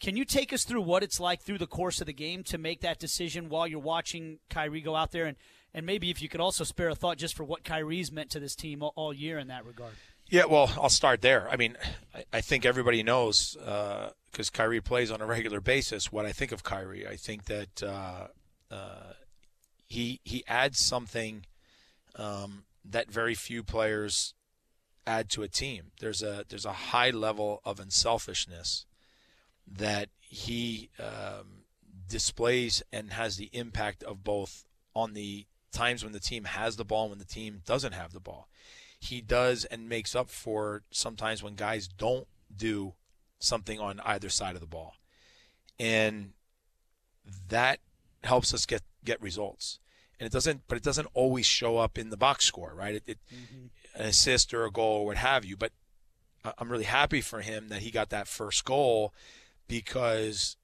Can 0.01 0.17
you 0.17 0.25
take 0.25 0.53
us 0.53 0.65
through 0.65 0.83
what 0.83 1.03
it's 1.03 1.21
like 1.21 1.41
through 1.41 1.59
the 1.59 1.67
course 1.67 2.01
of 2.01 2.07
the 2.07 2.13
game 2.13 2.43
to 2.45 2.59
make 2.59 2.81
that 2.81 2.99
decision 2.99 3.49
while 3.49 3.67
you're 3.67 3.79
watching 3.79 4.39
Khiry 4.51 4.85
go 4.85 4.97
out 4.97 5.13
there 5.13 5.27
and 5.27 5.37
and 5.73 5.85
maybe 5.87 6.11
if 6.11 6.23
you 6.23 6.29
could 6.29 6.41
also 6.41 6.63
spare 6.63 6.89
a 6.89 6.95
thought 6.95 7.19
just 7.19 7.35
for 7.35 7.45
what 7.45 7.65
Khiry's 7.65 8.13
meant 8.13 8.31
to 8.31 8.41
this 8.41 8.55
team 8.55 8.83
all, 8.83 8.93
all 8.97 9.13
year 9.13 9.39
in 9.39 9.49
that 9.49 9.67
regard. 9.67 9.95
Yeah, 10.31 10.45
well, 10.47 10.73
I'll 10.81 10.89
start 10.89 11.21
there. 11.21 11.49
I 11.51 11.57
mean, 11.57 11.77
I, 12.15 12.25
I 12.33 12.41
think 12.41 12.65
everybody 12.65 13.03
knows 13.03 13.57
because 13.59 14.49
uh, 14.49 14.53
Khiry 14.53 14.83
plays 14.83 15.11
on 15.11 15.21
a 15.21 15.27
regular 15.27 15.61
basis. 15.61 16.13
What 16.13 16.27
I 16.27 16.33
think 16.33 16.53
of 16.53 16.63
Khiry, 16.63 17.09
I 17.09 17.17
think 17.17 17.45
that 17.47 17.83
uh, 17.83 18.29
uh, 18.71 19.13
he 19.87 20.21
he 20.25 20.45
adds 20.47 20.79
something 20.79 21.45
um, 22.17 22.65
that 22.85 23.11
very 23.11 23.35
few 23.35 23.63
players 23.63 24.35
add 25.07 25.31
to 25.31 25.43
a 25.43 25.49
team. 25.49 25.93
There's 26.01 26.23
a 26.23 26.45
there's 26.49 26.65
a 26.67 26.73
high 26.73 27.11
level 27.11 27.61
of 27.65 27.81
unselfishness 27.81 28.87
that 29.67 30.09
he 30.21 30.91
um, 30.99 31.65
displays 32.09 32.83
and 32.93 33.13
has 33.13 33.37
the 33.37 33.51
impact 33.53 34.03
of 34.03 34.25
both 34.25 34.65
on 34.95 35.15
the 35.15 35.47
times 35.73 36.05
when 36.05 36.13
the 36.13 36.21
team 36.21 36.45
has 36.45 36.77
the 36.77 36.85
ball 36.85 37.05
and 37.05 37.11
when 37.11 37.19
the 37.19 37.25
team 37.25 37.63
doesn't 37.65 37.93
have 37.93 38.13
the 38.13 38.21
ball 38.21 38.49
he 39.05 39.21
does 39.21 39.65
and 39.67 39.89
makes 39.89 40.15
up 40.15 40.31
for 40.31 40.83
sometimes 40.91 41.43
when 41.43 41.55
guys 41.55 41.87
don't 41.89 42.27
do 42.55 42.95
something 43.39 43.79
on 43.79 44.01
either 44.01 44.29
side 44.29 44.55
of 44.55 44.61
the 44.61 44.67
ball. 44.67 44.95
And 45.79 46.33
that 47.49 47.81
helps 48.23 48.55
us 48.55 48.67
get 48.67 48.83
get 49.05 49.21
results. 49.21 49.79
And 50.19 50.27
it 50.27 50.33
doesn't 50.33 50.63
but 50.69 50.79
it 50.79 50.85
doesn't 50.85 51.09
always 51.15 51.47
show 51.47 51.79
up 51.79 51.99
in 51.99 52.11
the 52.11 52.17
box 52.17 52.47
score, 52.47 52.73
right? 52.75 52.95
It, 52.95 53.03
it 53.07 53.19
mm-hmm. 53.33 53.67
An 53.95 54.07
assist 54.07 54.53
or 54.53 54.65
a 54.65 54.71
goal 54.71 55.01
or 55.01 55.07
what 55.07 55.17
have 55.17 55.45
you, 55.45 55.57
but 55.57 55.73
I'm 56.59 56.71
really 56.71 56.85
happy 56.85 57.21
for 57.21 57.41
him 57.41 57.69
that 57.69 57.81
he 57.83 57.91
got 57.91 58.11
that 58.11 58.29
first 58.29 58.65
goal 58.65 59.15
because 59.67 60.57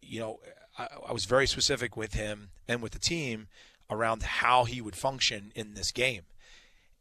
you 0.00 0.20
know, 0.20 0.40
I, 0.78 0.88
I 1.08 1.12
was 1.12 1.26
very 1.26 1.46
specific 1.46 1.96
with 1.96 2.14
him 2.14 2.50
and 2.66 2.82
with 2.82 2.92
the 2.92 2.98
team 2.98 3.48
around 3.90 4.22
how 4.22 4.64
he 4.64 4.80
would 4.80 4.96
function 4.96 5.52
in 5.54 5.74
this 5.74 5.92
game. 5.92 6.22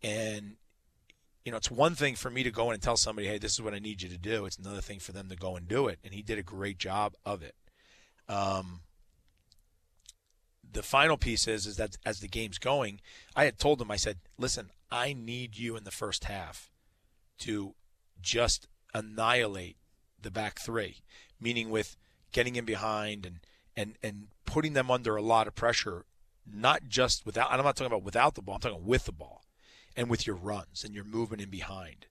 And 0.04 0.56
you 1.46 1.52
know, 1.52 1.58
it's 1.58 1.72
one 1.72 1.96
thing 1.96 2.16
for 2.16 2.30
me 2.30 2.44
to 2.44 2.52
go 2.52 2.68
in 2.68 2.74
and 2.74 2.84
tell 2.84 2.98
somebody, 2.98 3.28
hey, 3.28 3.38
this 3.38 3.54
is 3.54 3.62
what 3.62 3.74
I 3.74 3.80
need 3.80 4.02
you 4.02 4.10
to 4.10 4.18
do. 4.18 4.46
It's 4.46 4.58
another 4.58 4.82
thing 4.82 5.00
for 5.00 5.14
them 5.14 5.30
to 5.30 5.36
go 5.38 5.56
and 5.56 5.66
do 5.66 5.88
it. 5.88 5.98
And 6.04 6.14
he 6.14 6.22
did 6.22 6.38
a 6.38 6.44
great 6.44 6.78
job 6.78 7.14
of 7.26 7.42
it. 7.42 7.56
Um, 8.28 8.82
the 10.72 10.84
final 10.84 11.18
piece 11.18 11.48
is, 11.48 11.66
is 11.66 11.78
that 11.78 11.98
as 12.06 12.20
the 12.20 12.28
game's 12.28 12.58
going, 12.58 13.00
I 13.36 13.46
had 13.46 13.58
told 13.58 13.82
him, 13.82 13.92
I 13.92 13.96
said, 13.96 14.18
listen, 14.38 14.72
I 14.92 15.14
need 15.14 15.58
you 15.58 15.76
in 15.76 15.84
the 15.84 15.92
first 15.92 16.26
half 16.26 16.70
to 17.40 17.76
just 18.22 18.68
annihilate 18.94 19.78
the 20.22 20.32
back 20.32 20.60
three, 20.60 20.98
meaning 21.40 21.70
with 21.70 21.96
getting 22.32 22.56
in 22.56 22.66
behind 22.66 23.26
and, 23.26 23.40
and, 23.76 23.96
and 24.04 24.28
putting 24.46 24.74
them 24.74 24.90
under 24.90 25.16
a 25.16 25.22
lot 25.22 25.48
of 25.48 25.56
pressure, 25.56 26.06
not 26.46 26.88
just 26.88 27.26
without, 27.26 27.52
I'm 27.52 27.64
not 27.64 27.76
talking 27.76 27.92
about 27.92 28.04
without 28.04 28.36
the 28.36 28.42
ball, 28.42 28.56
I'm 28.56 28.62
talking 28.62 28.86
with 28.86 29.06
the 29.06 29.12
ball 29.12 29.44
and 29.96 30.10
with 30.10 30.28
your 30.28 30.36
runs 30.36 30.84
and 30.84 30.94
your 30.94 31.04
movement 31.04 31.42
in 31.42 31.50
behind. 31.50 32.08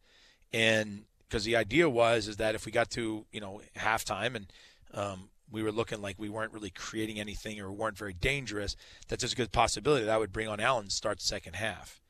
And 0.53 1.05
because 1.29 1.45
the 1.45 1.57
idea 1.57 1.88
was 1.88 2.29
is 2.29 2.37
that 2.37 2.55
if 2.55 2.66
we 2.66 2.73
got 2.73 2.90
to 2.90 3.27
you 3.33 3.40
know 3.40 3.61
halftime 3.77 4.35
and 4.35 4.53
um, 4.95 5.31
we 5.50 5.62
were 5.62 5.72
looking 5.72 6.02
like 6.02 6.16
we 6.18 6.28
weren't 6.28 6.52
really 6.52 6.70
creating 6.70 7.20
anything 7.20 7.61
or 7.61 7.72
weren't 7.72 7.98
very 7.98 8.12
dangerous, 8.12 8.76
that 9.09 9.20
there's 9.20 9.32
a 9.32 9.37
good 9.37 9.52
possibility 9.52 10.04
that 10.04 10.14
I 10.14 10.18
would 10.18 10.32
bring 10.32 10.48
on 10.48 10.61
Allen 10.61 10.90
start 10.90 11.18
the 11.18 11.24
second 11.24 11.56
half. 11.56 12.00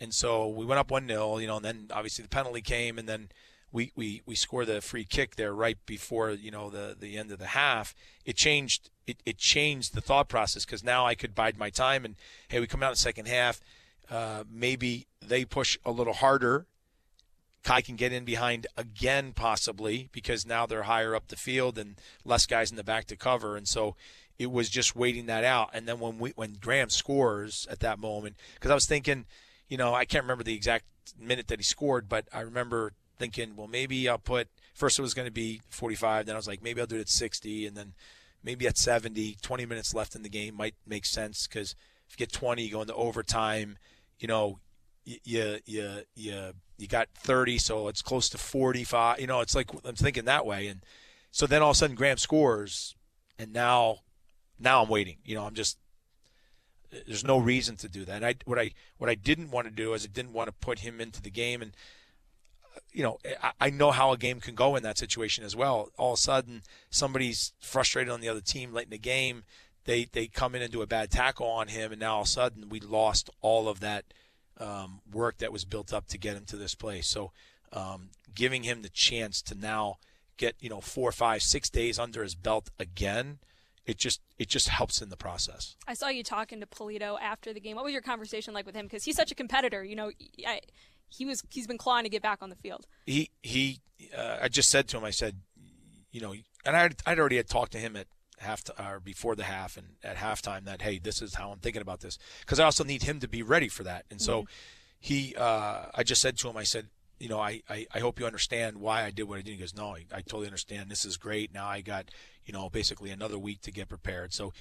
And 0.00 0.12
so 0.12 0.46
we 0.48 0.66
went 0.66 0.78
up 0.78 0.90
one 0.90 1.08
0 1.08 1.38
you 1.38 1.46
know, 1.46 1.56
and 1.56 1.64
then 1.64 1.88
obviously 1.92 2.22
the 2.22 2.28
penalty 2.28 2.60
came, 2.60 2.98
and 2.98 3.08
then 3.08 3.30
we 3.72 3.92
we 3.96 4.22
we 4.26 4.34
scored 4.34 4.66
the 4.66 4.80
free 4.80 5.04
kick 5.04 5.36
there 5.36 5.54
right 5.54 5.78
before 5.86 6.30
you 6.30 6.50
know 6.50 6.70
the 6.70 6.96
the 6.98 7.16
end 7.16 7.32
of 7.32 7.38
the 7.38 7.48
half. 7.48 7.94
It 8.24 8.36
changed 8.36 8.90
it, 9.06 9.22
it 9.24 9.38
changed 9.38 9.94
the 9.94 10.00
thought 10.00 10.28
process 10.28 10.64
because 10.64 10.84
now 10.84 11.06
I 11.06 11.14
could 11.14 11.34
bide 11.34 11.58
my 11.58 11.70
time 11.70 12.04
and 12.04 12.16
hey, 12.48 12.60
we 12.60 12.66
come 12.66 12.82
out 12.82 12.88
in 12.88 12.92
the 12.92 12.98
second 12.98 13.26
half 13.28 13.60
uh, 14.10 14.44
maybe 14.50 15.06
they 15.20 15.44
push 15.44 15.78
a 15.84 15.90
little 15.90 16.14
harder. 16.14 16.66
Kai 17.66 17.80
can 17.80 17.96
get 17.96 18.12
in 18.12 18.24
behind 18.24 18.68
again, 18.76 19.32
possibly, 19.34 20.08
because 20.12 20.46
now 20.46 20.66
they're 20.66 20.84
higher 20.84 21.16
up 21.16 21.26
the 21.26 21.34
field 21.34 21.78
and 21.78 21.96
less 22.24 22.46
guys 22.46 22.70
in 22.70 22.76
the 22.76 22.84
back 22.84 23.06
to 23.06 23.16
cover. 23.16 23.56
And 23.56 23.66
so 23.66 23.96
it 24.38 24.52
was 24.52 24.68
just 24.70 24.94
waiting 24.94 25.26
that 25.26 25.42
out. 25.42 25.70
And 25.72 25.88
then 25.88 25.98
when 25.98 26.20
we 26.20 26.30
when 26.36 26.58
Graham 26.60 26.90
scores 26.90 27.66
at 27.68 27.80
that 27.80 27.98
moment, 27.98 28.36
because 28.54 28.70
I 28.70 28.74
was 28.74 28.86
thinking, 28.86 29.24
you 29.68 29.76
know, 29.76 29.94
I 29.94 30.04
can't 30.04 30.22
remember 30.22 30.44
the 30.44 30.54
exact 30.54 30.84
minute 31.20 31.48
that 31.48 31.58
he 31.58 31.64
scored, 31.64 32.08
but 32.08 32.28
I 32.32 32.42
remember 32.42 32.92
thinking, 33.18 33.56
well, 33.56 33.66
maybe 33.66 34.08
I'll 34.08 34.18
put 34.18 34.46
first 34.72 35.00
it 35.00 35.02
was 35.02 35.14
going 35.14 35.26
to 35.26 35.32
be 35.32 35.60
45, 35.68 36.26
then 36.26 36.36
I 36.36 36.38
was 36.38 36.46
like, 36.46 36.62
maybe 36.62 36.80
I'll 36.80 36.86
do 36.86 36.98
it 36.98 37.00
at 37.00 37.08
60, 37.08 37.66
and 37.66 37.76
then 37.76 37.94
maybe 38.44 38.68
at 38.68 38.78
70, 38.78 39.38
20 39.42 39.66
minutes 39.66 39.92
left 39.92 40.14
in 40.14 40.22
the 40.22 40.28
game 40.28 40.54
might 40.54 40.76
make 40.86 41.04
sense 41.04 41.48
because 41.48 41.74
if 42.08 42.14
you 42.14 42.24
get 42.24 42.32
20, 42.32 42.62
you 42.62 42.70
go 42.70 42.82
into 42.82 42.94
overtime, 42.94 43.78
you 44.20 44.28
know, 44.28 44.60
you 45.06 45.58
you 45.64 46.02
you 46.14 46.52
you 46.78 46.86
got 46.86 47.08
30, 47.14 47.58
so 47.58 47.88
it's 47.88 48.02
close 48.02 48.28
to 48.30 48.38
45. 48.38 49.20
You 49.20 49.26
know, 49.26 49.40
it's 49.40 49.54
like 49.54 49.70
I'm 49.84 49.94
thinking 49.94 50.26
that 50.26 50.44
way, 50.44 50.66
and 50.66 50.80
so 51.30 51.46
then 51.46 51.62
all 51.62 51.70
of 51.70 51.76
a 51.76 51.78
sudden 51.78 51.96
Graham 51.96 52.18
scores, 52.18 52.94
and 53.38 53.52
now 53.52 54.00
now 54.58 54.82
I'm 54.82 54.88
waiting. 54.88 55.16
You 55.24 55.36
know, 55.36 55.46
I'm 55.46 55.54
just 55.54 55.78
there's 57.06 57.24
no 57.24 57.38
reason 57.38 57.76
to 57.76 57.88
do 57.88 58.04
that. 58.04 58.16
And 58.16 58.26
I 58.26 58.34
what 58.44 58.58
I 58.58 58.72
what 58.98 59.08
I 59.08 59.14
didn't 59.14 59.50
want 59.50 59.66
to 59.66 59.72
do 59.72 59.94
is 59.94 60.04
I 60.04 60.08
didn't 60.08 60.32
want 60.32 60.48
to 60.48 60.52
put 60.52 60.80
him 60.80 61.00
into 61.00 61.22
the 61.22 61.30
game 61.30 61.62
and 61.62 61.72
you 62.92 63.02
know, 63.02 63.18
I, 63.42 63.52
I 63.60 63.70
know 63.70 63.90
how 63.90 64.12
a 64.12 64.18
game 64.18 64.40
can 64.40 64.54
go 64.54 64.76
in 64.76 64.82
that 64.82 64.98
situation 64.98 65.44
as 65.44 65.56
well. 65.56 65.90
All 65.96 66.12
of 66.12 66.18
a 66.18 66.22
sudden, 66.22 66.62
somebody's 66.90 67.52
frustrated 67.60 68.12
on 68.12 68.20
the 68.20 68.28
other 68.28 68.40
team 68.40 68.72
late 68.72 68.84
in 68.84 68.90
the 68.90 68.98
game. 68.98 69.44
They 69.84 70.04
they 70.04 70.26
come 70.26 70.54
in 70.54 70.62
and 70.62 70.72
do 70.72 70.82
a 70.82 70.86
bad 70.86 71.10
tackle 71.10 71.46
on 71.46 71.68
him, 71.68 71.92
and 71.92 72.00
now 72.00 72.16
all 72.16 72.22
of 72.22 72.26
a 72.26 72.30
sudden 72.30 72.68
we 72.68 72.80
lost 72.80 73.30
all 73.40 73.68
of 73.68 73.80
that 73.80 74.04
um, 74.60 75.00
work 75.10 75.38
that 75.38 75.52
was 75.52 75.64
built 75.64 75.92
up 75.92 76.06
to 76.08 76.18
get 76.18 76.36
him 76.36 76.44
to 76.46 76.56
this 76.56 76.74
place. 76.74 77.06
So, 77.06 77.32
um, 77.72 78.10
giving 78.34 78.62
him 78.62 78.82
the 78.82 78.88
chance 78.88 79.42
to 79.42 79.54
now 79.54 79.96
get 80.36 80.54
you 80.60 80.68
know 80.68 80.80
four, 80.80 81.12
five, 81.12 81.42
six 81.42 81.68
days 81.68 81.98
under 81.98 82.22
his 82.22 82.34
belt 82.34 82.70
again, 82.78 83.38
it 83.84 83.98
just 83.98 84.20
it 84.38 84.48
just 84.48 84.68
helps 84.68 85.00
in 85.00 85.08
the 85.08 85.16
process. 85.16 85.76
I 85.86 85.94
saw 85.94 86.08
you 86.08 86.22
talking 86.22 86.60
to 86.60 86.66
Pulido 86.66 87.18
after 87.20 87.52
the 87.52 87.60
game. 87.60 87.76
What 87.76 87.84
was 87.84 87.92
your 87.92 88.02
conversation 88.02 88.54
like 88.54 88.66
with 88.66 88.74
him? 88.74 88.86
Because 88.86 89.04
he's 89.04 89.16
such 89.16 89.30
a 89.30 89.34
competitor. 89.34 89.84
You 89.84 89.96
know, 89.96 90.10
I, 90.46 90.60
he 91.08 91.24
was 91.24 91.42
he's 91.50 91.66
been 91.66 91.78
clawing 91.78 92.04
to 92.04 92.10
get 92.10 92.22
back 92.22 92.38
on 92.42 92.50
the 92.50 92.56
field. 92.56 92.86
He 93.06 93.30
he. 93.42 93.80
Uh, 94.16 94.38
I 94.42 94.48
just 94.48 94.68
said 94.68 94.88
to 94.88 94.98
him, 94.98 95.04
I 95.04 95.10
said, 95.10 95.36
you 96.10 96.20
know, 96.20 96.34
and 96.66 96.76
I'd, 96.76 96.96
I'd 97.06 97.18
already 97.18 97.36
had 97.36 97.48
talked 97.48 97.72
to 97.72 97.78
him 97.78 97.96
at 97.96 98.06
half 98.38 98.62
or 98.78 99.00
before 99.00 99.34
the 99.34 99.44
half 99.44 99.76
and 99.76 99.88
at 100.02 100.16
halftime 100.16 100.64
that 100.64 100.82
hey, 100.82 100.98
this 100.98 101.22
is 101.22 101.34
how 101.34 101.50
I'm 101.50 101.58
thinking 101.58 101.82
about 101.82 102.00
this 102.00 102.18
because 102.40 102.60
I 102.60 102.64
also 102.64 102.84
need 102.84 103.02
him 103.02 103.20
to 103.20 103.28
be 103.28 103.42
ready 103.42 103.68
for 103.68 103.82
that. 103.84 104.04
And 104.10 104.20
so 104.20 104.42
mm-hmm. 104.42 104.46
he, 105.00 105.34
uh, 105.36 105.86
I 105.94 106.02
just 106.02 106.20
said 106.20 106.36
to 106.38 106.48
him, 106.48 106.56
I 106.56 106.64
said, 106.64 106.88
you 107.18 107.28
know, 107.28 107.40
I, 107.40 107.62
I, 107.68 107.86
I, 107.94 108.00
hope 108.00 108.20
you 108.20 108.26
understand 108.26 108.76
why 108.76 109.02
I 109.02 109.10
did 109.10 109.22
what 109.22 109.38
I 109.38 109.42
did. 109.42 109.52
He 109.52 109.56
goes, 109.56 109.74
no, 109.74 109.96
I, 109.96 110.04
I 110.12 110.20
totally 110.20 110.46
understand. 110.46 110.90
This 110.90 111.06
is 111.06 111.16
great. 111.16 111.54
Now 111.54 111.66
I 111.66 111.80
got, 111.80 112.10
you 112.44 112.52
know, 112.52 112.68
basically 112.68 113.10
another 113.10 113.38
week 113.38 113.62
to 113.62 113.70
get 113.70 113.88
prepared. 113.88 114.34
So 114.34 114.52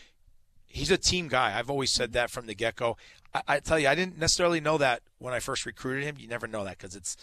he's 0.66 0.92
a 0.92 0.98
team 0.98 1.28
guy. 1.28 1.58
I've 1.58 1.70
always 1.70 1.92
said 1.92 2.14
that 2.14 2.30
from 2.30 2.46
the 2.46 2.56
get 2.56 2.78
go. 2.78 2.96
I, 3.34 3.42
I, 3.48 3.60
tell 3.60 3.78
you, 3.78 3.90
I 3.90 3.96
didn't 3.96 4.18
necessarily 4.18 4.62
know 4.62 4.78
that 4.78 5.02
when 5.18 5.34
I 5.34 5.40
first 5.40 5.66
recruited 5.66 6.06
him. 6.06 6.16
You 6.18 6.30
never 6.30 6.48
know 6.48 6.64
that 6.64 6.78
because 6.78 6.96
it's 6.96 7.18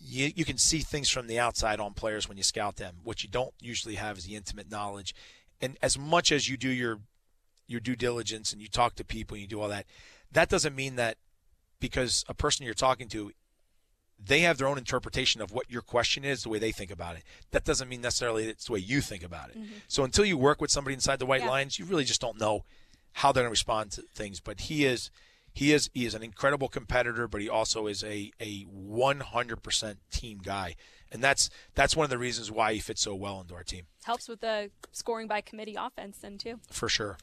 you, 0.00 0.30
you 0.34 0.44
can 0.44 0.58
see 0.58 0.80
things 0.80 1.10
from 1.10 1.26
the 1.26 1.38
outside 1.38 1.78
on 1.78 1.92
players 1.92 2.28
when 2.28 2.38
you 2.38 2.42
scout 2.42 2.76
them. 2.76 2.96
What 3.04 3.22
you 3.22 3.28
don't 3.28 3.52
usually 3.60 3.96
have 3.96 4.18
is 4.18 4.24
the 4.24 4.36
intimate 4.36 4.70
knowledge. 4.70 5.14
And 5.60 5.76
as 5.82 5.98
much 5.98 6.32
as 6.32 6.48
you 6.48 6.56
do 6.56 6.70
your 6.70 7.00
your 7.66 7.80
due 7.80 7.96
diligence 7.96 8.52
and 8.52 8.60
you 8.60 8.68
talk 8.68 8.96
to 8.96 9.04
people 9.04 9.36
and 9.36 9.42
you 9.42 9.48
do 9.48 9.60
all 9.60 9.68
that, 9.68 9.86
that 10.32 10.48
doesn't 10.48 10.74
mean 10.74 10.96
that 10.96 11.16
because 11.78 12.24
a 12.28 12.34
person 12.34 12.64
you're 12.64 12.74
talking 12.74 13.08
to 13.08 13.32
they 14.22 14.40
have 14.40 14.58
their 14.58 14.66
own 14.66 14.78
interpretation 14.78 15.40
of 15.40 15.52
what 15.52 15.70
your 15.70 15.82
question 15.82 16.24
is, 16.24 16.42
the 16.42 16.48
way 16.48 16.58
they 16.58 16.72
think 16.72 16.90
about 16.90 17.16
it. 17.16 17.22
That 17.52 17.64
doesn't 17.64 17.88
mean 17.88 18.02
necessarily 18.02 18.48
it's 18.48 18.66
the 18.66 18.72
way 18.72 18.78
you 18.80 19.00
think 19.00 19.22
about 19.22 19.50
it. 19.50 19.58
Mm-hmm. 19.58 19.72
So 19.88 20.04
until 20.04 20.24
you 20.24 20.36
work 20.36 20.60
with 20.60 20.70
somebody 20.70 20.94
inside 20.94 21.18
the 21.18 21.26
white 21.26 21.42
yeah. 21.42 21.48
lines, 21.48 21.78
you 21.78 21.84
really 21.84 22.04
just 22.04 22.20
don't 22.20 22.38
know 22.38 22.64
how 23.12 23.32
they're 23.32 23.42
going 23.42 23.48
to 23.48 23.52
respond 23.52 23.92
to 23.92 24.02
things. 24.14 24.40
But 24.40 24.62
he 24.62 24.84
is, 24.84 25.10
he 25.52 25.72
is, 25.72 25.90
he 25.94 26.04
is 26.04 26.14
an 26.14 26.22
incredible 26.22 26.68
competitor, 26.68 27.26
but 27.26 27.40
he 27.40 27.48
also 27.48 27.86
is 27.86 28.04
a 28.04 28.30
a 28.40 28.66
100% 28.66 29.96
team 30.10 30.40
guy, 30.42 30.76
and 31.12 31.22
that's 31.22 31.50
that's 31.74 31.96
one 31.96 32.04
of 32.04 32.10
the 32.10 32.18
reasons 32.18 32.50
why 32.50 32.74
he 32.74 32.80
fits 32.80 33.02
so 33.02 33.14
well 33.14 33.40
into 33.40 33.54
our 33.54 33.62
team. 33.62 33.86
Helps 34.04 34.28
with 34.28 34.40
the 34.40 34.70
scoring 34.92 35.26
by 35.26 35.40
committee 35.40 35.76
offense, 35.78 36.18
then 36.18 36.38
too. 36.38 36.60
For 36.70 36.88
sure. 36.88 37.18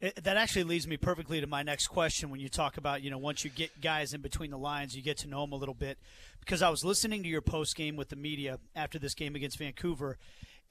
It, 0.00 0.24
that 0.24 0.38
actually 0.38 0.64
leads 0.64 0.86
me 0.86 0.96
perfectly 0.96 1.40
to 1.40 1.46
my 1.46 1.62
next 1.62 1.88
question 1.88 2.30
when 2.30 2.40
you 2.40 2.48
talk 2.48 2.78
about, 2.78 3.02
you 3.02 3.10
know, 3.10 3.18
once 3.18 3.44
you 3.44 3.50
get 3.50 3.82
guys 3.82 4.14
in 4.14 4.22
between 4.22 4.50
the 4.50 4.58
lines, 4.58 4.96
you 4.96 5.02
get 5.02 5.18
to 5.18 5.28
know 5.28 5.42
them 5.42 5.52
a 5.52 5.56
little 5.56 5.74
bit. 5.74 5.98
Because 6.40 6.62
I 6.62 6.70
was 6.70 6.84
listening 6.84 7.22
to 7.22 7.28
your 7.28 7.42
post 7.42 7.76
game 7.76 7.96
with 7.96 8.08
the 8.08 8.16
media 8.16 8.58
after 8.74 8.98
this 8.98 9.12
game 9.12 9.36
against 9.36 9.58
Vancouver, 9.58 10.16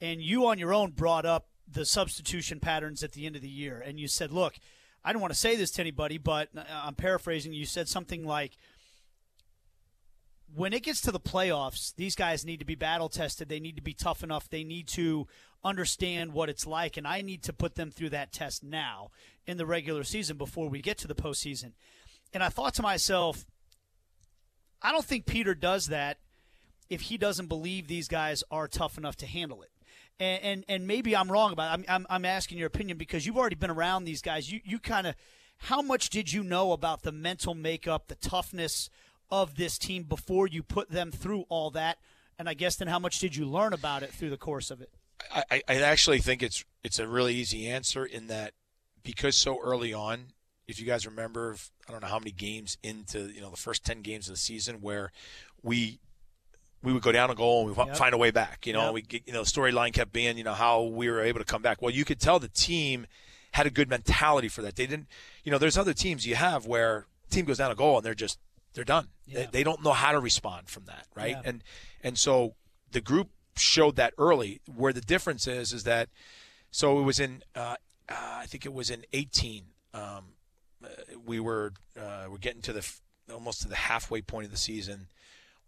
and 0.00 0.20
you 0.20 0.46
on 0.46 0.58
your 0.58 0.74
own 0.74 0.90
brought 0.90 1.26
up 1.26 1.46
the 1.70 1.84
substitution 1.84 2.58
patterns 2.58 3.04
at 3.04 3.12
the 3.12 3.24
end 3.24 3.36
of 3.36 3.42
the 3.42 3.48
year. 3.48 3.80
And 3.84 4.00
you 4.00 4.08
said, 4.08 4.32
look, 4.32 4.54
I 5.04 5.12
don't 5.12 5.22
want 5.22 5.32
to 5.32 5.38
say 5.38 5.54
this 5.54 5.70
to 5.72 5.80
anybody, 5.80 6.18
but 6.18 6.48
uh, 6.56 6.62
I'm 6.68 6.94
paraphrasing. 6.96 7.52
You 7.52 7.66
said 7.66 7.88
something 7.88 8.26
like, 8.26 8.56
when 10.54 10.72
it 10.72 10.82
gets 10.82 11.00
to 11.02 11.12
the 11.12 11.20
playoffs, 11.20 11.94
these 11.96 12.14
guys 12.14 12.44
need 12.44 12.58
to 12.58 12.64
be 12.64 12.74
battle 12.74 13.08
tested. 13.08 13.48
They 13.48 13.60
need 13.60 13.76
to 13.76 13.82
be 13.82 13.94
tough 13.94 14.22
enough. 14.22 14.48
They 14.48 14.64
need 14.64 14.88
to 14.88 15.26
understand 15.62 16.32
what 16.32 16.48
it's 16.48 16.66
like, 16.66 16.96
and 16.96 17.06
I 17.06 17.20
need 17.20 17.42
to 17.44 17.52
put 17.52 17.74
them 17.74 17.90
through 17.90 18.10
that 18.10 18.32
test 18.32 18.64
now 18.64 19.10
in 19.46 19.58
the 19.58 19.66
regular 19.66 20.04
season 20.04 20.36
before 20.36 20.68
we 20.68 20.80
get 20.80 20.98
to 20.98 21.08
the 21.08 21.14
postseason. 21.14 21.72
And 22.32 22.42
I 22.42 22.48
thought 22.48 22.74
to 22.74 22.82
myself, 22.82 23.44
I 24.82 24.92
don't 24.92 25.04
think 25.04 25.26
Peter 25.26 25.54
does 25.54 25.88
that 25.88 26.18
if 26.88 27.02
he 27.02 27.18
doesn't 27.18 27.46
believe 27.46 27.86
these 27.86 28.08
guys 28.08 28.42
are 28.50 28.66
tough 28.66 28.96
enough 28.96 29.16
to 29.16 29.26
handle 29.26 29.62
it. 29.62 29.70
And 30.18 30.42
and, 30.42 30.64
and 30.68 30.86
maybe 30.86 31.14
I'm 31.16 31.30
wrong 31.30 31.52
about 31.52 31.70
it. 31.70 31.84
I'm, 31.88 31.96
I'm, 31.96 32.06
I'm 32.10 32.24
asking 32.24 32.58
your 32.58 32.66
opinion 32.66 32.98
because 32.98 33.26
you've 33.26 33.38
already 33.38 33.56
been 33.56 33.70
around 33.70 34.04
these 34.04 34.22
guys. 34.22 34.50
You 34.50 34.60
you 34.64 34.78
kind 34.78 35.06
of 35.06 35.14
how 35.64 35.82
much 35.82 36.08
did 36.08 36.32
you 36.32 36.42
know 36.42 36.72
about 36.72 37.02
the 37.02 37.12
mental 37.12 37.54
makeup, 37.54 38.08
the 38.08 38.14
toughness 38.14 38.88
of 39.30 39.56
this 39.56 39.78
team 39.78 40.04
before 40.04 40.46
you 40.46 40.62
put 40.62 40.90
them 40.90 41.10
through 41.10 41.44
all 41.48 41.70
that? 41.70 41.98
And 42.38 42.48
I 42.48 42.54
guess 42.54 42.76
then 42.76 42.88
how 42.88 42.98
much 42.98 43.18
did 43.18 43.36
you 43.36 43.44
learn 43.44 43.72
about 43.72 44.02
it 44.02 44.10
through 44.10 44.30
the 44.30 44.36
course 44.36 44.70
of 44.70 44.80
it? 44.80 44.90
I, 45.32 45.62
I 45.68 45.74
actually 45.82 46.20
think 46.20 46.42
it's 46.42 46.64
it's 46.82 46.98
a 46.98 47.06
really 47.06 47.34
easy 47.34 47.68
answer 47.68 48.06
in 48.06 48.28
that 48.28 48.54
because 49.02 49.36
so 49.36 49.60
early 49.62 49.92
on, 49.92 50.28
if 50.66 50.80
you 50.80 50.86
guys 50.86 51.06
remember, 51.06 51.56
I 51.86 51.92
don't 51.92 52.00
know 52.00 52.08
how 52.08 52.18
many 52.18 52.30
games 52.30 52.78
into 52.82 53.30
you 53.30 53.42
know 53.42 53.50
the 53.50 53.56
first 53.56 53.84
ten 53.84 54.00
games 54.00 54.28
of 54.28 54.34
the 54.34 54.40
season 54.40 54.76
where 54.80 55.12
we 55.62 56.00
we 56.82 56.94
would 56.94 57.02
go 57.02 57.12
down 57.12 57.30
a 57.30 57.34
goal 57.34 57.66
and 57.66 57.76
we 57.76 57.84
yep. 57.84 57.96
find 57.96 58.14
a 58.14 58.18
way 58.18 58.30
back. 58.30 58.66
You 58.66 58.72
know, 58.72 58.84
yep. 58.86 58.94
we 58.94 59.02
get, 59.02 59.26
you 59.26 59.34
know 59.34 59.42
the 59.42 59.50
storyline 59.50 59.92
kept 59.92 60.12
being 60.12 60.38
you 60.38 60.44
know 60.44 60.54
how 60.54 60.82
we 60.82 61.10
were 61.10 61.20
able 61.20 61.40
to 61.40 61.44
come 61.44 61.60
back. 61.60 61.82
Well, 61.82 61.90
you 61.90 62.06
could 62.06 62.20
tell 62.20 62.38
the 62.38 62.48
team 62.48 63.06
had 63.52 63.66
a 63.66 63.70
good 63.70 63.88
mentality 63.88 64.48
for 64.48 64.62
that. 64.62 64.76
They 64.76 64.86
didn't, 64.86 65.08
you 65.44 65.50
know, 65.50 65.58
there's 65.58 65.76
other 65.76 65.92
teams 65.92 66.26
you 66.26 66.36
have 66.36 66.66
where 66.66 67.06
team 67.30 67.44
goes 67.44 67.58
down 67.58 67.70
a 67.70 67.74
goal 67.74 67.96
and 67.96 68.06
they're 68.06 68.14
just 68.14 68.38
they're 68.74 68.84
done. 68.84 69.08
Yeah. 69.26 69.40
They, 69.40 69.46
they, 69.52 69.64
don't 69.64 69.82
know 69.82 69.92
how 69.92 70.12
to 70.12 70.20
respond 70.20 70.68
from 70.68 70.84
that, 70.86 71.06
right? 71.14 71.30
Yeah. 71.30 71.42
And 71.44 71.64
and 72.02 72.18
so 72.18 72.54
the 72.90 73.00
group 73.00 73.30
showed 73.56 73.96
that 73.96 74.14
early. 74.18 74.60
Where 74.72 74.92
the 74.92 75.00
difference 75.00 75.46
is 75.46 75.72
is 75.72 75.84
that 75.84 76.08
so 76.70 76.98
it 76.98 77.02
was 77.02 77.18
in 77.18 77.42
uh, 77.54 77.76
uh, 78.08 78.14
I 78.38 78.46
think 78.46 78.66
it 78.66 78.72
was 78.72 78.90
in 78.90 79.04
18. 79.12 79.64
Um, 79.92 80.02
uh, 80.82 80.88
we 81.24 81.40
were 81.40 81.72
uh, 81.98 82.26
we're 82.30 82.38
getting 82.38 82.62
to 82.62 82.72
the 82.72 82.88
almost 83.32 83.62
to 83.62 83.68
the 83.68 83.76
halfway 83.76 84.22
point 84.22 84.46
of 84.46 84.50
the 84.50 84.58
season. 84.58 85.08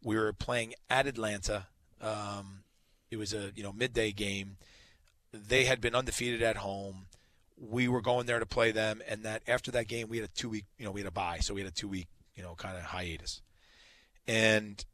We 0.03 0.17
were 0.17 0.33
playing 0.33 0.75
at 0.91 1.07
Atlanta. 1.07 1.67
Um, 2.01 2.65
it 3.11 3.17
was 3.17 3.33
a 3.33 3.53
you 3.55 3.63
know 3.63 3.73
midday 3.73 4.13
game. 4.13 4.57
They 5.33 5.65
had 5.65 5.81
been 5.81 5.95
undefeated 5.95 6.43
at 6.43 6.57
home. 6.57 7.07
We 7.59 7.87
were 7.87 8.01
going 8.01 8.27
there 8.27 8.39
to 8.39 8.47
play 8.47 8.73
them, 8.73 9.03
and 9.09 9.23
that 9.23 9.43
after 9.47 9.71
that 9.73 9.87
game, 9.87 10.09
we 10.09 10.19
had 10.19 10.29
a 10.29 10.33
two 10.33 10.49
week 10.49 10.65
you 10.79 10.85
know 10.85 10.91
we 10.91 11.01
had 11.01 11.09
a 11.09 11.13
bye, 11.13 11.39
so 11.41 11.55
we 11.55 11.61
had 11.61 11.71
a 11.71 11.75
two 11.75 11.89
week 11.89 12.09
you 12.35 12.43
know 12.43 12.55
kind 12.55 12.77
of 12.77 12.85
hiatus. 12.85 13.43
And 14.27 14.85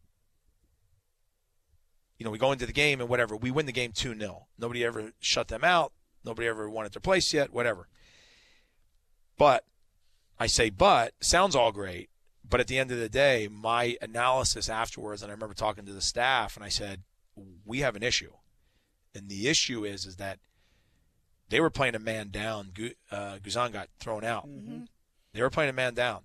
you 2.18 2.24
know, 2.24 2.30
we 2.30 2.38
go 2.38 2.52
into 2.52 2.66
the 2.66 2.72
game 2.72 3.00
and 3.00 3.08
whatever. 3.08 3.36
We 3.36 3.50
win 3.50 3.66
the 3.66 3.72
game 3.72 3.92
2 3.92 4.18
0. 4.18 4.46
Nobody 4.58 4.84
ever 4.84 5.12
shut 5.20 5.48
them 5.48 5.62
out. 5.62 5.92
Nobody 6.24 6.48
ever 6.48 6.68
wanted 6.68 6.92
their 6.92 7.00
place 7.00 7.32
yet, 7.32 7.52
whatever. 7.52 7.88
But 9.38 9.64
I 10.38 10.48
say, 10.48 10.68
but 10.68 11.14
sounds 11.20 11.54
all 11.54 11.72
great. 11.72 12.10
But 12.48 12.60
at 12.60 12.66
the 12.66 12.78
end 12.78 12.90
of 12.90 12.98
the 12.98 13.08
day, 13.08 13.48
my 13.50 13.96
analysis 14.00 14.68
afterwards, 14.68 15.22
and 15.22 15.30
I 15.30 15.34
remember 15.34 15.54
talking 15.54 15.84
to 15.86 15.92
the 15.92 16.00
staff, 16.00 16.56
and 16.56 16.64
I 16.64 16.70
said, 16.70 17.02
we 17.64 17.80
have 17.80 17.94
an 17.94 18.02
issue. 18.02 18.32
And 19.14 19.28
the 19.28 19.48
issue 19.48 19.84
is, 19.84 20.06
is 20.06 20.16
that 20.16 20.38
they 21.50 21.60
were 21.60 21.70
playing 21.70 21.94
a 21.94 22.00
man 22.00 22.30
down. 22.30 22.72
Uh, 23.10 23.38
Guzan 23.42 23.72
got 23.72 23.88
thrown 24.00 24.24
out. 24.24 24.48
Mm-hmm. 24.48 24.84
They 25.34 25.42
were 25.42 25.50
playing 25.50 25.70
a 25.70 25.74
man 25.74 25.94
down, 25.94 26.20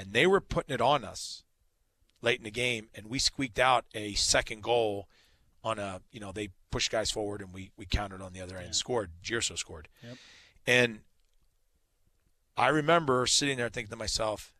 and 0.00 0.14
they 0.14 0.26
were 0.26 0.40
putting 0.40 0.74
it 0.74 0.80
on 0.80 1.04
us 1.04 1.44
late 2.22 2.38
in 2.38 2.44
the 2.44 2.50
game, 2.50 2.88
and 2.94 3.06
we 3.08 3.18
squeaked 3.18 3.58
out 3.58 3.84
a 3.94 4.14
second 4.14 4.62
goal 4.62 5.08
on 5.62 5.78
a 5.78 6.00
you 6.10 6.18
know 6.18 6.32
they 6.32 6.48
pushed 6.70 6.90
guys 6.90 7.10
forward 7.10 7.42
and 7.42 7.52
we 7.52 7.70
we 7.76 7.84
countered 7.84 8.22
on 8.22 8.32
the 8.32 8.40
other 8.40 8.56
end 8.56 8.68
yeah. 8.68 8.72
scored. 8.72 9.10
Gerso 9.22 9.58
scored, 9.58 9.88
yep. 10.02 10.16
and 10.66 11.00
I 12.56 12.68
remember 12.68 13.26
sitting 13.26 13.58
there 13.58 13.68
thinking 13.68 13.90
to 13.90 13.96
myself, 13.96 14.54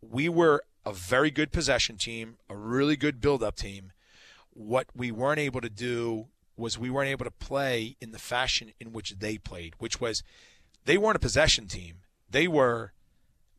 we 0.00 0.28
were 0.28 0.62
a 0.84 0.92
very 0.92 1.30
good 1.30 1.52
possession 1.52 1.96
team, 1.96 2.38
a 2.48 2.56
really 2.56 2.96
good 2.96 3.20
build-up 3.20 3.56
team. 3.56 3.92
What 4.50 4.86
we 4.94 5.12
weren't 5.12 5.38
able 5.38 5.60
to 5.60 5.70
do 5.70 6.26
was 6.56 6.78
we 6.78 6.90
weren't 6.90 7.08
able 7.08 7.24
to 7.24 7.30
play 7.30 7.96
in 8.00 8.12
the 8.12 8.18
fashion 8.18 8.72
in 8.80 8.92
which 8.92 9.10
they 9.18 9.38
played, 9.38 9.74
which 9.78 10.00
was 10.00 10.22
they 10.84 10.98
weren't 10.98 11.16
a 11.16 11.20
possession 11.20 11.66
team. 11.66 11.98
They 12.28 12.48
were 12.48 12.92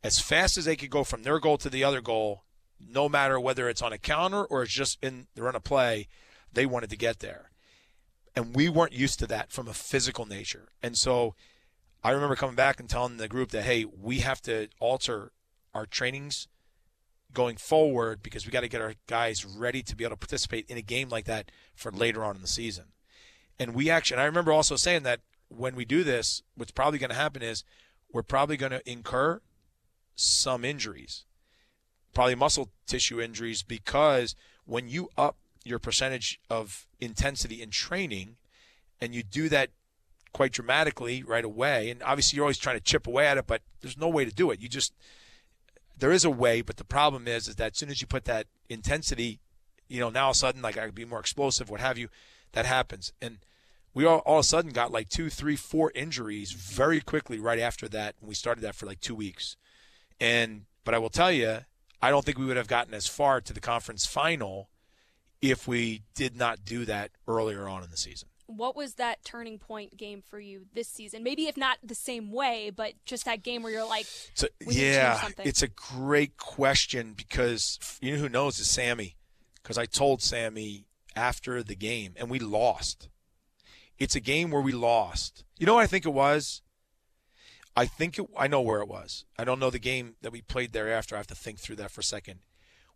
as 0.04 0.20
fast 0.20 0.58
as 0.58 0.66
they 0.66 0.76
could 0.76 0.90
go 0.90 1.04
from 1.04 1.24
their 1.24 1.40
goal 1.40 1.58
to 1.58 1.70
the 1.70 1.84
other 1.84 2.02
goal, 2.02 2.44
no 2.80 3.08
matter 3.08 3.40
whether 3.40 3.70
it's 3.70 3.82
on 3.82 3.94
a 3.94 3.98
counter 3.98 4.44
or 4.44 4.64
it's 4.64 4.74
just 4.74 4.98
in 5.02 5.28
the 5.36 5.44
run 5.44 5.56
of 5.56 5.64
play, 5.64 6.08
they 6.52 6.66
wanted 6.66 6.90
to 6.90 6.98
get 6.98 7.20
there. 7.20 7.52
And 8.36 8.56
we 8.56 8.68
weren't 8.68 8.94
used 8.94 9.20
to 9.20 9.28
that 9.28 9.52
from 9.52 9.68
a 9.68 9.74
physical 9.74 10.26
nature. 10.26 10.70
And 10.82 10.98
so 10.98 11.36
I 12.04 12.12
remember 12.12 12.36
coming 12.36 12.56
back 12.56 12.80
and 12.80 12.90
telling 12.90 13.18
the 13.18 13.28
group 13.28 13.52
that, 13.52 13.64
hey, 13.64 13.86
we 13.86 14.20
have 14.20 14.42
to 14.42 14.68
alter 14.80 15.32
our 15.74 15.86
trainings 15.86 16.48
going 17.34 17.58
forward 17.58 18.22
because 18.22 18.46
we 18.46 18.52
got 18.52 18.62
to 18.62 18.68
get 18.68 18.82
our 18.82 18.96
guys 19.08 19.46
ready 19.46 19.82
to 19.84 19.96
be 19.96 20.04
able 20.04 20.16
to 20.16 20.20
participate 20.20 20.66
in 20.68 20.78
a 20.78 20.82
game 20.82 21.10
like 21.10 21.26
that 21.26 21.50
for 21.76 21.92
later 21.92 22.24
on 22.24 22.36
in 22.36 22.42
the 22.42 22.48
season. 22.48 22.86
And 23.58 23.74
we 23.74 23.90
actually, 23.90 24.16
and 24.16 24.22
I 24.22 24.26
remember 24.26 24.52
also 24.52 24.76
saying 24.76 25.04
that 25.04 25.22
when 25.48 25.76
we 25.76 25.86
do 25.86 26.04
this, 26.04 26.42
what's 26.56 26.72
probably 26.72 27.00
going 27.00 27.12
to 27.12 27.16
happen 27.16 27.42
is 27.42 27.64
we're 28.12 28.24
probably 28.24 28.58
going 28.58 28.72
to 28.72 28.90
incur 28.90 29.42
some 30.16 30.64
injuries, 30.64 31.26
probably 32.14 32.36
muscle 32.36 32.70
tissue 32.86 33.22
injuries, 33.22 33.64
because 33.64 34.36
when 34.66 34.88
you 34.88 35.10
up 35.18 35.38
your 35.64 35.80
percentage 35.80 36.40
of 36.50 36.88
intensity 37.00 37.62
in 37.62 37.70
training 37.70 38.36
and 39.02 39.16
you 39.16 39.24
do 39.24 39.50
that 39.50 39.70
quite 40.34 40.52
dramatically 40.52 41.24
right 41.24 41.46
away, 41.46 41.90
and 41.90 42.02
obviously 42.04 42.38
you're 42.38 42.46
always 42.46 42.58
trying 42.58 42.78
to 42.78 42.84
chip 42.84 43.08
away 43.08 43.28
at 43.28 43.38
it, 43.38 43.48
but 43.48 43.62
there's 43.82 43.98
no 43.98 44.10
way 44.10 44.26
to 44.26 44.32
do 44.32 44.52
it. 44.52 44.60
You 44.60 44.68
just, 44.68 44.94
there 45.98 46.12
is 46.12 46.26
a 46.26 46.30
way, 46.30 46.62
but 46.62 46.78
the 46.78 46.84
problem 46.84 47.28
is, 47.28 47.48
is 47.48 47.56
that 47.56 47.74
as 47.74 47.78
soon 47.78 47.90
as 47.90 48.02
you 48.02 48.08
put 48.08 48.26
that 48.26 48.48
intensity, 48.70 49.40
you 49.88 50.00
know, 50.00 50.10
now 50.10 50.26
all 50.26 50.32
of 50.32 50.36
a 50.36 50.40
sudden, 50.40 50.62
like 50.62 50.78
I 50.78 50.86
could 50.86 50.96
be 50.96 51.06
more 51.06 51.20
explosive, 51.20 51.70
what 51.70 51.80
have 51.80 51.98
you, 51.98 52.10
that 52.54 52.66
happens. 52.66 53.14
And 53.22 53.40
we 53.94 54.06
all, 54.06 54.20
all 54.20 54.40
of 54.40 54.46
a 54.46 54.48
sudden 54.48 54.72
got 54.72 54.92
like 54.92 55.10
two, 55.10 55.30
three, 55.30 55.56
four 55.56 55.92
injuries 55.94 56.52
very 56.52 57.00
quickly 57.00 57.40
right 57.40 57.60
after 57.60 57.88
that. 57.90 58.16
And 58.20 58.28
we 58.28 58.36
started 58.36 58.62
that 58.62 58.76
for 58.76 58.86
like 58.86 59.02
two 59.02 59.16
weeks. 59.16 59.56
And, 60.24 60.62
but 60.86 60.94
I 60.94 61.00
will 61.00 61.10
tell 61.10 61.34
you, 61.34 61.60
I 62.02 62.10
don't 62.10 62.24
think 62.24 62.38
we 62.38 62.46
would 62.46 62.56
have 62.56 62.70
gotten 62.70 62.94
as 62.94 63.08
far 63.08 63.42
to 63.42 63.52
the 63.52 63.60
conference 63.60 64.06
final 64.06 64.70
if 65.42 65.68
we 65.68 66.04
did 66.16 66.38
not 66.38 66.64
do 66.64 66.86
that 66.86 67.12
earlier 67.28 67.68
on 67.68 67.84
in 67.84 67.90
the 67.90 67.98
season. 67.98 68.30
What 68.48 68.74
was 68.74 68.94
that 68.94 69.26
turning 69.26 69.60
point 69.60 69.98
game 69.98 70.22
for 70.26 70.40
you 70.40 70.66
this 70.74 70.88
season? 70.88 71.24
Maybe 71.24 71.48
if 71.48 71.58
not 71.58 71.78
the 71.84 71.94
same 71.94 72.32
way, 72.32 72.72
but 72.74 72.94
just 73.06 73.26
that 73.26 73.44
game 73.44 73.64
where 73.64 73.74
you're 73.74 73.88
like, 73.88 74.06
so, 74.34 74.48
yeah, 74.66 75.28
it's 75.40 75.62
a 75.62 75.68
great 75.68 76.38
question 76.38 77.14
because 77.18 77.78
you 78.02 78.14
know 78.14 78.18
who 78.20 78.30
knows 78.30 78.60
is 78.60 78.70
Sammy, 78.70 79.18
because 79.62 79.78
I 79.78 79.86
told 79.86 80.22
Sammy 80.22 80.86
after 81.18 81.64
the 81.64 81.76
game 81.76 82.14
and 82.16 82.30
we 82.30 82.40
lost. 82.40 83.10
It's 83.98 84.16
a 84.16 84.22
game 84.22 84.52
where 84.52 84.62
we 84.62 84.72
lost. 84.72 85.44
You 85.58 85.66
know 85.66 85.76
what 85.76 85.84
I 85.84 85.88
think 85.88 86.06
it 86.06 86.14
was? 86.14 86.62
I 87.76 87.86
think 87.86 88.20
it, 88.20 88.26
I 88.38 88.48
know 88.48 88.62
where 88.62 88.82
it 88.82 88.88
was. 88.88 89.26
I 89.38 89.44
don't 89.44 89.60
know 89.60 89.70
the 89.70 89.80
game 89.80 90.16
that 90.22 90.32
we 90.32 90.42
played 90.42 90.74
thereafter. 90.74 91.16
I 91.16 91.20
have 91.20 91.28
to 91.28 91.36
think 91.36 91.60
through 91.60 91.78
that 91.78 91.92
for 91.92 92.02
a 92.02 92.04
second. 92.04 92.40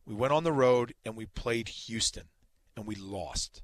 We 0.05 0.13
went 0.13 0.33
on 0.33 0.43
the 0.43 0.53
road 0.53 0.93
and 1.03 1.15
we 1.15 1.25
played 1.25 1.67
Houston 1.69 2.25
and 2.75 2.85
we 2.85 2.95
lost. 2.95 3.61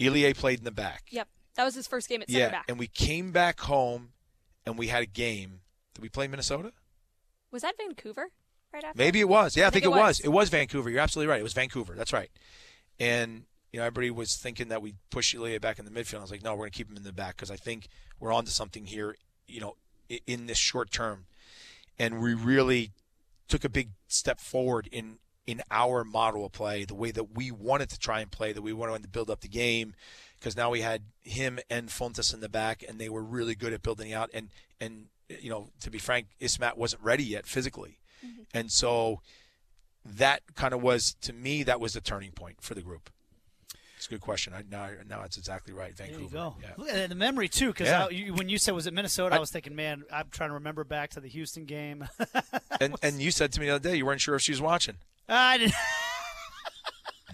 Ilie 0.00 0.34
played 0.34 0.58
in 0.60 0.64
the 0.64 0.70
back. 0.70 1.04
Yep. 1.10 1.28
That 1.56 1.64
was 1.64 1.74
his 1.74 1.86
first 1.86 2.08
game 2.08 2.22
at 2.22 2.30
center 2.30 2.44
yeah, 2.44 2.50
back. 2.50 2.64
and 2.68 2.78
we 2.78 2.86
came 2.86 3.30
back 3.30 3.60
home 3.60 4.12
and 4.64 4.78
we 4.78 4.86
had 4.86 5.02
a 5.02 5.06
game. 5.06 5.60
Did 5.94 6.02
we 6.02 6.08
play 6.08 6.26
Minnesota? 6.26 6.72
Was 7.50 7.62
that 7.62 7.74
Vancouver 7.76 8.28
right 8.72 8.82
after? 8.82 8.96
Maybe 8.96 9.20
it 9.20 9.28
was. 9.28 9.56
Yeah, 9.56 9.64
I, 9.64 9.66
I 9.66 9.70
think, 9.70 9.84
think 9.84 9.94
it, 9.94 9.96
it 9.96 10.00
was. 10.00 10.18
was. 10.18 10.20
It 10.20 10.28
was 10.28 10.48
Vancouver. 10.48 10.88
You're 10.88 11.00
absolutely 11.00 11.30
right. 11.30 11.40
It 11.40 11.44
was 11.44 11.52
Vancouver. 11.52 11.94
That's 11.94 12.12
right. 12.12 12.30
And 12.98 13.44
you 13.72 13.80
know, 13.80 13.86
everybody 13.86 14.10
was 14.10 14.36
thinking 14.36 14.68
that 14.68 14.82
we 14.82 14.94
push 15.10 15.34
Ilie 15.34 15.58
back 15.58 15.78
in 15.78 15.84
the 15.84 15.90
midfield. 15.90 16.18
I 16.18 16.22
was 16.22 16.30
like, 16.30 16.44
no, 16.44 16.52
we're 16.52 16.58
going 16.58 16.70
to 16.72 16.76
keep 16.76 16.90
him 16.90 16.96
in 16.96 17.04
the 17.04 17.12
back 17.12 17.36
because 17.36 17.50
I 17.50 17.56
think 17.56 17.88
we're 18.20 18.32
onto 18.32 18.50
something 18.50 18.84
here. 18.84 19.16
You 19.48 19.60
know, 19.60 19.76
in 20.26 20.46
this 20.46 20.58
short 20.58 20.90
term, 20.90 21.24
and 21.98 22.20
we 22.22 22.34
really 22.34 22.92
took 23.48 23.64
a 23.64 23.68
big 23.68 23.90
step 24.08 24.40
forward 24.40 24.88
in 24.92 25.18
in 25.46 25.60
our 25.70 26.04
model 26.04 26.46
of 26.46 26.52
play, 26.52 26.84
the 26.84 26.94
way 26.94 27.10
that 27.10 27.34
we 27.34 27.50
wanted 27.50 27.88
to 27.90 27.98
try 27.98 28.20
and 28.20 28.30
play, 28.30 28.52
that 28.52 28.62
we 28.62 28.72
wanted 28.72 29.02
to 29.02 29.08
build 29.08 29.28
up 29.28 29.40
the 29.40 29.48
game, 29.48 29.94
because 30.38 30.56
now 30.56 30.70
we 30.70 30.82
had 30.82 31.02
him 31.22 31.58
and 31.68 31.88
Fontàs 31.88 32.32
in 32.32 32.40
the 32.40 32.48
back, 32.48 32.84
and 32.88 32.98
they 32.98 33.08
were 33.08 33.22
really 33.22 33.54
good 33.54 33.72
at 33.72 33.82
building 33.82 34.12
out. 34.12 34.30
And 34.34 34.50
and 34.80 35.06
you 35.28 35.50
know, 35.50 35.70
to 35.80 35.90
be 35.90 35.98
frank, 35.98 36.26
Isimat 36.40 36.76
wasn't 36.76 37.02
ready 37.02 37.24
yet 37.24 37.46
physically, 37.46 37.98
mm-hmm. 38.24 38.42
and 38.52 38.70
so 38.70 39.20
that 40.04 40.42
kind 40.54 40.74
of 40.74 40.82
was 40.82 41.16
to 41.22 41.32
me 41.32 41.62
that 41.62 41.80
was 41.80 41.94
the 41.94 42.00
turning 42.00 42.32
point 42.32 42.60
for 42.60 42.74
the 42.74 42.82
group. 42.82 43.10
It's 44.02 44.08
a 44.08 44.10
good 44.10 44.20
question. 44.20 44.52
I, 44.52 44.64
now, 44.68 44.88
now 45.08 45.22
it's 45.22 45.36
exactly 45.36 45.72
right. 45.72 45.94
Vancouver. 45.96 46.18
There 46.18 46.24
you 46.26 46.28
go. 46.32 46.56
Yeah. 46.60 46.68
Look 46.76 46.88
at 46.88 47.08
the 47.08 47.14
memory 47.14 47.48
too, 47.48 47.68
because 47.68 47.86
Yeah. 47.86 48.30
when 48.32 48.48
you 48.48 48.58
said 48.58 48.74
was 48.74 48.88
it 48.88 48.92
Minnesota, 48.92 49.34
I, 49.34 49.38
I- 49.38 49.40
was 49.40 49.50
thinking, 49.52 49.76
man, 49.76 50.02
I'm 50.12 50.26
trying 50.32 50.50
to 50.50 50.54
remember 50.54 50.82
back 50.82 51.10
to 51.10 51.20
the 51.20 51.28
Houston 51.28 51.64
game. 51.66 52.08
And 52.80 52.96
and 53.00 53.22
you 53.22 53.30
said 53.30 53.52
to 53.52 53.60
me 53.60 53.66
the 53.66 53.76
other 53.76 53.90
day 53.90 53.96
you 53.96 54.04
weren't 54.04 54.20
sure 54.20 54.34
if 54.34 54.42
she 54.42 54.50
was 54.50 54.60
watching. 54.60 54.96
I 55.28 55.58
didn't. 55.58 55.74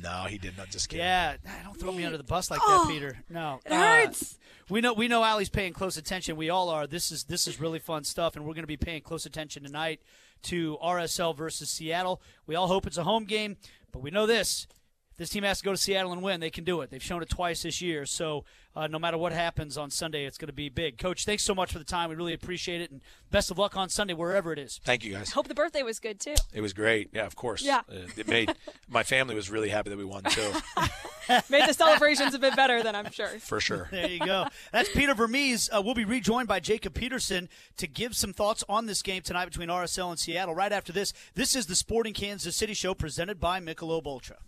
No, 0.00 0.24
he 0.28 0.38
didn't. 0.38 0.70
Just 0.70 0.88
kidding. 0.88 1.04
Yeah, 1.04 1.36
don't 1.64 1.76
throw 1.78 1.90
me 1.90 2.04
under 2.04 2.18
the 2.18 2.22
bus 2.24 2.50
like 2.52 2.60
that, 2.60 2.86
Peter. 2.88 3.18
No, 3.28 3.58
It 3.66 3.72
Uh, 3.72 3.76
hurts. 4.04 4.38
we 4.68 4.80
know 4.80 4.92
we 4.92 5.08
know 5.08 5.24
Aly's 5.24 5.48
paying 5.48 5.72
close 5.72 5.96
attention. 5.96 6.36
We 6.36 6.50
all 6.50 6.68
are. 6.68 6.86
This 6.86 7.10
is 7.10 7.24
this 7.24 7.48
is 7.48 7.58
really 7.58 7.80
fun 7.80 8.04
stuff, 8.04 8.36
and 8.36 8.44
we're 8.44 8.54
going 8.54 8.62
to 8.62 8.68
be 8.68 8.76
paying 8.76 9.02
close 9.02 9.26
attention 9.26 9.64
tonight 9.64 10.00
to 10.42 10.78
RSL 10.80 11.36
versus 11.36 11.68
Seattle. 11.68 12.22
We 12.46 12.54
all 12.54 12.68
hope 12.68 12.86
it's 12.86 12.96
a 12.98 13.02
home 13.02 13.24
game, 13.24 13.56
but 13.90 13.98
we 14.00 14.10
know 14.12 14.24
this: 14.26 14.68
if 14.70 14.77
this 15.18 15.28
team 15.28 15.42
has 15.42 15.58
to 15.58 15.64
go 15.64 15.72
to 15.72 15.76
Seattle 15.76 16.12
and 16.12 16.22
win, 16.22 16.40
they 16.40 16.50
can 16.50 16.64
do 16.64 16.80
it. 16.80 16.90
They've 16.90 17.02
shown 17.02 17.22
it 17.22 17.28
twice 17.28 17.62
this 17.62 17.82
year. 17.82 18.06
So 18.06 18.44
uh, 18.74 18.86
no 18.86 18.98
matter 18.98 19.18
what 19.18 19.32
happens 19.32 19.76
on 19.76 19.90
Sunday, 19.90 20.24
it's 20.24 20.38
going 20.38 20.46
to 20.46 20.52
be 20.52 20.68
big. 20.68 20.98
Coach, 20.98 21.24
thanks 21.24 21.42
so 21.42 21.54
much 21.54 21.72
for 21.72 21.78
the 21.78 21.84
time. 21.84 22.08
We 22.08 22.14
really 22.14 22.32
appreciate 22.32 22.80
it, 22.80 22.92
and 22.92 23.00
best 23.30 23.50
of 23.50 23.58
luck 23.58 23.76
on 23.76 23.88
Sunday 23.88 24.14
wherever 24.14 24.52
it 24.52 24.58
is. 24.58 24.80
Thank 24.84 25.04
you 25.04 25.12
guys. 25.12 25.32
Hope 25.32 25.48
the 25.48 25.54
birthday 25.54 25.82
was 25.82 25.98
good 25.98 26.20
too. 26.20 26.36
It 26.54 26.60
was 26.60 26.72
great. 26.72 27.10
Yeah, 27.12 27.26
of 27.26 27.34
course. 27.34 27.62
Yeah. 27.62 27.80
Uh, 27.90 28.06
it 28.16 28.28
made 28.28 28.54
my 28.88 29.02
family 29.02 29.34
was 29.34 29.50
really 29.50 29.68
happy 29.68 29.90
that 29.90 29.98
we 29.98 30.04
won 30.04 30.22
too, 30.22 30.52
Made 31.50 31.68
the 31.68 31.74
celebrations 31.74 32.32
a 32.34 32.38
bit 32.38 32.56
better 32.56 32.82
than 32.82 32.94
I'm 32.94 33.10
sure. 33.10 33.28
for 33.40 33.60
sure. 33.60 33.88
There 33.90 34.08
you 34.08 34.20
go. 34.20 34.46
That's 34.72 34.88
Peter 34.88 35.14
Vermes. 35.14 35.68
Uh, 35.70 35.82
we'll 35.82 35.94
be 35.94 36.04
rejoined 36.04 36.48
by 36.48 36.60
Jacob 36.60 36.94
Peterson 36.94 37.48
to 37.76 37.86
give 37.86 38.16
some 38.16 38.32
thoughts 38.32 38.64
on 38.68 38.86
this 38.86 39.02
game 39.02 39.22
tonight 39.22 39.46
between 39.46 39.68
RSL 39.68 40.10
and 40.10 40.18
Seattle. 40.18 40.54
Right 40.54 40.72
after 40.72 40.92
this, 40.92 41.12
this 41.34 41.54
is 41.54 41.66
the 41.66 41.74
Sporting 41.74 42.14
Kansas 42.14 42.56
City 42.56 42.74
Show 42.74 42.94
presented 42.94 43.40
by 43.40 43.60
Michelob 43.60 44.06
Ultra. 44.06 44.38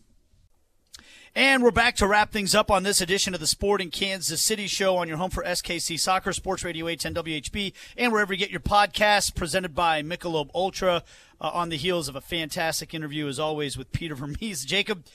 And 1.35 1.63
we're 1.63 1.71
back 1.71 1.95
to 1.97 2.07
wrap 2.09 2.33
things 2.33 2.55
up 2.55 2.71
on 2.71 2.83
this 2.83 3.01
edition 3.01 3.35
of 3.35 3.41
the 3.41 3.47
Sporting 3.47 3.91
Kansas 3.91 4.43
City 4.43 4.67
Show 4.67 4.97
on 4.97 5.07
your 5.07 5.17
home 5.17 5.31
for 5.31 5.45
SKC 5.45 5.99
Soccer, 5.99 6.33
Sports 6.33 6.65
Radio 6.65 6.89
810 6.89 7.41
WHB, 7.41 7.73
and 7.97 8.13
wherever 8.13 8.33
you 8.33 8.39
get 8.39 8.51
your 8.51 8.61
podcasts, 8.61 9.35
presented 9.35 9.75
by 9.75 10.03
Michelob 10.03 10.51
Ultra. 10.55 11.03
Uh, 11.43 11.51
on 11.55 11.71
the 11.71 11.77
heels 11.79 12.07
of 12.07 12.15
a 12.15 12.21
fantastic 12.21 12.93
interview, 12.93 13.27
as 13.27 13.39
always, 13.39 13.75
with 13.79 13.91
Peter 13.93 14.15
Vermes. 14.17 14.63
Jacob, 14.67 15.07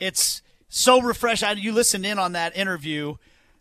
it's 0.00 0.42
so 0.68 1.00
refreshing. 1.00 1.58
You 1.58 1.72
listened 1.72 2.06
in 2.06 2.18
on 2.18 2.32
that 2.32 2.56
interview. 2.56 3.16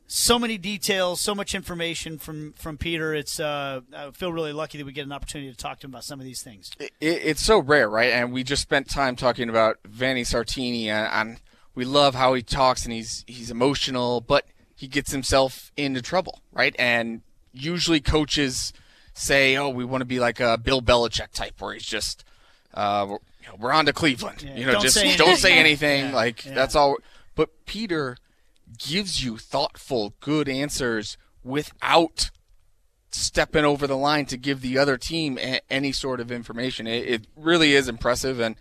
So 0.08 0.40
many 0.40 0.58
details, 0.58 1.22
so 1.22 1.36
much 1.36 1.54
information 1.54 2.18
from 2.18 2.54
from 2.54 2.80
Peter. 2.80 3.14
It's 3.14 3.40
uh, 3.40 3.82
I 3.96 4.10
feel 4.10 4.34
really 4.34 4.54
lucky 4.54 4.80
that 4.80 4.86
we 4.86 4.92
get 4.92 5.06
an 5.06 5.12
opportunity 5.12 5.52
to 5.52 5.58
talk 5.58 5.82
to 5.82 5.86
him 5.86 5.92
about 5.92 6.04
some 6.04 6.20
of 6.20 6.26
these 6.26 6.42
things. 6.42 6.72
it, 6.80 6.92
it's 7.00 7.46
so 7.46 7.60
rare, 7.60 7.88
right? 7.88 8.12
And 8.12 8.34
we 8.34 8.44
just 8.44 8.64
spent 8.64 8.90
time 8.90 9.16
talking 9.16 9.50
about 9.50 9.78
Vanni 9.86 10.24
Sartini, 10.24 10.86
and, 10.88 11.30
and 11.30 11.40
we 11.76 11.86
love 11.86 12.16
how 12.16 12.34
he 12.34 12.42
talks 12.42 12.84
and 12.84 12.94
he's 12.94 13.24
he's 13.28 13.52
emotional, 13.52 14.22
but 14.22 14.46
he 14.76 14.88
gets 14.88 15.12
himself 15.12 15.72
into 15.78 16.02
trouble, 16.02 16.42
right? 16.52 16.76
And 16.80 17.22
usually 17.54 18.00
coaches 18.00 18.74
say, 19.14 19.56
"Oh, 19.58 19.70
we 19.70 19.84
want 19.86 20.02
to 20.02 20.06
be 20.06 20.20
like 20.20 20.40
a 20.40 20.58
Bill 20.58 20.82
Belichick 20.82 21.32
type, 21.34 21.60
where 21.60 21.74
he's 21.74 21.86
just 21.86 22.24
uh, 22.74 23.06
we're, 23.10 23.18
you 23.42 23.48
know, 23.48 23.56
we're 23.60 23.72
on 23.74 23.86
to 23.86 23.94
Cleveland, 23.94 24.42
Yeah, 24.44 24.56
you 24.56 24.66
know, 24.66 24.74
don't 24.74 24.82
just 24.82 24.96
say 24.96 25.16
don't 25.18 25.38
say 25.38 25.54
anything, 25.58 26.06
Yeah, 26.10 26.16
like 26.16 26.46
yeah. 26.46 26.54
that's 26.54 26.76
all." 26.76 26.98
But 27.36 27.66
Peter 27.66 28.18
gives 28.78 29.24
you 29.24 29.38
thoughtful, 29.38 30.14
good 30.20 30.48
answers 30.50 31.18
without 31.44 32.30
stepping 33.12 33.66
over 33.66 33.88
the 33.88 33.98
line 33.98 34.26
to 34.28 34.38
give 34.38 34.62
the 34.62 34.78
other 34.78 34.98
team 34.98 35.38
a- 35.40 35.62
any 35.70 35.92
sort 35.92 36.20
of 36.20 36.32
information. 36.32 36.86
It, 36.86 37.08
it 37.08 37.28
really 37.36 37.74
is 37.74 37.88
impressive. 37.88 38.40
And 38.40 38.56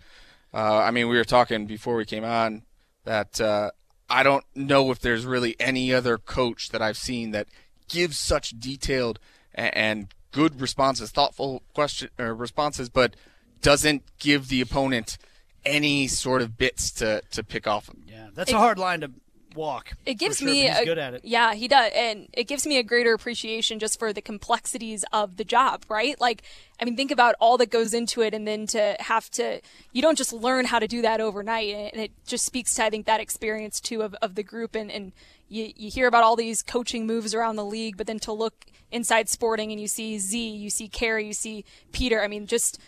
uh, 0.53 0.77
I 0.79 0.91
mean, 0.91 1.07
we 1.07 1.17
were 1.17 1.23
talking 1.25 1.65
before 1.67 1.95
we 1.95 2.05
came 2.05 2.23
on 2.23 2.63
that 3.09 3.41
uh, 3.41 3.71
I 4.07 4.21
don't 4.21 4.45
know 4.53 4.91
if 4.91 4.99
there's 4.99 5.25
really 5.25 5.55
any 5.59 5.91
other 5.91 6.19
coach 6.19 6.69
that 6.69 6.79
I've 6.79 6.95
seen 6.95 7.31
that 7.31 7.47
gives 7.87 8.19
such 8.19 8.51
detailed 8.51 9.17
and, 9.55 9.75
and 9.75 10.07
good 10.31 10.61
responses, 10.61 11.09
thoughtful 11.09 11.63
question 11.73 12.09
or 12.19 12.35
responses, 12.35 12.87
but 12.87 13.15
doesn't 13.63 14.03
give 14.19 14.47
the 14.49 14.61
opponent 14.61 15.17
any 15.65 16.07
sort 16.07 16.43
of 16.43 16.55
bits 16.55 16.91
to, 16.91 17.23
to 17.31 17.43
pick 17.43 17.65
off. 17.65 17.89
Yeah, 18.05 18.27
that's 18.31 18.51
a 18.51 18.59
hard 18.59 18.77
line 18.77 19.01
to 19.01 19.09
walk. 19.55 19.93
it 20.05 20.15
gives 20.15 20.37
sure, 20.37 20.47
me 20.47 20.67
a, 20.67 20.85
good 20.85 20.97
at 20.97 21.13
it. 21.13 21.21
yeah 21.23 21.53
he 21.53 21.67
does 21.67 21.91
and 21.95 22.27
it 22.33 22.45
gives 22.45 22.65
me 22.67 22.77
a 22.77 22.83
greater 22.83 23.13
appreciation 23.13 23.79
just 23.79 23.97
for 23.97 24.13
the 24.13 24.21
complexities 24.21 25.03
of 25.11 25.37
the 25.37 25.43
job 25.43 25.83
right 25.89 26.19
like 26.19 26.43
i 26.79 26.85
mean 26.85 26.95
think 26.95 27.11
about 27.11 27.35
all 27.39 27.57
that 27.57 27.69
goes 27.69 27.93
into 27.93 28.21
it 28.21 28.33
and 28.33 28.47
then 28.47 28.67
to 28.67 28.95
have 28.99 29.29
to 29.29 29.59
you 29.91 30.01
don't 30.01 30.17
just 30.17 30.33
learn 30.33 30.65
how 30.65 30.79
to 30.79 30.87
do 30.87 31.01
that 31.01 31.19
overnight 31.19 31.73
and 31.93 32.01
it 32.01 32.11
just 32.25 32.45
speaks 32.45 32.73
to 32.73 32.83
i 32.83 32.89
think 32.89 33.05
that 33.05 33.19
experience 33.19 33.79
too 33.79 34.01
of, 34.01 34.15
of 34.21 34.35
the 34.35 34.43
group 34.43 34.75
and, 34.75 34.91
and 34.91 35.11
you, 35.47 35.71
you 35.75 35.89
hear 35.89 36.07
about 36.07 36.23
all 36.23 36.35
these 36.35 36.61
coaching 36.61 37.07
moves 37.07 37.33
around 37.33 37.55
the 37.55 37.65
league 37.65 37.97
but 37.97 38.07
then 38.07 38.19
to 38.19 38.31
look 38.31 38.65
inside 38.91 39.29
sporting 39.29 39.71
and 39.71 39.81
you 39.81 39.87
see 39.87 40.19
z 40.19 40.49
you 40.49 40.69
see 40.69 40.87
Kerry 40.87 41.25
you 41.25 41.33
see 41.33 41.65
peter 41.91 42.21
i 42.21 42.27
mean 42.27 42.47
just 42.47 42.79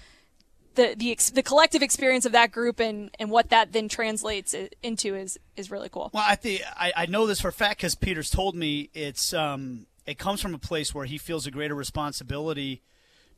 the 0.76 0.96
the 0.98 1.12
ex- 1.12 1.30
the 1.30 1.44
collective 1.44 1.82
experience 1.82 2.26
of 2.26 2.32
that 2.32 2.52
group 2.52 2.80
and 2.80 3.12
and 3.20 3.30
what 3.30 3.50
that 3.50 3.74
then 3.74 3.88
translates 3.90 4.56
into 4.82 5.16
is 5.16 5.38
is 5.56 5.70
really 5.72 5.90
cool 5.90 6.10
Well, 6.14 6.24
I 6.26 6.36
think 6.36 6.62
I, 6.76 6.94
I 6.96 7.06
know 7.06 7.28
this 7.28 7.42
for 7.42 7.50
a 7.50 7.54
fact 7.54 7.80
because 7.80 7.96
Peter's 7.96 8.30
told 8.30 8.56
me 8.56 8.90
it's 8.94 9.34
um 9.34 9.88
it 10.06 10.18
comes 10.18 10.42
from 10.42 10.54
a 10.54 10.60
place 10.60 10.94
where 10.94 11.06
he 11.06 11.18
feels 11.18 11.46
a 11.46 11.52
greater 11.52 11.76
responsibility 11.76 12.82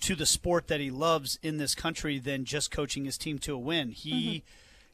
to 0.02 0.16
the 0.16 0.26
sport 0.26 0.68
that 0.68 0.80
he 0.80 0.92
loves 0.92 1.40
in 1.42 1.58
this 1.58 1.76
country 1.76 2.20
than 2.20 2.46
just 2.46 2.72
coaching 2.72 3.06
his 3.06 3.18
team 3.18 3.40
to 3.40 3.54
a 3.54 3.58
win. 3.58 3.90
He 3.90 4.44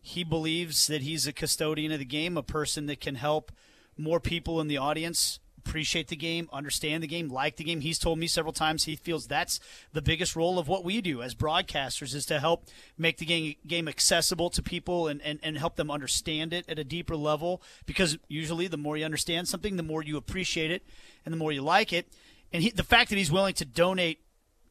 he 0.01 0.23
believes 0.23 0.87
that 0.87 1.01
he's 1.01 1.27
a 1.27 1.33
custodian 1.33 1.91
of 1.91 1.99
the 1.99 2.05
game, 2.05 2.37
a 2.37 2.43
person 2.43 2.85
that 2.85 2.99
can 2.99 3.15
help 3.15 3.51
more 3.97 4.19
people 4.19 4.61
in 4.61 4.67
the 4.67 4.77
audience 4.77 5.39
appreciate 5.69 6.07
the 6.07 6.15
game, 6.15 6.49
understand 6.51 7.03
the 7.03 7.07
game, 7.07 7.29
like 7.29 7.57
the 7.57 7.63
game. 7.63 7.81
He's 7.81 7.99
told 7.99 8.17
me 8.17 8.25
several 8.25 8.53
times 8.53 8.85
he 8.85 8.95
feels 8.95 9.27
that's 9.27 9.59
the 9.93 10.01
biggest 10.01 10.35
role 10.35 10.57
of 10.57 10.67
what 10.67 10.83
we 10.83 10.99
do 10.99 11.21
as 11.21 11.35
broadcasters 11.35 12.15
is 12.15 12.25
to 12.25 12.39
help 12.39 12.65
make 12.97 13.17
the 13.17 13.25
game, 13.25 13.55
game 13.67 13.87
accessible 13.87 14.49
to 14.49 14.63
people 14.63 15.07
and, 15.07 15.21
and, 15.21 15.39
and 15.43 15.59
help 15.59 15.75
them 15.75 15.91
understand 15.91 16.53
it 16.53 16.65
at 16.67 16.79
a 16.79 16.83
deeper 16.83 17.15
level 17.15 17.61
because 17.85 18.17
usually 18.27 18.67
the 18.67 18.77
more 18.77 18.97
you 18.97 19.05
understand 19.05 19.47
something, 19.47 19.77
the 19.77 19.83
more 19.83 20.01
you 20.01 20.17
appreciate 20.17 20.71
it 20.71 20.83
and 21.23 21.31
the 21.31 21.37
more 21.37 21.51
you 21.51 21.61
like 21.61 21.93
it. 21.93 22.07
And 22.51 22.63
he, 22.63 22.71
the 22.71 22.83
fact 22.83 23.11
that 23.11 23.17
he's 23.17 23.31
willing 23.31 23.53
to 23.55 23.65
donate 23.65 24.21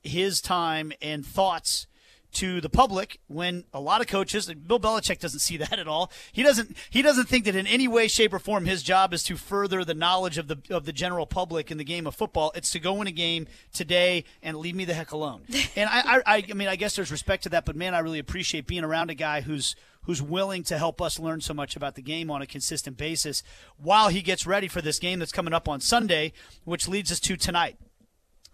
his 0.03 0.41
time 0.41 0.93
and 1.01 1.25
thoughts 1.25 1.87
to 2.33 2.61
the 2.61 2.69
public 2.69 3.21
when 3.27 3.65
a 3.73 3.81
lot 3.81 4.01
of 4.01 4.07
coaches 4.07 4.53
Bill 4.53 4.79
Belichick 4.79 5.19
doesn't 5.19 5.41
see 5.41 5.57
that 5.57 5.79
at 5.79 5.89
all. 5.89 6.13
He 6.33 6.43
doesn't 6.43 6.77
he 6.91 7.03
doesn't 7.03 7.29
think 7.29 7.45
that 7.47 7.57
in 7.57 7.67
any 7.67 7.89
way 7.89 8.09
shape 8.09 8.33
or 8.33 8.39
form 8.39 8.67
his 8.67 8.83
job 8.83 9.15
is 9.15 9.23
to 9.25 9.37
further 9.37 9.85
the 9.85 9.95
knowledge 9.95 10.39
of 10.39 10.49
the 10.49 10.59
of 10.71 10.85
the 10.85 10.93
general 10.93 11.27
public 11.27 11.71
in 11.71 11.79
the 11.79 11.85
game 11.85 12.07
of 12.07 12.15
football. 12.15 12.53
It's 12.55 12.71
to 12.71 12.81
go 12.81 13.01
in 13.01 13.07
a 13.07 13.13
game 13.13 13.47
today 13.73 14.25
and 14.43 14.57
leave 14.57 14.75
me 14.75 14.85
the 14.85 14.95
heck 14.95 15.13
alone. 15.13 15.43
and 15.77 15.89
I 15.91 16.21
I 16.27 16.45
I 16.51 16.53
mean 16.55 16.69
I 16.69 16.77
guess 16.77 16.97
there's 16.97 17.11
respect 17.11 17.45
to 17.45 17.49
that, 17.51 17.65
but 17.65 17.77
man, 17.77 17.95
I 17.95 18.01
really 18.01 18.19
appreciate 18.19 18.67
being 18.67 18.85
around 18.85 19.11
a 19.11 19.15
guy 19.15 19.41
who's 19.41 19.75
who's 20.03 20.23
willing 20.23 20.63
to 20.63 20.79
help 20.79 21.03
us 21.03 21.19
learn 21.19 21.41
so 21.41 21.53
much 21.53 21.77
about 21.77 21.95
the 21.95 22.03
game 22.03 22.31
on 22.31 22.41
a 22.41 22.47
consistent 22.47 22.97
basis 22.97 23.43
while 23.77 24.09
he 24.09 24.23
gets 24.23 24.47
ready 24.47 24.67
for 24.67 24.81
this 24.81 24.99
game 24.99 25.19
that's 25.19 25.33
coming 25.33 25.53
up 25.53 25.69
on 25.69 25.81
Sunday, 25.81 26.33
which 26.65 26.89
leads 26.89 27.13
us 27.13 27.21
to 27.21 27.37
tonight. 27.37 27.77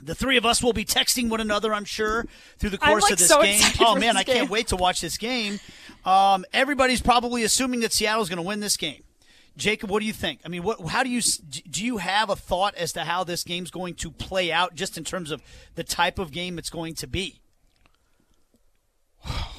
The 0.02 0.14
three 0.14 0.36
of 0.36 0.44
us 0.44 0.62
will 0.62 0.72
be 0.72 0.84
texting 0.84 1.30
one 1.30 1.40
another, 1.40 1.72
I'm 1.72 1.84
sure, 1.84 2.26
through 2.58 2.70
the 2.70 2.78
I'm, 2.82 2.90
course 2.90 3.04
like, 3.04 3.12
of 3.12 3.18
this 3.18 3.28
so 3.28 3.42
game. 3.42 3.60
Oh 3.80 3.94
for 3.94 4.00
man, 4.00 4.14
this 4.14 4.20
I 4.20 4.24
can't 4.24 4.50
wait 4.50 4.68
to 4.68 4.76
watch 4.76 5.00
this 5.00 5.16
game. 5.16 5.60
Um, 6.04 6.44
everybody's 6.52 7.00
probably 7.00 7.42
assuming 7.42 7.80
that 7.80 7.92
Seattle's 7.92 8.28
going 8.28 8.36
to 8.36 8.42
win 8.42 8.60
this 8.60 8.76
game. 8.76 9.02
Jacob, 9.56 9.90
what 9.90 10.00
do 10.00 10.06
you 10.06 10.12
think? 10.12 10.40
I 10.44 10.48
mean, 10.48 10.64
what? 10.64 10.80
How 10.88 11.02
do 11.04 11.08
you 11.08 11.22
do? 11.48 11.84
You 11.84 11.98
have 11.98 12.28
a 12.28 12.36
thought 12.36 12.74
as 12.74 12.92
to 12.94 13.04
how 13.04 13.22
this 13.22 13.44
game's 13.44 13.70
going 13.70 13.94
to 13.94 14.10
play 14.10 14.50
out, 14.50 14.74
just 14.74 14.98
in 14.98 15.04
terms 15.04 15.30
of 15.30 15.42
the 15.76 15.84
type 15.84 16.18
of 16.18 16.32
game 16.32 16.58
it's 16.58 16.70
going 16.70 16.94
to 16.96 17.06
be? 17.06 17.40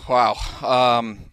Wow. 0.08 0.36
Um, 0.62 1.32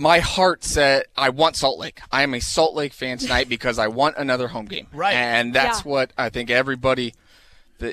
my 0.00 0.18
heart 0.20 0.64
said 0.64 1.04
I 1.16 1.28
want 1.28 1.56
Salt 1.56 1.78
Lake. 1.78 2.00
I 2.10 2.22
am 2.22 2.32
a 2.34 2.40
Salt 2.40 2.74
Lake 2.74 2.92
fan 2.94 3.18
tonight 3.18 3.48
because 3.56 3.78
I 3.78 3.88
want 3.88 4.16
another 4.16 4.48
home 4.48 4.64
game. 4.66 4.86
Right. 4.92 5.12
And 5.14 5.54
that's 5.54 5.84
Yeah. 5.84 5.90
what 5.90 6.12
I 6.16 6.30
think 6.30 6.50
everybody 6.50 7.14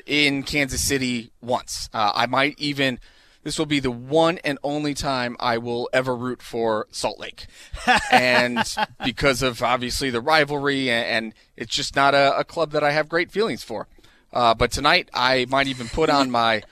in 0.06 0.42
Kansas 0.42 0.80
City 0.86 1.30
wants. 1.40 1.88
Uh, 1.92 2.12
I 2.14 2.26
might 2.26 2.58
even. 2.58 2.98
This 3.44 3.58
will 3.58 3.66
be 3.66 3.80
the 3.80 3.90
one 3.90 4.38
and 4.44 4.58
only 4.62 4.92
time 4.94 5.36
I 5.40 5.58
will 5.58 5.88
ever 5.92 6.14
root 6.14 6.42
for 6.42 6.86
Salt 6.90 7.18
Lake, 7.20 7.46
and 8.12 8.58
because 9.04 9.40
of 9.42 9.62
obviously 9.62 10.10
the 10.10 10.20
rivalry, 10.20 10.90
and, 10.90 11.06
and 11.06 11.34
it's 11.56 11.74
just 11.74 11.94
not 11.96 12.14
a, 12.14 12.36
a 12.36 12.44
club 12.44 12.72
that 12.72 12.82
I 12.82 12.90
have 12.90 13.08
great 13.08 13.30
feelings 13.30 13.62
for. 13.62 13.86
Uh, 14.32 14.54
but 14.54 14.70
tonight, 14.72 15.08
I 15.14 15.46
might 15.48 15.66
even 15.68 15.88
put 15.88 16.10
on 16.10 16.30
my 16.30 16.62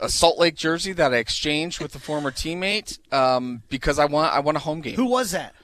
a 0.00 0.08
Salt 0.08 0.38
Lake 0.38 0.54
jersey 0.56 0.92
that 0.92 1.12
I 1.14 1.18
exchanged 1.18 1.80
with 1.80 1.94
a 1.94 1.98
former 1.98 2.30
teammate 2.30 2.98
um, 3.12 3.62
because 3.68 3.98
I 3.98 4.04
want 4.06 4.32
I 4.34 4.40
want 4.40 4.56
a 4.56 4.60
home 4.60 4.80
game. 4.80 4.94
Who 4.96 5.06
was 5.06 5.30
that? 5.32 5.54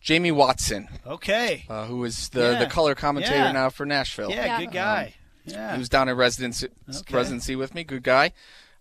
Jamie 0.00 0.32
Watson, 0.32 0.88
Okay. 1.06 1.64
uh, 1.68 1.84
who 1.84 2.02
is 2.04 2.30
the, 2.30 2.52
Yeah. 2.52 2.58
the 2.60 2.66
color 2.66 2.94
commentator 2.94 3.34
Yeah. 3.36 3.52
now 3.52 3.68
for 3.68 3.84
Nashville. 3.84 4.30
yeah, 4.30 4.46
Yeah. 4.46 4.58
good 4.60 4.72
guy. 4.72 5.14
yeah. 5.44 5.72
He 5.74 5.78
was 5.78 5.90
down 5.90 6.08
in 6.08 6.16
residency 6.16 6.68
Okay. 6.88 7.14
residency 7.14 7.54
with 7.54 7.74
me. 7.74 7.84
Good 7.84 8.02
guy. 8.02 8.32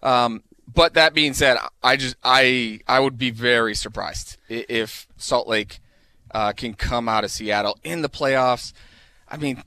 Um, 0.01 0.43
but 0.66 0.93
that 0.93 1.14
being 1.14 1.34
said, 1.34 1.57
I 1.84 1.97
just 1.97 2.16
I 2.24 2.80
I 2.88 2.99
would 3.01 3.18
be 3.18 3.32
very 3.32 3.76
surprised 3.76 4.38
if 4.47 5.07
Salt 5.18 5.47
Lake 5.47 5.80
uh, 6.32 6.53
can 6.53 6.74
come 6.74 7.10
out 7.10 7.24
of 7.24 7.32
Seattle 7.32 7.78
in 7.84 8.01
the 8.01 8.10
playoffs. 8.10 8.72
I 9.28 9.38
mean, 9.38 9.64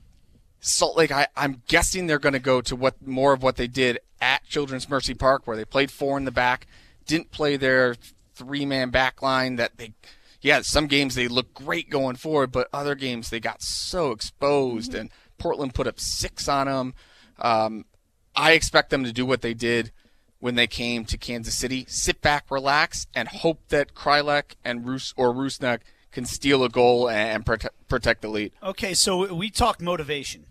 Salt 0.63 0.95
Lake. 0.95 1.11
I, 1.11 1.27
I'm 1.35 1.61
guessing 1.67 2.07
they're 2.07 2.19
going 2.19 2.33
to 2.33 2.39
go 2.39 2.61
to 2.61 2.75
what 2.75 3.05
more 3.05 3.33
of 3.33 3.43
what 3.43 3.57
they 3.57 3.67
did 3.67 3.99
at 4.21 4.45
Children's 4.47 4.89
Mercy 4.89 5.13
Park, 5.13 5.45
where 5.45 5.57
they 5.57 5.65
played 5.65 5.91
four 5.91 6.17
in 6.17 6.23
the 6.23 6.31
back, 6.31 6.67
didn't 7.05 7.31
play 7.31 7.57
their 7.57 7.95
three 8.33 8.65
man 8.65 8.89
back 8.89 9.21
line. 9.21 9.57
That 9.57 9.77
they, 9.77 9.93
yeah, 10.41 10.61
some 10.61 10.87
games 10.87 11.15
they 11.15 11.27
look 11.27 11.53
great 11.53 11.89
going 11.89 12.15
forward, 12.15 12.53
but 12.53 12.69
other 12.71 12.95
games 12.95 13.29
they 13.29 13.41
got 13.41 13.61
so 13.61 14.11
exposed, 14.11 14.95
and 14.95 15.09
Portland 15.37 15.73
put 15.73 15.85
up 15.85 15.99
six 15.99 16.47
on 16.47 16.67
them. 16.67 16.93
Um, 17.39 17.85
I 18.33 18.53
expect 18.53 18.89
them 18.89 19.03
to 19.03 19.11
do 19.11 19.25
what 19.25 19.41
they 19.41 19.53
did 19.53 19.91
when 20.39 20.55
they 20.55 20.67
came 20.67 21.03
to 21.05 21.17
Kansas 21.17 21.55
City: 21.55 21.85
sit 21.89 22.21
back, 22.21 22.49
relax, 22.49 23.05
and 23.13 23.27
hope 23.27 23.67
that 23.67 23.93
Kreilach 23.93 24.55
and 24.63 24.87
Roos 24.87 25.13
or 25.17 25.33
Rusnak 25.33 25.79
can 26.13 26.23
steal 26.23 26.63
a 26.63 26.69
goal 26.69 27.09
and 27.09 27.43
prote- 27.45 27.67
protect 27.89 28.21
the 28.21 28.29
lead. 28.29 28.53
Okay, 28.63 28.93
so 28.93 29.33
we 29.33 29.49
talked 29.49 29.81
motivation 29.81 30.45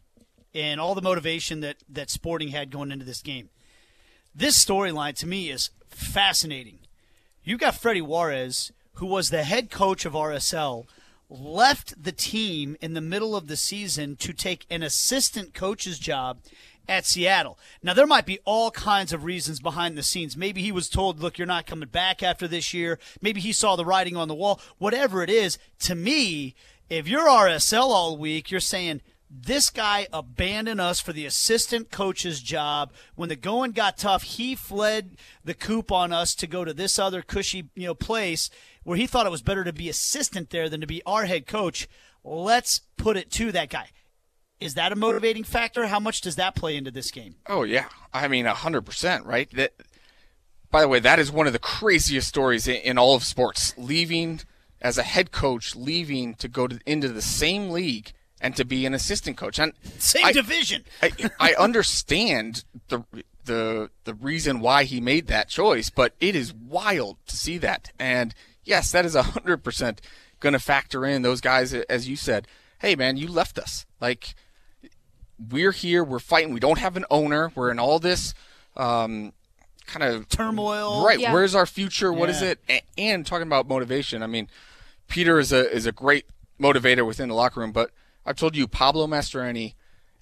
and 0.54 0.80
all 0.80 0.94
the 0.94 1.02
motivation 1.02 1.60
that, 1.60 1.76
that 1.88 2.10
Sporting 2.10 2.48
had 2.48 2.70
going 2.70 2.92
into 2.92 3.04
this 3.04 3.22
game. 3.22 3.48
This 4.34 4.62
storyline 4.62 5.14
to 5.16 5.26
me 5.26 5.50
is 5.50 5.70
fascinating. 5.88 6.78
You 7.44 7.58
got 7.58 7.74
Freddy 7.74 8.00
Juarez, 8.00 8.72
who 8.94 9.06
was 9.06 9.30
the 9.30 9.44
head 9.44 9.70
coach 9.70 10.04
of 10.04 10.12
RSL, 10.12 10.86
left 11.28 12.02
the 12.02 12.12
team 12.12 12.76
in 12.80 12.94
the 12.94 13.00
middle 13.00 13.34
of 13.34 13.46
the 13.46 13.56
season 13.56 14.16
to 14.16 14.32
take 14.32 14.66
an 14.70 14.82
assistant 14.82 15.54
coach's 15.54 15.98
job 15.98 16.38
at 16.88 17.06
Seattle. 17.06 17.58
Now, 17.82 17.94
there 17.94 18.06
might 18.06 18.26
be 18.26 18.40
all 18.44 18.70
kinds 18.70 19.12
of 19.12 19.24
reasons 19.24 19.60
behind 19.60 19.96
the 19.96 20.02
scenes. 20.02 20.36
Maybe 20.36 20.62
he 20.62 20.72
was 20.72 20.88
told, 20.88 21.20
look, 21.20 21.38
you're 21.38 21.46
not 21.46 21.66
coming 21.66 21.88
back 21.88 22.22
after 22.22 22.48
this 22.48 22.74
year. 22.74 22.98
Maybe 23.20 23.40
he 23.40 23.52
saw 23.52 23.76
the 23.76 23.84
writing 23.84 24.16
on 24.16 24.28
the 24.28 24.34
wall. 24.34 24.60
Whatever 24.78 25.22
it 25.22 25.30
is, 25.30 25.58
to 25.80 25.94
me, 25.94 26.54
if 26.90 27.08
you're 27.08 27.28
RSL 27.28 27.82
all 27.82 28.16
week, 28.16 28.50
you're 28.50 28.60
saying, 28.60 29.00
this 29.34 29.70
guy 29.70 30.06
abandoned 30.12 30.80
us 30.80 31.00
for 31.00 31.14
the 31.14 31.24
assistant 31.24 31.90
coach's 31.90 32.42
job. 32.42 32.92
When 33.14 33.30
the 33.30 33.36
going 33.36 33.72
got 33.72 33.96
tough, 33.96 34.22
he 34.22 34.54
fled 34.54 35.16
the 35.42 35.54
coop 35.54 35.90
on 35.90 36.12
us 36.12 36.34
to 36.34 36.46
go 36.46 36.66
to 36.66 36.74
this 36.74 36.98
other 36.98 37.22
cushy, 37.22 37.70
you 37.74 37.86
know, 37.86 37.94
place 37.94 38.50
where 38.84 38.98
he 38.98 39.06
thought 39.06 39.26
it 39.26 39.32
was 39.32 39.40
better 39.40 39.64
to 39.64 39.72
be 39.72 39.88
assistant 39.88 40.50
there 40.50 40.68
than 40.68 40.82
to 40.82 40.86
be 40.86 41.02
our 41.06 41.24
head 41.24 41.46
coach. 41.46 41.88
Let's 42.22 42.80
put 42.98 43.16
it 43.16 43.30
to 43.32 43.50
that 43.52 43.70
guy. 43.70 43.88
Is 44.60 44.74
that 44.74 44.92
a 44.92 44.96
motivating 44.96 45.44
factor? 45.44 45.86
How 45.86 45.98
much 45.98 46.20
does 46.20 46.36
that 46.36 46.54
play 46.54 46.76
into 46.76 46.90
this 46.90 47.10
game? 47.10 47.36
Oh 47.48 47.62
yeah, 47.62 47.86
I 48.12 48.28
mean 48.28 48.44
hundred 48.44 48.82
percent, 48.82 49.24
right? 49.24 49.50
That. 49.52 49.72
By 50.70 50.82
the 50.82 50.88
way, 50.88 51.00
that 51.00 51.18
is 51.18 51.30
one 51.30 51.46
of 51.46 51.52
the 51.52 51.58
craziest 51.58 52.28
stories 52.28 52.66
in, 52.66 52.76
in 52.76 52.98
all 52.98 53.14
of 53.14 53.24
sports. 53.24 53.74
Leaving 53.76 54.40
as 54.80 54.98
a 54.98 55.02
head 55.02 55.30
coach, 55.30 55.76
leaving 55.76 56.34
to 56.34 56.48
go 56.48 56.66
to, 56.66 56.78
into 56.86 57.08
the 57.08 57.20
same 57.20 57.70
league 57.70 58.12
and 58.42 58.54
to 58.56 58.64
be 58.66 58.84
an 58.84 58.92
assistant 58.92 59.38
coach. 59.38 59.58
And 59.58 59.72
Same 59.98 60.26
I- 60.26 60.32
division. 60.32 60.84
I, 61.02 61.12
I 61.40 61.54
understand 61.54 62.64
the 62.88 63.04
the 63.44 63.90
the 64.04 64.14
reason 64.14 64.60
why 64.60 64.84
he 64.84 65.00
made 65.00 65.28
that 65.28 65.48
choice, 65.48 65.88
but 65.88 66.14
it 66.20 66.36
is 66.36 66.52
wild 66.52 67.16
to 67.28 67.36
see 67.36 67.56
that. 67.58 67.90
And 67.98 68.34
yes, 68.64 68.92
that 68.92 69.06
is 69.06 69.14
hundred 69.14 69.64
percent 69.64 70.00
going 70.40 70.52
to 70.52 70.58
factor 70.58 71.06
in 71.06 71.22
those 71.22 71.40
guys, 71.40 71.72
as 71.72 72.08
you 72.08 72.16
said. 72.16 72.46
Hey, 72.80 72.94
man, 72.96 73.16
you 73.16 73.28
left 73.28 73.58
us. 73.58 73.86
Like 74.00 74.34
we're 75.50 75.72
here, 75.72 76.04
we're 76.04 76.18
fighting. 76.18 76.52
We 76.52 76.60
don't 76.60 76.78
have 76.78 76.96
an 76.96 77.04
owner. 77.10 77.52
We're 77.54 77.70
in 77.70 77.78
all 77.78 77.98
this 77.98 78.34
um, 78.76 79.32
kind 79.86 80.02
of 80.04 80.28
Turmoil. 80.28 81.04
Right. 81.04 81.18
Yeah. 81.18 81.32
Where's 81.32 81.54
our 81.54 81.66
future? 81.66 82.12
What 82.12 82.28
is 82.30 82.42
Yeah. 82.42 82.50
it? 82.50 82.60
A- 82.68 82.82
And 82.98 83.26
talking 83.26 83.46
about 83.46 83.66
motivation, 83.68 84.22
I 84.22 84.26
mean, 84.26 84.48
Peter 85.08 85.38
is 85.38 85.52
a 85.52 85.70
is 85.72 85.86
a 85.86 85.92
great 85.92 86.26
motivator 86.60 87.04
within 87.06 87.28
the 87.28 87.34
locker 87.34 87.60
room. 87.60 87.72
But 87.72 87.90
I've 88.24 88.36
told 88.36 88.56
you, 88.56 88.66
Pablo 88.68 89.06
Mastroeni, 89.06 89.74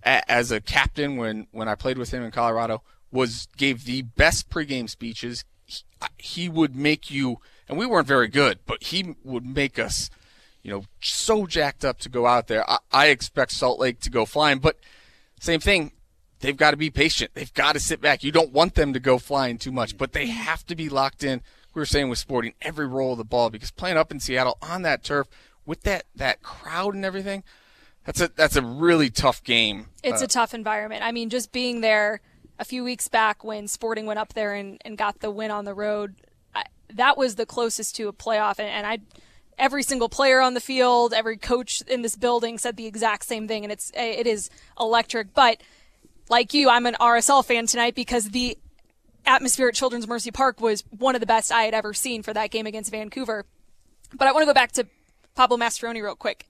a- 0.05 0.30
as 0.30 0.51
a 0.51 0.61
captain 0.61 1.16
when 1.16 1.46
when 1.53 1.68
I 1.68 1.74
played 1.74 1.98
with 1.98 2.12
him 2.12 2.22
in 2.22 2.30
Colorado, 2.30 2.82
was 3.11 3.48
gave 3.57 3.84
the 3.84 4.03
best 4.03 4.51
pregame 4.51 4.88
speeches. 4.88 5.44
He, 5.66 5.82
he 6.18 6.48
would 6.48 6.74
make 6.74 7.11
you, 7.11 7.38
and 7.68 7.78
we 7.78 7.86
weren't 7.86 8.07
very 8.07 8.28
good, 8.28 8.61
but 8.66 8.82
he 8.84 9.16
would 9.24 9.44
make 9.44 9.78
us, 9.78 10.11
you 10.62 10.70
know, 10.70 10.84
so 11.01 11.46
jacked 11.46 11.84
up 11.84 11.98
to 12.01 12.09
go 12.09 12.26
out 12.26 12.46
there. 12.48 12.68
I, 12.68 12.78
I 12.90 13.07
expect 13.09 13.53
Salt 13.53 13.78
Lake 13.78 14.01
to 14.01 14.11
go 14.11 14.24
flying, 14.24 14.59
but 14.59 14.78
same 15.40 15.61
thing. 15.61 15.92
They've 16.40 16.57
got 16.57 16.70
to 16.70 16.78
be 16.78 16.88
patient. 16.88 17.32
They've 17.34 17.53
got 17.53 17.74
to 17.74 17.80
sit 17.80 18.01
back. 18.01 18.24
You 18.24 18.32
don't 18.32 18.51
want 18.53 18.74
them 18.74 18.94
to 18.94 19.01
go 19.01 19.18
flying 19.18 19.59
too 19.59 19.72
much, 19.72 19.98
but 19.98 20.12
they 20.12 20.28
have 20.28 20.64
to 20.68 20.74
be 20.74 20.88
locked 20.88 21.22
in. 21.22 21.42
We 21.74 21.80
were 21.80 21.86
saying 21.86 22.09
with 22.09 22.18
Sporting 22.18 22.55
every 22.62 22.86
roll 22.86 23.12
of 23.12 23.18
the 23.18 23.24
ball 23.24 23.51
because 23.51 23.70
playing 23.70 23.98
up 23.98 24.11
in 24.11 24.20
Seattle 24.20 24.57
on 24.62 24.80
that 24.82 25.05
turf 25.05 25.28
with 25.66 25.82
that 25.82 26.05
that 26.16 26.42
crowd 26.42 26.94
and 26.94 27.05
everything, 27.05 27.44
that's 28.05 28.20
a 28.20 28.28
that's 28.28 28.57
a 28.57 28.62
really 28.62 29.11
tough 29.11 29.42
game. 29.44 29.86
It's 30.03 30.22
uh, 30.22 30.24
a 30.24 30.28
tough 30.28 30.55
environment. 30.55 31.03
I 31.05 31.12
mean, 31.12 31.30
just 31.30 31.53
being 31.53 31.80
there 31.80 32.20
a 32.59 32.64
few 32.64 32.84
weeks 32.84 33.09
back 33.09 33.44
when 33.44 33.68
Sporting 33.68 34.07
went 34.07 34.18
up 34.18 34.34
there 34.34 34.55
and, 34.55 34.80
and 34.84 34.96
got 34.96 35.20
the 35.20 35.30
win 35.30 35.51
on 35.51 35.64
the 35.64 35.74
road, 35.74 36.14
I, 36.55 36.64
that 36.94 37.16
was 37.16 37.36
the 37.36 37.46
closest 37.46 37.96
to 37.96 38.09
a 38.09 38.12
playoff. 38.12 38.59
And, 38.59 38.68
and 38.68 38.86
I, 38.86 38.98
every 39.59 39.82
single 39.82 40.09
player 40.09 40.40
on 40.40 40.55
the 40.55 40.61
field, 40.61 41.12
every 41.12 41.36
coach 41.36 41.82
in 41.82 42.03
this 42.03 42.16
building 42.16 42.59
said 42.59 42.76
the 42.76 42.86
exact 42.86 43.24
same 43.24 43.48
thing, 43.48 43.64
and 43.64 43.72
it's 43.72 43.90
it 43.94 44.26
is 44.26 44.51
electric. 44.78 45.34
But 45.34 45.62
like 46.28 46.55
you, 46.55 46.68
I'm 46.68 46.86
an 46.86 46.96
RSL 47.01 47.44
fan 47.44 47.66
tonight 47.66 47.94
because 47.94 48.30
the 48.30 48.57
atmosphere 49.26 49.68
at 49.68 49.74
Children's 49.74 50.09
Mercy 50.09 50.30
Park 50.30 50.61
was 50.61 50.84
one 50.90 51.14
of 51.14 51.20
the 51.20 51.26
best 51.26 51.53
I 51.53 51.62
had 51.62 51.74
ever 51.74 51.92
seen 51.92 52.22
for 52.22 52.32
that 52.32 52.51
game 52.51 52.66
against 52.66 52.90
Vancouver. 52.90 53.44
But 54.14 54.26
I 54.26 54.32
want 54.32 54.42
to 54.42 54.46
go 54.46 54.55
back 54.55 54.72
to 54.72 54.86
Pablo 55.34 55.57
Mastroeni 55.57 56.03
real 56.03 56.16
quick 56.16 56.46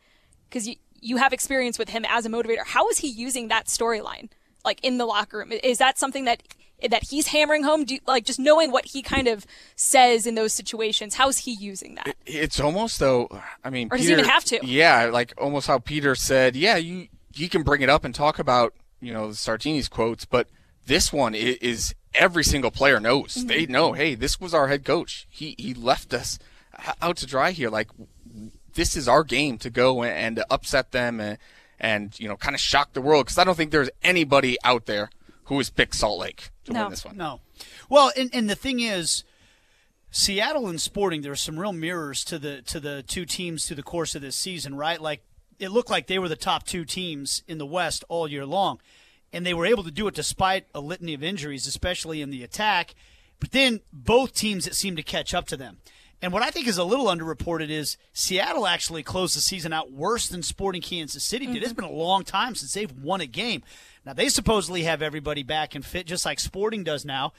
because 0.48 0.66
you 0.66 0.76
you 1.00 1.16
have 1.16 1.32
experience 1.32 1.78
with 1.78 1.90
him 1.90 2.04
as 2.08 2.26
a 2.26 2.28
motivator. 2.28 2.64
How 2.64 2.88
is 2.88 2.98
he 2.98 3.08
using 3.08 3.48
that 3.48 3.66
storyline 3.66 4.28
like 4.64 4.82
in 4.82 4.98
the 4.98 5.06
locker 5.06 5.38
room? 5.38 5.52
Is 5.52 5.78
that 5.78 5.98
something 5.98 6.24
that 6.24 6.42
that 6.88 7.04
he's 7.04 7.28
hammering 7.28 7.62
home? 7.62 7.84
Do 7.84 7.98
like 8.06 8.24
just 8.24 8.38
knowing 8.38 8.70
what 8.70 8.86
he 8.86 9.02
kind 9.02 9.28
of 9.28 9.46
says 9.76 10.26
in 10.26 10.34
those 10.34 10.52
situations? 10.52 11.14
How's 11.14 11.38
he 11.38 11.52
using 11.52 11.94
that? 11.96 12.16
It's 12.26 12.60
almost 12.60 12.98
though. 12.98 13.28
I 13.64 13.70
mean, 13.70 13.88
or 13.90 13.96
does 13.96 14.06
he 14.06 14.12
even 14.12 14.24
have 14.24 14.44
to? 14.46 14.60
Yeah, 14.62 15.06
like 15.06 15.34
almost 15.38 15.66
how 15.66 15.78
Peter 15.78 16.14
said. 16.14 16.56
Yeah, 16.56 16.76
you 16.76 17.08
you 17.34 17.48
can 17.48 17.62
bring 17.62 17.82
it 17.82 17.88
up 17.88 18.04
and 18.04 18.14
talk 18.14 18.38
about 18.38 18.74
you 19.00 19.12
know 19.12 19.28
Sartini's 19.28 19.88
quotes, 19.88 20.24
but 20.24 20.48
this 20.86 21.12
one 21.12 21.34
is 21.34 21.94
every 22.14 22.44
single 22.44 22.70
player 22.70 23.00
knows. 23.00 23.34
Mm-hmm. 23.34 23.48
They 23.48 23.66
know, 23.66 23.92
hey, 23.92 24.14
this 24.14 24.40
was 24.40 24.54
our 24.54 24.68
head 24.68 24.84
coach. 24.84 25.26
He 25.30 25.54
he 25.58 25.74
left 25.74 26.12
us 26.14 26.38
out 27.00 27.16
to 27.18 27.26
dry 27.26 27.50
here. 27.52 27.70
Like 27.70 27.88
this 28.80 28.96
is 28.96 29.06
our 29.06 29.22
game 29.22 29.58
to 29.58 29.68
go 29.68 30.02
and 30.02 30.36
to 30.36 30.46
upset 30.50 30.90
them 30.90 31.20
and 31.20 31.36
and 31.78 32.18
you 32.18 32.26
know 32.26 32.36
kind 32.36 32.54
of 32.54 32.60
shock 32.60 32.94
the 32.94 33.02
world 33.02 33.26
because 33.26 33.36
I 33.36 33.44
don't 33.44 33.54
think 33.54 33.72
there's 33.72 33.90
anybody 34.02 34.56
out 34.64 34.86
there 34.86 35.10
who 35.44 35.58
has 35.58 35.68
picked 35.68 35.94
Salt 35.94 36.18
Lake 36.18 36.48
to 36.64 36.72
no. 36.72 36.84
win 36.84 36.90
this 36.90 37.04
one. 37.04 37.18
No. 37.18 37.40
Well, 37.90 38.10
and, 38.16 38.30
and 38.32 38.48
the 38.48 38.56
thing 38.56 38.80
is. 38.80 39.24
Seattle 40.12 40.66
and 40.66 40.80
Sporting, 40.80 41.22
there 41.22 41.30
are 41.30 41.36
some 41.36 41.56
real 41.56 41.72
mirrors 41.72 42.24
to 42.24 42.36
the 42.36 42.62
to 42.62 42.80
the 42.80 43.04
two 43.04 43.24
teams 43.24 43.66
through 43.66 43.76
the 43.76 43.84
course 43.84 44.16
of 44.16 44.22
this 44.22 44.34
season, 44.34 44.74
right? 44.74 45.00
Like 45.00 45.22
it 45.60 45.68
looked 45.68 45.88
like 45.88 46.08
they 46.08 46.18
were 46.18 46.28
the 46.28 46.34
top 46.34 46.64
two 46.64 46.84
teams 46.84 47.44
in 47.46 47.58
the 47.58 47.66
West 47.66 48.02
all 48.08 48.26
year 48.26 48.44
long 48.44 48.80
and 49.32 49.46
they 49.46 49.54
were 49.54 49.66
able 49.66 49.84
to 49.84 49.90
do 49.90 50.08
it 50.08 50.14
despite 50.14 50.66
a 50.74 50.80
litany 50.80 51.14
of 51.14 51.22
injuries, 51.22 51.66
especially 51.66 52.20
in 52.22 52.30
the 52.30 52.42
attack. 52.42 52.94
But 53.38 53.52
then 53.52 53.80
both 53.92 54.34
teams 54.34 54.64
that 54.64 54.74
seemed 54.74 54.96
to 54.96 55.02
catch 55.02 55.32
up 55.32 55.46
to 55.46 55.56
them. 55.56 55.78
And 56.22 56.32
what 56.32 56.42
I 56.42 56.50
think 56.50 56.66
is 56.68 56.76
a 56.76 56.84
little 56.84 57.06
underreported 57.06 57.70
is 57.70 57.96
Seattle 58.12 58.66
actually 58.66 59.02
closed 59.02 59.36
the 59.36 59.40
season 59.40 59.72
out 59.72 59.90
worse 59.90 60.28
than 60.28 60.42
Sporting 60.42 60.82
Kansas 60.82 61.24
City 61.24 61.46
did. 61.46 61.56
Mm-hmm. 61.56 61.64
It's 61.64 61.72
been 61.72 61.84
a 61.84 61.90
long 61.90 62.24
time 62.24 62.54
since 62.54 62.74
they've 62.74 62.92
won 62.92 63.20
a 63.20 63.26
game. 63.26 63.62
Now 64.04 64.12
they 64.12 64.28
supposedly 64.28 64.82
have 64.82 65.00
everybody 65.02 65.42
back 65.42 65.74
and 65.74 65.84
fit, 65.84 66.06
just 66.06 66.26
like 66.26 66.38
Sporting 66.38 66.84
does 66.84 67.04
now. 67.04 67.32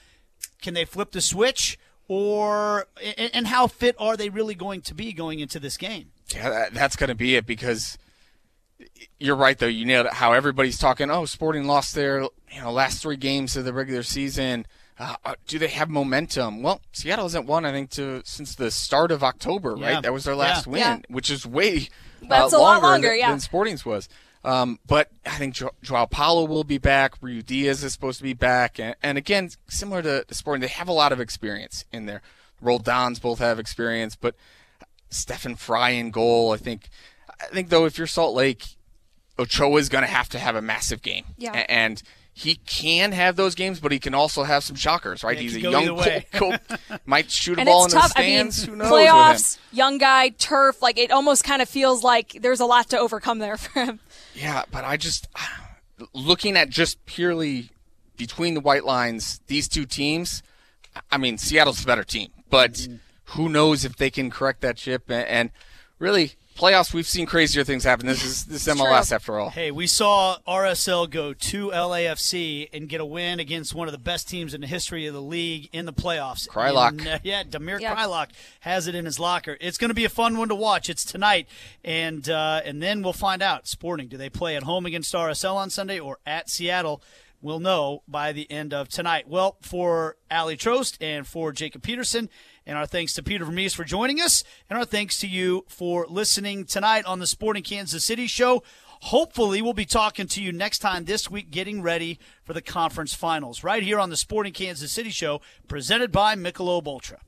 Can 0.62 0.74
they 0.74 0.86
flip 0.86 1.12
the 1.12 1.22
switch, 1.22 1.78
or 2.08 2.88
and 3.18 3.48
how 3.48 3.68
fit 3.68 3.96
are 4.00 4.18
they 4.18 4.30
really 4.30 4.56
going 4.56 4.82
to 4.82 4.96
be 4.96 5.14
going 5.14 5.40
into 5.40 5.60
this 5.60 5.78
game? 5.78 6.12
Yeah, 6.34 6.70
that's 6.72 6.96
going 6.96 7.10
to 7.10 7.16
be 7.16 7.36
it 7.36 7.46
because 7.46 7.98
you're 9.20 9.36
right 9.36 9.58
though. 9.58 9.68
You 9.68 9.86
nailed 9.86 10.08
it. 10.08 10.14
How 10.14 10.34
everybody's 10.34 10.80
talking. 10.80 11.12
Oh, 11.12 11.26
Sporting 11.26 11.66
lost 11.66 11.94
their 11.94 12.22
you 12.22 12.62
know 12.62 12.72
last 12.72 13.02
three 13.02 13.18
games 13.18 13.56
of 13.56 13.66
the 13.66 13.74
regular 13.74 14.04
season. 14.04 14.66
Uh, 15.02 15.16
uh 15.26 15.36
do 15.48 15.58
they 15.58 15.68
have 15.68 15.90
momentum? 15.90 16.62
Well, 16.62 16.80
Seattle 16.94 17.26
hasn't 17.26 17.48
won 17.48 17.66
I 17.66 17.72
think 17.72 17.90
to 17.92 18.22
since 18.24 18.56
the 18.56 18.70
start 18.70 19.12
of 19.12 19.24
October, 19.24 19.76
right? 19.76 20.02
That 20.02 20.14
was 20.14 20.26
their 20.26 20.36
last 20.36 20.68
yeah. 20.68 20.72
win, 20.72 20.82
yeah. 20.82 21.00
which 21.08 21.30
is 21.32 21.46
way 21.46 21.90
that's 22.22 22.54
uh, 22.54 22.58
a 22.58 22.60
longer 22.60 22.82
lot 22.82 22.84
longer, 22.84 23.08
than, 23.10 23.18
yeah. 23.18 23.32
than 23.32 23.40
Sporting's 23.40 23.86
was. 23.86 24.08
Um, 24.44 24.80
but 24.88 25.10
I 25.26 25.32
think 25.32 25.56
jo- 25.56 25.72
Joao 25.84 26.06
Paulo 26.06 26.46
will 26.46 26.64
be 26.64 26.78
back. 26.78 27.20
Ruidíaz 27.22 27.84
is 27.84 27.94
supposed 27.94 28.18
to 28.20 28.24
be 28.24 28.34
back, 28.34 28.80
and, 28.80 28.96
and 29.04 29.18
again, 29.18 29.50
similar 29.68 30.02
to, 30.02 30.24
to 30.24 30.34
Sporting, 30.34 30.62
they 30.62 30.68
have 30.68 30.88
a 30.88 30.94
lot 30.94 31.12
of 31.12 31.20
experience 31.20 31.86
in 31.92 32.06
there. 32.08 32.22
Roldans 32.64 33.22
both 33.22 33.40
have 33.40 33.60
experience, 33.60 34.16
but 34.16 34.36
Stefan 35.10 35.56
Frei 35.56 35.98
in 35.98 36.12
goal. 36.12 36.52
I 36.52 36.58
think. 36.58 36.90
I 37.40 37.46
think 37.46 37.70
though, 37.70 37.86
if 37.86 37.98
you're 37.98 38.08
Salt 38.08 38.36
Lake, 38.36 38.76
Ochoa 39.40 39.78
is 39.78 39.90
going 39.90 40.04
to 40.04 40.10
have 40.10 40.30
to 40.30 40.40
have 40.40 40.56
a 40.56 40.62
massive 40.62 41.02
game. 41.02 41.26
Yeah. 41.38 41.66
And 41.68 42.02
he 42.34 42.56
can 42.56 43.12
have 43.12 43.36
those 43.36 43.56
games, 43.56 43.80
but 43.80 43.92
he 43.92 44.00
can 44.00 44.14
also 44.14 44.44
have 44.44 44.64
some 44.64 44.76
shockers, 44.76 45.24
right? 45.24 45.36
Yeah, 45.36 45.42
He's 45.44 45.56
a 45.58 45.62
young 45.62 46.24
Cole, 46.34 46.56
might 47.06 47.30
shoot 47.30 47.60
a 47.60 47.66
ball 47.66 47.82
in 47.82 47.86
it's 47.86 47.94
the 47.94 48.00
tough. 48.00 48.12
stands. 48.12 48.64
I 48.64 48.68
mean, 48.68 48.80
Who 48.80 48.84
knows? 48.84 48.92
playoffs, 48.92 49.60
young 49.72 49.98
guy, 49.98 50.30
turf. 50.30 50.82
Like 50.82 50.98
it 50.98 51.12
almost 51.12 51.44
kind 51.44 51.62
of 51.62 51.68
feels 51.70 52.04
like 52.04 52.38
there's 52.42 52.60
a 52.60 52.66
lot 52.66 52.90
to 52.90 53.00
overcome 53.00 53.40
there 53.40 53.58
for 53.58 53.84
him. 53.84 54.00
Yeah, 54.34 54.64
but 54.72 54.86
I 54.86 54.98
just 54.98 55.28
looking 56.14 56.56
at 56.56 56.70
just 56.70 57.06
purely 57.06 57.70
between 58.18 58.54
the 58.54 58.62
white 58.62 58.86
lines, 58.86 59.42
these 59.48 59.68
two 59.68 59.86
teams. 59.86 60.42
I 61.12 61.18
mean, 61.18 61.38
Seattle's 61.38 61.84
a 61.84 61.86
better 61.86 62.04
team, 62.04 62.32
but 62.50 62.74
mm-hmm. 62.74 62.96
who 63.26 63.50
knows 63.50 63.86
if 63.86 63.96
they 63.98 64.10
can 64.10 64.30
correct 64.30 64.62
that 64.62 64.78
ship 64.78 65.10
and, 65.10 65.28
and 65.28 65.52
really 66.00 66.34
playoffs, 66.56 66.94
we've 66.94 67.08
seen 67.08 67.26
crazier 67.26 67.64
things 67.64 67.84
happen. 67.84 68.08
This 68.08 68.24
is 68.24 68.46
this 68.46 68.68
is 68.68 68.76
MLS 68.76 69.08
true. 69.08 69.16
after 69.16 69.40
all. 69.40 69.50
Hey, 69.50 69.72
we 69.72 69.88
saw 69.88 70.38
RSL 70.48 71.10
go 71.10 71.34
to 71.34 71.70
LAFC 71.70 72.70
and 72.74 72.88
get 72.88 73.02
a 73.02 73.06
win 73.06 73.40
against 73.40 73.74
one 73.74 73.88
of 73.88 73.92
the 73.92 73.98
best 73.98 74.30
teams 74.30 74.54
in 74.54 74.62
the 74.62 74.68
history 74.68 75.06
of 75.08 75.14
the 75.14 75.22
league 75.22 75.70
in 75.72 75.86
the 75.86 75.94
playoffs. 75.94 76.48
Kreilach. 76.48 76.90
And, 76.90 77.08
uh, 77.08 77.20
yeah, 77.24 77.44
Damir 77.44 77.80
yeah. 77.80 77.96
Kreilach 77.96 78.30
has 78.62 78.88
it 78.88 78.96
in 78.96 79.06
his 79.06 79.20
locker. 79.20 79.58
It's 79.60 79.78
going 79.78 79.90
to 79.90 79.96
be 79.96 80.06
a 80.06 80.10
fun 80.10 80.38
one 80.38 80.50
to 80.50 80.56
watch. 80.56 80.90
It's 80.90 81.06
tonight, 81.06 81.48
and 81.84 82.30
uh, 82.30 82.62
and 82.64 82.82
then 82.82 83.02
we'll 83.02 83.14
find 83.14 83.42
out. 83.42 83.68
Sporting, 83.68 84.08
do 84.08 84.18
they 84.18 84.30
play 84.30 84.56
at 84.56 84.64
home 84.64 84.86
against 84.86 85.14
RSL 85.14 85.56
on 85.56 85.70
Sunday 85.70 86.00
or 86.00 86.20
at 86.26 86.50
Seattle? 86.50 87.02
We'll 87.42 87.60
know 87.60 88.04
by 88.08 88.34
the 88.34 88.50
end 88.52 88.72
of 88.72 88.88
tonight. 88.88 89.28
Well, 89.28 89.58
for 89.62 90.18
Aly 90.30 90.58
Trost 90.58 90.98
and 91.02 91.26
for 91.26 91.52
Jacob 91.52 91.82
Peterson 91.82 92.30
and 92.72 92.80
our 92.80 92.86
thanks 92.86 93.14
to 93.14 93.22
Peter 93.22 93.44
Vermes 93.44 93.74
for 93.74 93.84
joining 93.84 94.22
us. 94.22 94.46
And 94.70 94.80
our 94.80 94.86
thanks 94.86 95.20
to 95.20 95.28
you 95.28 95.66
for 95.68 96.08
listening 96.08 96.64
tonight 96.64 97.04
on 97.04 97.20
the 97.20 97.28
Sporting 97.28 97.64
Kansas 97.64 98.06
City 98.06 98.28
show. 98.28 98.64
Hopefully, 99.02 99.62
we'll 99.62 99.74
be 99.74 99.86
talking 99.86 100.26
to 100.28 100.42
you 100.42 100.54
next 100.54 100.80
time 100.80 101.04
this 101.04 101.30
week, 101.30 101.52
getting 101.52 101.82
ready 101.82 102.18
for 102.46 102.54
the 102.54 102.62
conference 102.62 103.14
finals, 103.14 103.62
right 103.62 103.84
here 103.84 104.00
on 104.00 104.10
the 104.10 104.16
Sporting 104.16 104.54
Kansas 104.54 104.90
City 104.90 105.10
show, 105.10 105.42
presented 105.68 106.14
by 106.14 106.34
Michelob 106.36 106.88
Ultra. 106.88 107.20